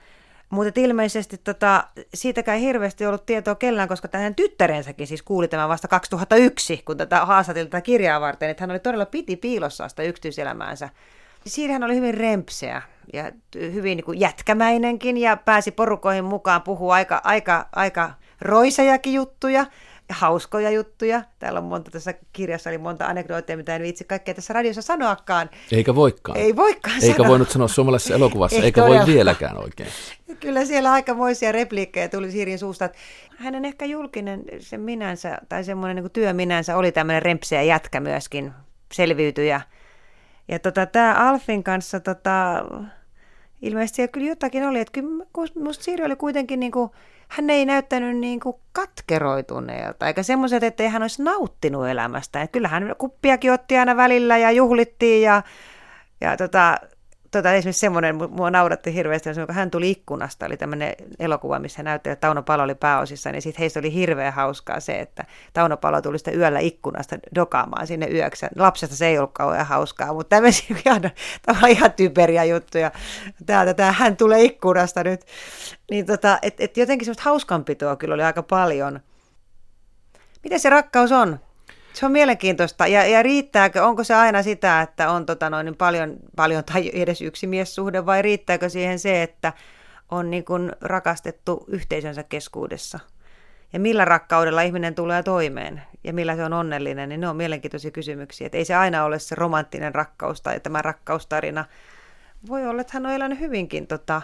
Mutta 0.51 0.79
ilmeisesti 0.79 1.37
tota, 1.37 1.87
siitäkään 2.13 2.57
ei 2.57 2.63
hirveästi 2.63 3.05
ollut 3.05 3.25
tietoa 3.25 3.55
kellään, 3.55 3.87
koska 3.87 4.07
tähän 4.07 4.35
tyttärensäkin 4.35 5.07
siis 5.07 5.21
kuuli 5.21 5.47
tämän 5.47 5.69
vasta 5.69 5.87
2001, 5.87 6.81
kun 6.85 6.97
tätä 6.97 7.25
haastatilta 7.25 7.69
tätä 7.69 7.81
kirjaa 7.81 8.21
varten, 8.21 8.49
että 8.49 8.63
hän 8.63 8.71
oli 8.71 8.79
todella 8.79 9.05
piti 9.05 9.35
piilossa 9.35 9.89
sitä 9.89 10.03
yksityiselämäänsä. 10.03 10.89
Siinä 11.45 11.73
hän 11.73 11.83
oli 11.83 11.95
hyvin 11.95 12.13
rempseä 12.13 12.81
ja 13.13 13.31
hyvin 13.55 13.95
niin 13.95 14.05
kuin 14.05 14.19
jätkämäinenkin 14.19 15.17
ja 15.17 15.37
pääsi 15.37 15.71
porukoihin 15.71 16.25
mukaan 16.25 16.61
puhua 16.61 16.93
aika, 16.93 17.21
aika, 17.23 17.67
aika 17.75 18.11
roisajakin 18.41 19.13
juttuja 19.13 19.59
ja 19.59 19.65
hauskoja 20.12 20.69
juttuja. 20.69 21.24
Täällä 21.39 21.60
on 21.60 21.63
monta, 21.65 21.91
tässä 21.91 22.13
kirjassa 22.34 22.69
oli 22.69 22.78
monta 22.78 23.06
anekdootteja, 23.06 23.58
mitä 23.58 23.76
en 23.76 23.82
viitsi 23.82 24.04
kaikkea 24.04 24.34
tässä 24.34 24.54
radiossa 24.54 24.82
sanoakaan. 24.82 25.50
Eikä 25.71 25.95
voikaan. 25.95 26.38
Ei 26.38 26.56
voikaan 26.56 26.95
Eikä 27.04 27.15
sanoa. 27.17 27.28
voinut 27.28 27.50
sanoa 27.50 27.67
suomalaisessa 27.67 28.13
elokuvassa, 28.13 28.58
Ei 28.58 28.63
eikä 28.63 28.82
todella. 28.82 29.06
voi 29.06 29.13
vieläkään 29.13 29.58
oikein. 29.58 29.89
Kyllä 30.39 30.65
siellä 30.65 30.91
aikamoisia 30.91 31.52
repliikkejä 31.52 32.10
tuli 32.10 32.32
Siirin 32.32 32.60
suusta. 32.60 32.89
Hänen 33.38 33.65
ehkä 33.65 33.86
julkinen 33.86 34.43
se 34.60 34.78
minänsä, 34.78 35.38
tai 35.50 35.63
semmoinen 35.63 36.04
niin 36.04 36.12
työminänsä 36.12 36.78
oli 36.78 36.91
tämmöinen 36.91 37.21
rempseä 37.21 37.62
jätkä 37.62 38.00
myöskin, 38.00 38.52
selviytyjä. 38.93 39.62
Ja 40.47 40.60
tota, 40.60 40.86
tämä 40.86 41.13
Alfin 41.30 41.63
kanssa 41.63 42.00
tota, 42.00 42.65
ilmeisesti 43.62 43.95
siellä 43.95 44.12
kyllä 44.12 44.28
jotakin 44.28 44.67
oli, 44.67 44.80
että 44.80 44.91
kyllä 45.02 45.10
musta 45.63 45.84
Siiri 45.84 46.06
oli 46.06 46.15
kuitenkin 46.15 46.60
niin 46.60 46.71
kuin, 46.71 46.91
hän 47.28 47.50
ei 47.50 47.65
näyttänyt 47.65 48.17
niin 48.17 48.39
kuin 48.39 48.56
katkeroituneelta, 48.71 50.08
eikä 50.08 50.24
semmoiset, 50.24 50.63
että 50.63 50.89
hän 50.89 51.02
olisi 51.02 51.24
nauttinut 51.24 51.88
elämästä. 51.88 52.41
Että 52.41 52.52
kyllä 52.54 52.67
hän 52.67 52.95
kuppiakin 52.97 53.52
otti 53.52 53.78
aina 53.78 53.97
välillä 53.97 54.38
ja 54.38 54.52
juhlittiin 54.52 55.21
ja, 55.21 55.43
ja 56.21 56.38
tota, 56.38 56.78
tota, 57.31 57.53
esimerkiksi 57.53 57.79
semmoinen, 57.79 58.15
mu- 58.15 58.27
mua 58.27 58.51
nauratti 58.51 58.93
hirveästi, 58.93 59.29
kun 59.45 59.55
hän 59.55 59.71
tuli 59.71 59.91
ikkunasta, 59.91 60.45
oli 60.45 60.57
tämmöinen 60.57 60.95
elokuva, 61.19 61.59
missä 61.59 61.83
näytteli, 61.83 62.11
että 62.11 62.27
Tauno 62.27 62.43
Palo 62.43 62.63
oli 62.63 62.75
pääosissa, 62.75 63.31
niin 63.31 63.41
sitten 63.41 63.59
heistä 63.59 63.79
oli 63.79 63.93
hirveän 63.93 64.33
hauskaa 64.33 64.79
se, 64.79 64.99
että 64.99 65.25
Tauno 65.53 65.77
Palo 65.77 66.01
tuli 66.01 66.17
sitä 66.17 66.31
yöllä 66.31 66.59
ikkunasta 66.59 67.17
dokaamaan 67.35 67.87
sinne 67.87 68.07
yöksi. 68.07 68.45
Lapsesta 68.55 68.95
se 68.95 69.07
ei 69.07 69.17
ollut 69.17 69.33
kauhean 69.33 69.65
hauskaa, 69.65 70.13
mutta 70.13 70.35
tämmöisiä 70.35 70.77
ihan, 70.85 71.01
tavallaan 71.45 71.71
ihan 71.71 71.93
typeriä 71.93 72.43
juttuja. 72.43 72.91
Täältä 73.45 73.73
tämä 73.73 73.91
hän 73.91 74.17
tulee 74.17 74.41
ikkunasta 74.43 75.03
nyt. 75.03 75.21
Niin 75.91 76.05
tota, 76.05 76.39
et, 76.41 76.61
et 76.61 76.77
jotenkin 76.77 77.05
semmoista 77.05 77.23
hauskanpitoa 77.23 77.95
kyllä 77.95 78.13
oli 78.13 78.23
aika 78.23 78.43
paljon. 78.43 78.99
Miten 80.43 80.59
se 80.59 80.69
rakkaus 80.69 81.11
on? 81.11 81.39
Se 81.93 82.06
on 82.06 82.12
mielenkiintoista. 82.12 82.88
Ja, 82.88 83.06
ja 83.06 83.23
riittääkö, 83.23 83.84
onko 83.84 84.04
se 84.04 84.15
aina 84.15 84.43
sitä, 84.43 84.82
että 84.82 85.12
on 85.12 85.25
tota 85.25 85.49
noin 85.49 85.65
niin 85.65 85.75
paljon, 85.75 86.17
paljon 86.36 86.63
tai 86.63 86.91
edes 86.93 87.21
yksi 87.21 87.47
miessuhde, 87.47 88.06
vai 88.06 88.21
riittääkö 88.21 88.69
siihen 88.69 88.99
se, 88.99 89.23
että 89.23 89.54
on 90.12 90.30
niin 90.30 90.45
kuin 90.45 90.71
rakastettu 90.82 91.65
yhteisönsä 91.67 92.23
keskuudessa? 92.23 92.99
Ja 93.73 93.80
millä 93.80 94.06
rakkaudella 94.06 94.62
ihminen 94.62 94.95
tulee 94.95 95.23
toimeen 95.23 95.82
ja 96.04 96.13
millä 96.13 96.36
se 96.36 96.43
on 96.43 96.54
onnellinen, 96.54 97.10
niin 97.10 97.21
ne 97.21 97.30
on 97.30 97.36
mielenkiintoisia 97.36 97.91
kysymyksiä. 97.91 98.45
Että 98.45 98.58
ei 98.58 98.65
se 98.65 98.75
aina 98.75 99.04
ole 99.04 99.19
se 99.19 99.36
romanttinen 99.36 99.95
rakkaus 99.95 100.41
tai 100.41 100.60
tämä 100.60 100.82
rakkaustarina. 100.82 101.65
Voi 102.47 102.67
olla, 102.67 102.82
että 102.82 102.93
hän 102.93 103.06
on 103.06 103.12
elänyt 103.12 103.39
hyvinkin 103.39 103.88
tota, 103.88 104.21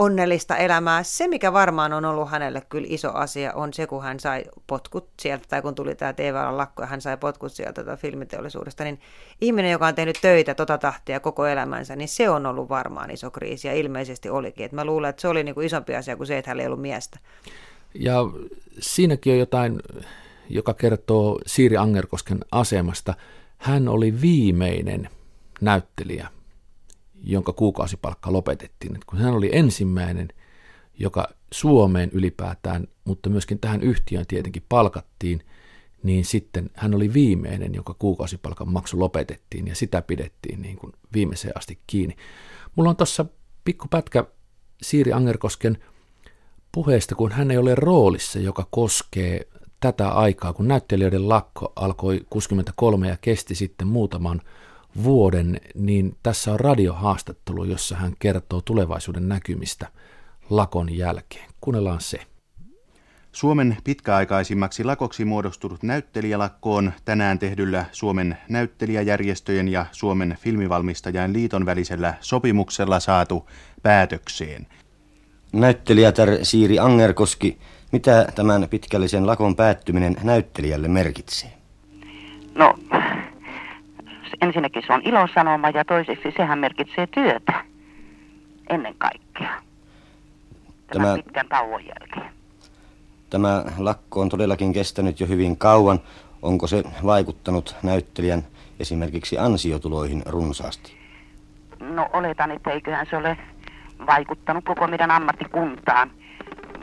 onnellista 0.00 0.56
elämää. 0.56 1.02
Se, 1.02 1.28
mikä 1.28 1.52
varmaan 1.52 1.92
on 1.92 2.04
ollut 2.04 2.30
hänelle 2.30 2.62
kyllä 2.68 2.86
iso 2.90 3.12
asia, 3.12 3.52
on 3.54 3.72
se, 3.72 3.86
kun 3.86 4.02
hän 4.02 4.20
sai 4.20 4.44
potkut 4.66 5.08
sieltä, 5.20 5.44
tai 5.48 5.62
kun 5.62 5.74
tuli 5.74 5.94
tämä 5.94 6.12
tv 6.12 6.34
lakko 6.50 6.82
ja 6.82 6.86
hän 6.86 7.00
sai 7.00 7.16
potkut 7.16 7.52
sieltä 7.52 7.84
tota 7.84 7.96
filmiteollisuudesta, 7.96 8.84
niin 8.84 9.00
ihminen, 9.40 9.70
joka 9.70 9.86
on 9.86 9.94
tehnyt 9.94 10.18
töitä 10.22 10.54
tota 10.54 10.78
tahtia 10.78 11.20
koko 11.20 11.46
elämänsä, 11.46 11.96
niin 11.96 12.08
se 12.08 12.30
on 12.30 12.46
ollut 12.46 12.68
varmaan 12.68 13.10
iso 13.10 13.30
kriisi, 13.30 13.68
ja 13.68 13.74
ilmeisesti 13.74 14.30
olikin. 14.30 14.66
Et 14.66 14.72
mä 14.72 14.84
luulen, 14.84 15.10
että 15.10 15.22
se 15.22 15.28
oli 15.28 15.44
niinku 15.44 15.60
isompi 15.60 15.96
asia 15.96 16.16
kuin 16.16 16.26
se, 16.26 16.38
että 16.38 16.50
hänellä 16.50 16.62
ei 16.62 16.66
ollut 16.66 16.82
miestä. 16.82 17.18
Ja 17.94 18.18
siinäkin 18.78 19.32
on 19.32 19.38
jotain, 19.38 19.80
joka 20.48 20.74
kertoo 20.74 21.40
Siiri 21.46 21.76
Angerkosken 21.76 22.38
asemasta. 22.52 23.14
Hän 23.58 23.88
oli 23.88 24.20
viimeinen 24.20 25.08
näyttelijä, 25.60 26.28
jonka 27.22 27.52
kuukausipalkka 27.52 28.32
lopetettiin. 28.32 28.96
Et 28.96 29.04
kun 29.04 29.18
hän 29.18 29.34
oli 29.34 29.50
ensimmäinen, 29.52 30.28
joka 30.98 31.28
Suomeen 31.52 32.10
ylipäätään, 32.12 32.88
mutta 33.04 33.30
myöskin 33.30 33.58
tähän 33.58 33.82
yhtiöön 33.82 34.26
tietenkin 34.26 34.62
palkattiin, 34.68 35.44
niin 36.02 36.24
sitten 36.24 36.70
hän 36.74 36.94
oli 36.94 37.12
viimeinen, 37.12 37.74
jonka 37.74 37.94
kuukausipalkan 37.94 38.72
maksu 38.72 39.00
lopetettiin 39.00 39.66
ja 39.66 39.74
sitä 39.74 40.02
pidettiin 40.02 40.62
niin 40.62 40.76
kuin 40.76 40.92
viimeiseen 41.14 41.58
asti 41.58 41.78
kiinni. 41.86 42.16
Mulla 42.76 42.90
on 42.90 42.96
tuossa 42.96 43.26
pikku 43.64 43.86
pätkä 43.90 44.24
Siiri 44.82 45.12
Angerkosken 45.12 45.78
puheesta, 46.72 47.14
kun 47.14 47.32
hän 47.32 47.50
ei 47.50 47.58
ole 47.58 47.74
roolissa, 47.74 48.38
joka 48.38 48.66
koskee 48.70 49.46
tätä 49.80 50.08
aikaa, 50.08 50.52
kun 50.52 50.68
näyttelijöiden 50.68 51.28
lakko 51.28 51.72
alkoi 51.76 52.26
63 52.30 53.08
ja 53.08 53.16
kesti 53.20 53.54
sitten 53.54 53.86
muutaman 53.88 54.42
vuoden, 55.02 55.60
niin 55.74 56.16
tässä 56.22 56.52
on 56.52 56.60
radiohaastattelu, 56.60 57.64
jossa 57.64 57.96
hän 57.96 58.12
kertoo 58.18 58.60
tulevaisuuden 58.60 59.28
näkymistä 59.28 59.88
lakon 60.50 60.96
jälkeen. 60.96 61.50
Kuunnellaan 61.60 62.00
se. 62.00 62.20
Suomen 63.32 63.76
pitkäaikaisimmaksi 63.84 64.84
lakoksi 64.84 65.24
muodostunut 65.24 65.82
näyttelijälakko 65.82 66.74
on 66.74 66.92
tänään 67.04 67.38
tehdyllä 67.38 67.84
Suomen 67.92 68.38
näyttelijäjärjestöjen 68.48 69.68
ja 69.68 69.86
Suomen 69.92 70.36
filmivalmistajan 70.40 71.32
liiton 71.32 71.66
välisellä 71.66 72.14
sopimuksella 72.20 73.00
saatu 73.00 73.48
päätökseen. 73.82 74.66
Näyttelijätär 75.52 76.28
Siiri 76.42 76.78
Angerkoski, 76.78 77.58
mitä 77.92 78.26
tämän 78.34 78.68
pitkällisen 78.70 79.26
lakon 79.26 79.56
päättyminen 79.56 80.16
näyttelijälle 80.22 80.88
merkitsee? 80.88 81.52
No, 82.54 82.74
ensinnäkin 84.40 84.82
se 84.86 84.92
on 84.92 85.02
ilosanoma 85.04 85.70
ja 85.70 85.84
toiseksi 85.84 86.32
sehän 86.36 86.58
merkitsee 86.58 87.06
työtä 87.06 87.64
ennen 88.70 88.94
kaikkea. 88.98 89.60
Tämän 90.86 91.06
Tämä, 91.06 91.16
pitkän 91.16 91.48
tauon 91.48 91.82
jälkeen. 91.86 92.32
tämä 93.30 93.64
lakko 93.78 94.20
on 94.20 94.28
todellakin 94.28 94.72
kestänyt 94.72 95.20
jo 95.20 95.26
hyvin 95.26 95.56
kauan. 95.56 96.00
Onko 96.42 96.66
se 96.66 96.82
vaikuttanut 97.06 97.76
näyttelijän 97.82 98.42
esimerkiksi 98.80 99.38
ansiotuloihin 99.38 100.22
runsaasti? 100.26 100.92
No 101.80 102.08
oletan, 102.12 102.50
että 102.50 102.70
eiköhän 102.70 103.06
se 103.10 103.16
ole 103.16 103.36
vaikuttanut 104.06 104.64
koko 104.64 104.86
meidän 104.86 105.10
ammattikuntaan. 105.10 106.10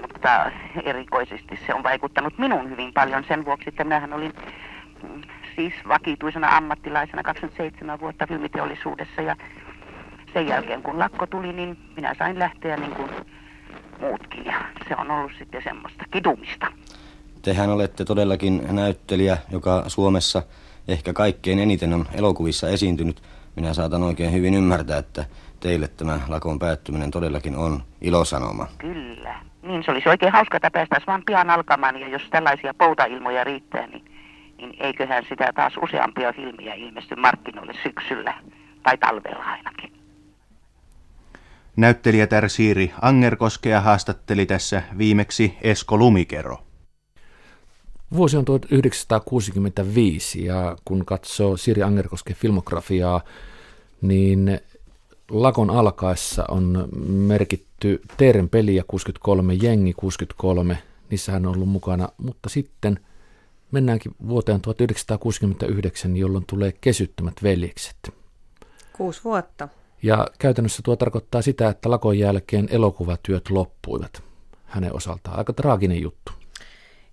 Mutta 0.01 0.51
erikoisesti 0.83 1.59
se 1.67 1.73
on 1.73 1.83
vaikuttanut 1.83 2.37
minun 2.37 2.69
hyvin 2.69 2.93
paljon 2.93 3.23
sen 3.27 3.45
vuoksi, 3.45 3.69
että 3.69 3.83
minähän 3.83 4.13
olin 4.13 4.33
siis 5.55 5.73
vakituisena 5.87 6.57
ammattilaisena 6.57 7.23
27 7.23 7.99
vuotta 7.99 8.27
filmiteollisuudessa 8.27 9.21
ja 9.21 9.35
sen 10.33 10.47
jälkeen 10.47 10.83
kun 10.83 10.99
lakko 10.99 11.27
tuli, 11.27 11.53
niin 11.53 11.77
minä 11.95 12.15
sain 12.19 12.39
lähteä 12.39 12.77
niin 12.77 12.95
kuin 12.95 13.09
muutkin 13.99 14.45
ja 14.45 14.53
se 14.89 14.95
on 14.97 15.11
ollut 15.11 15.31
sitten 15.39 15.63
semmoista 15.63 16.03
kidumista. 16.11 16.67
Tehän 17.41 17.69
olette 17.69 18.05
todellakin 18.05 18.63
näyttelijä, 18.71 19.37
joka 19.51 19.83
Suomessa 19.87 20.43
ehkä 20.87 21.13
kaikkein 21.13 21.59
eniten 21.59 21.93
on 21.93 22.05
elokuvissa 22.13 22.69
esiintynyt. 22.69 23.21
Minä 23.55 23.73
saatan 23.73 24.03
oikein 24.03 24.31
hyvin 24.31 24.53
ymmärtää, 24.53 24.97
että 24.97 25.25
teille 25.59 25.87
tämä 25.87 26.19
lakon 26.27 26.59
päättyminen 26.59 27.11
todellakin 27.11 27.55
on 27.55 27.83
ilosanoma. 28.01 28.67
Kyllä. 28.77 29.39
Niin 29.61 29.83
se 29.83 29.91
olisi 29.91 30.09
oikein 30.09 30.31
hauska, 30.31 30.57
että 30.57 30.71
päästäisiin 30.71 31.07
vaan 31.07 31.23
pian 31.25 31.49
alkamaan 31.49 31.99
ja 31.99 32.07
jos 32.07 32.21
tällaisia 32.29 32.73
poutailmoja 32.73 33.43
riittää, 33.43 33.87
niin, 33.87 34.05
niin 34.57 34.75
eiköhän 34.79 35.25
sitä 35.29 35.51
taas 35.55 35.73
useampia 35.83 36.33
filmiä 36.33 36.73
ilmesty 36.73 37.15
markkinoille 37.15 37.73
syksyllä 37.83 38.33
tai 38.83 38.97
talvella 38.97 39.43
ainakin. 39.43 39.93
Näyttelijätär 41.75 42.49
Siiri 42.49 42.93
Angerkoskea 43.01 43.81
haastatteli 43.81 44.45
tässä 44.45 44.83
viimeksi 44.97 45.57
Esko 45.61 45.97
Lumikero. 45.97 46.57
Vuosi 48.13 48.37
on 48.37 48.45
1965 48.45 50.45
ja 50.45 50.75
kun 50.85 51.05
katsoo 51.05 51.57
Siri 51.57 51.83
Angerkosken 51.83 52.35
filmografiaa, 52.35 53.21
niin 54.01 54.59
lakon 55.31 55.69
alkaessa 55.69 56.45
on 56.49 56.89
merkitty 57.07 58.01
Teeren 58.17 58.49
peliä 58.49 58.83
63, 58.87 59.53
Jengi 59.53 59.93
63, 59.93 60.77
niissä 61.09 61.31
hän 61.31 61.45
on 61.45 61.55
ollut 61.55 61.69
mukana, 61.69 62.09
mutta 62.17 62.49
sitten 62.49 62.99
mennäänkin 63.71 64.15
vuoteen 64.27 64.61
1969, 64.61 66.17
jolloin 66.17 66.45
tulee 66.47 66.71
Kesyttömät 66.81 67.43
veljekset. 67.43 67.97
Kuusi 68.93 69.21
vuotta. 69.23 69.67
Ja 70.03 70.27
käytännössä 70.39 70.81
tuo 70.85 70.95
tarkoittaa 70.95 71.41
sitä, 71.41 71.69
että 71.69 71.89
lakon 71.91 72.19
jälkeen 72.19 72.67
elokuvatyöt 72.71 73.49
loppuivat. 73.49 74.23
hänen 74.65 74.95
osaltaan. 74.95 75.37
Aika 75.37 75.53
traaginen 75.53 76.01
juttu. 76.01 76.31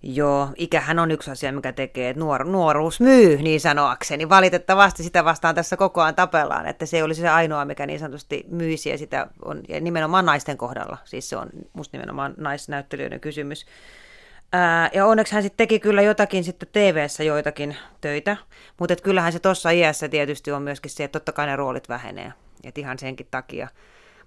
Joo, 0.07 0.49
ikähän 0.55 0.99
on 0.99 1.11
yksi 1.11 1.31
asia, 1.31 1.51
mikä 1.51 1.73
tekee, 1.73 2.09
että 2.09 2.21
nuor- 2.21 2.43
nuoruus 2.43 2.99
myy, 2.99 3.37
niin 3.41 3.61
sanoakseni. 3.61 4.29
Valitettavasti 4.29 5.03
sitä 5.03 5.25
vastaan 5.25 5.55
tässä 5.55 5.77
koko 5.77 6.01
ajan 6.01 6.15
tapellaan, 6.15 6.67
että 6.67 6.85
se 6.85 7.03
olisi 7.03 7.21
se 7.21 7.29
ainoa, 7.29 7.65
mikä 7.65 7.85
niin 7.85 7.99
sanotusti 7.99 8.45
myisi, 8.49 8.89
ja 8.89 8.97
sitä 8.97 9.27
on 9.45 9.61
ja 9.69 9.79
nimenomaan 9.81 10.25
naisten 10.25 10.57
kohdalla. 10.57 10.97
Siis 11.05 11.29
se 11.29 11.37
on 11.37 11.49
musta 11.73 11.97
nimenomaan 11.97 12.33
naisnäyttelijöiden 12.37 13.19
kysymys. 13.19 13.65
Ää, 14.55 14.89
ja 14.93 15.05
onneksi 15.05 15.33
hän 15.33 15.43
sitten 15.43 15.57
teki 15.57 15.79
kyllä 15.79 16.01
jotakin 16.01 16.43
sitten 16.43 16.69
tv 16.71 17.07
joitakin 17.25 17.77
töitä, 18.01 18.37
mutta 18.79 18.95
kyllähän 18.95 19.33
se 19.33 19.39
tuossa 19.39 19.69
iässä 19.69 20.09
tietysti 20.09 20.51
on 20.51 20.61
myöskin 20.61 20.91
se, 20.91 21.03
että 21.03 21.19
totta 21.19 21.31
kai 21.31 21.45
ne 21.45 21.55
roolit 21.55 21.89
vähenee. 21.89 22.33
Että 22.63 22.81
ihan 22.81 22.99
senkin 22.99 23.27
takia. 23.31 23.67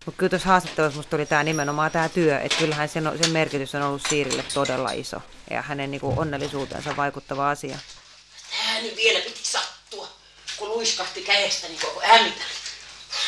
Mutta 0.07 0.19
kyllä 0.19 0.31
tuossa 0.31 0.49
haastattelussa 0.49 0.97
musta 0.97 1.17
oli 1.17 1.27
tämä 1.27 1.43
nimenomaan 1.43 1.91
tämä 1.91 2.09
työ, 2.09 2.41
että 2.41 2.59
kyllähän 2.59 2.89
sen, 2.89 3.13
sen 3.23 3.31
merkitys 3.31 3.75
on 3.75 3.83
ollut 3.83 4.03
Siirille 4.09 4.45
todella 4.55 4.91
iso 4.91 5.23
ja 5.51 5.63
hänen 5.63 5.91
niin 5.91 6.01
kuin, 6.01 6.19
onnellisuutensa 6.19 6.97
vaikuttava 6.97 7.51
asia. 7.51 7.79
Nyt 8.83 8.97
vielä 8.97 9.21
piti 9.21 9.41
sattua, 9.43 10.09
kun 10.57 10.69
luiskahti 10.69 11.23
kädestäni 11.23 11.79
koko 11.81 12.03
ämpäri. 12.03 12.33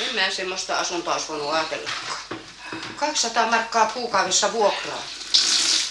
En 0.08 0.14
mä 0.14 0.30
semmoista 0.30 0.78
asuntoa 0.78 1.12
olisi 1.12 1.28
voinut 1.28 1.52
ajatella. 1.54 1.90
200 2.96 3.46
markkaa 3.46 3.86
kuukaudessa 3.86 4.52
vuokraa. 4.52 5.02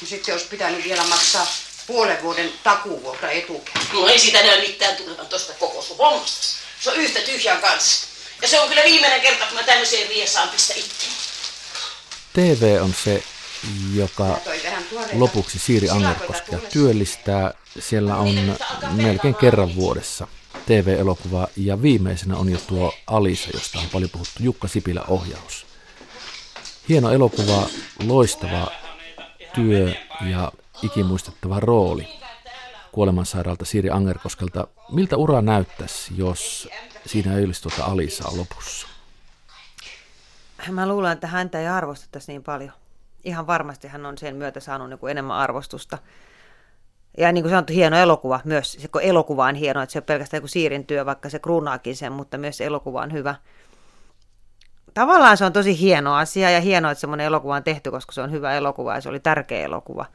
Ja 0.02 0.08
sitten 0.08 0.34
olisi 0.34 0.48
pitänyt 0.48 0.84
vielä 0.84 1.04
maksaa 1.04 1.48
puolen 1.88 2.24
vuoden 2.24 2.54
takuvuokra 2.64 3.32
etukäteen. 3.32 3.86
No 3.94 4.08
ei 4.08 4.20
sitä 4.20 4.44
näy 4.44 4.62
mitään 4.62 4.96
tulevan 4.96 5.28
tosta 5.28 5.54
koko 5.54 5.82
sun 5.82 5.98
hommasta. 5.98 6.48
Se 6.80 6.90
on 6.90 6.98
yhtä 6.98 7.20
tyhjän 7.20 7.62
kanssa. 7.62 8.08
Ja 8.42 8.48
se 8.48 8.60
on 8.60 8.70
kyllä 8.70 8.84
viimeinen 8.84 9.22
kerta, 9.22 9.46
kun 9.46 9.56
mä 9.56 9.64
tämmöiseen 9.64 10.10
riesaan 10.10 10.50
pistä 10.50 10.74
itse. 10.74 11.08
TV 12.34 12.78
on 12.82 12.96
se, 13.04 13.24
joka 13.96 14.40
lopuksi 15.14 15.60
Siiri 15.60 15.90
Angerkoskea 15.90 16.60
työllistää. 16.60 17.54
Siellä 17.80 18.16
on 18.16 18.58
melkein 18.92 19.36
kerran 19.36 19.76
vuodessa 19.76 20.28
TV-elokuva 20.66 21.48
ja 21.56 21.82
viimeisenä 21.82 22.38
on 22.38 22.50
jo 22.50 22.58
tuo 22.68 22.94
Alisa, 23.08 23.50
josta 23.54 23.80
on 23.80 23.90
paljon 23.90 24.10
puhuttu, 24.10 24.44
Jukka 24.44 24.68
Sipilä 24.68 25.02
ohjaus. 25.08 25.66
Hieno 26.90 27.12
elokuva, 27.12 27.70
loistava 28.08 28.72
työ 29.56 29.94
ja 30.32 30.52
ikimuistettava 30.82 31.60
rooli 31.60 32.08
kuolemansairaalta 32.92 33.66
Siiri 33.66 33.90
Angerkoskelta. 33.90 34.68
Miltä 34.92 35.18
ura 35.18 35.42
näyttäisi, 35.42 36.14
jos 36.18 36.70
siinä 37.06 37.38
ei 37.38 37.46
olisi 37.46 37.62
tuota 37.62 37.86
Alisaa 37.86 38.38
lopussa? 38.38 38.88
Mä 40.72 40.88
luulen, 40.88 41.12
että 41.12 41.28
häntä 41.28 41.60
ei 41.60 41.68
arvostettaisi 41.68 42.32
niin 42.32 42.44
paljon. 42.44 42.72
Ihan 43.24 43.48
varmasti 43.48 43.88
hän 43.88 44.06
on 44.06 44.18
sen 44.18 44.36
myötä 44.36 44.60
saanut 44.60 44.90
niin 44.90 45.00
kuin 45.00 45.12
enemmän 45.12 45.38
arvostusta. 45.38 45.98
Ja 47.18 47.32
niin 47.32 47.44
kuin 47.44 47.50
sanottu, 47.50 47.74
hieno 47.74 47.98
elokuva 47.98 48.40
myös. 48.44 48.72
Se 48.72 48.90
elokuva 49.02 49.46
on 49.46 49.56
hieno, 49.56 49.82
että 49.82 49.94
se 49.94 50.00
on 50.00 50.04
pelkästään 50.04 50.38
joku 50.38 50.48
Siirin 50.48 50.86
työ, 50.86 51.06
vaikka 51.06 51.30
se 51.30 51.40
kruunaakin 51.40 51.96
sen, 51.96 52.12
mutta 52.12 52.38
myös 52.38 52.62
elokuva 52.62 53.02
on 53.02 53.14
hyvä. 53.14 53.36
Tavallaan 55.00 55.38
se 55.38 55.46
on 55.46 55.54
tosi 55.54 55.80
hieno 55.80 56.16
asia 56.16 56.50
ja 56.50 56.62
hienoa, 56.62 56.92
että 56.92 57.00
semmoinen 57.00 57.28
elokuva 57.28 57.56
on 57.56 57.64
tehty, 57.64 57.92
koska 57.92 58.12
se 58.12 58.22
on 58.22 58.32
hyvä 58.32 58.54
elokuva 58.54 58.96
ja 58.96 59.02
se 59.02 59.10
oli 59.10 59.20
tärkeä 59.20 59.66
elokuva. 59.66 60.06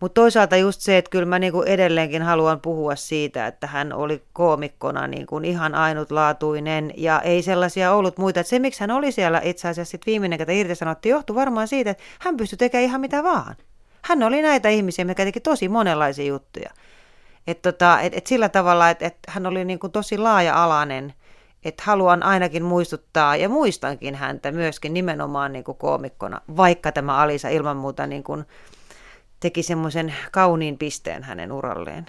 Mutta 0.00 0.20
toisaalta 0.20 0.56
just 0.56 0.80
se, 0.80 0.98
että 0.98 1.10
kyllä 1.10 1.26
mä 1.26 1.38
niinku 1.38 1.62
edelleenkin 1.62 2.22
haluan 2.22 2.60
puhua 2.60 2.96
siitä, 2.96 3.46
että 3.46 3.66
hän 3.66 3.92
oli 3.92 4.22
koomikkona 4.32 5.06
niinku 5.06 5.38
ihan 5.38 5.74
ainutlaatuinen 5.74 6.92
ja 6.96 7.20
ei 7.20 7.42
sellaisia 7.42 7.92
ollut 7.92 8.18
muita. 8.18 8.40
Et 8.40 8.46
se, 8.46 8.58
miksi 8.58 8.80
hän 8.80 8.90
oli 8.90 9.12
siellä 9.12 9.40
itse 9.44 9.68
asiassa 9.68 9.90
sit 9.90 10.06
viimeinen, 10.06 10.38
ketä 10.38 10.52
irtisanottiin, 10.52 11.10
johtui 11.10 11.36
varmaan 11.36 11.68
siitä, 11.68 11.90
että 11.90 12.02
hän 12.18 12.36
pystyi 12.36 12.56
tekemään 12.56 12.84
ihan 12.84 13.00
mitä 13.00 13.22
vaan. 13.22 13.56
Hän 14.02 14.22
oli 14.22 14.42
näitä 14.42 14.68
ihmisiä, 14.68 15.04
jotka 15.04 15.24
teki 15.24 15.40
tosi 15.40 15.68
monenlaisia 15.68 16.26
juttuja. 16.26 16.70
Et 17.46 17.62
tota, 17.62 18.00
et, 18.00 18.14
et 18.14 18.26
sillä 18.26 18.48
tavalla, 18.48 18.90
että 18.90 19.06
et 19.06 19.16
hän 19.28 19.46
oli 19.46 19.64
niinku 19.64 19.88
tosi 19.88 20.18
laaja-alainen, 20.18 21.14
että 21.64 21.82
haluan 21.86 22.22
ainakin 22.22 22.62
muistuttaa 22.62 23.36
ja 23.36 23.48
muistankin 23.48 24.14
häntä 24.14 24.52
myöskin 24.52 24.94
nimenomaan 24.94 25.52
niinku 25.52 25.74
koomikkona, 25.74 26.40
vaikka 26.56 26.92
tämä 26.92 27.16
Alisa 27.16 27.48
ilman 27.48 27.76
muuta 27.76 28.06
niinku 28.06 28.38
teki 29.40 29.62
semmoisen 29.62 30.14
kauniin 30.32 30.78
pisteen 30.78 31.22
hänen 31.22 31.52
uralleen. 31.52 32.06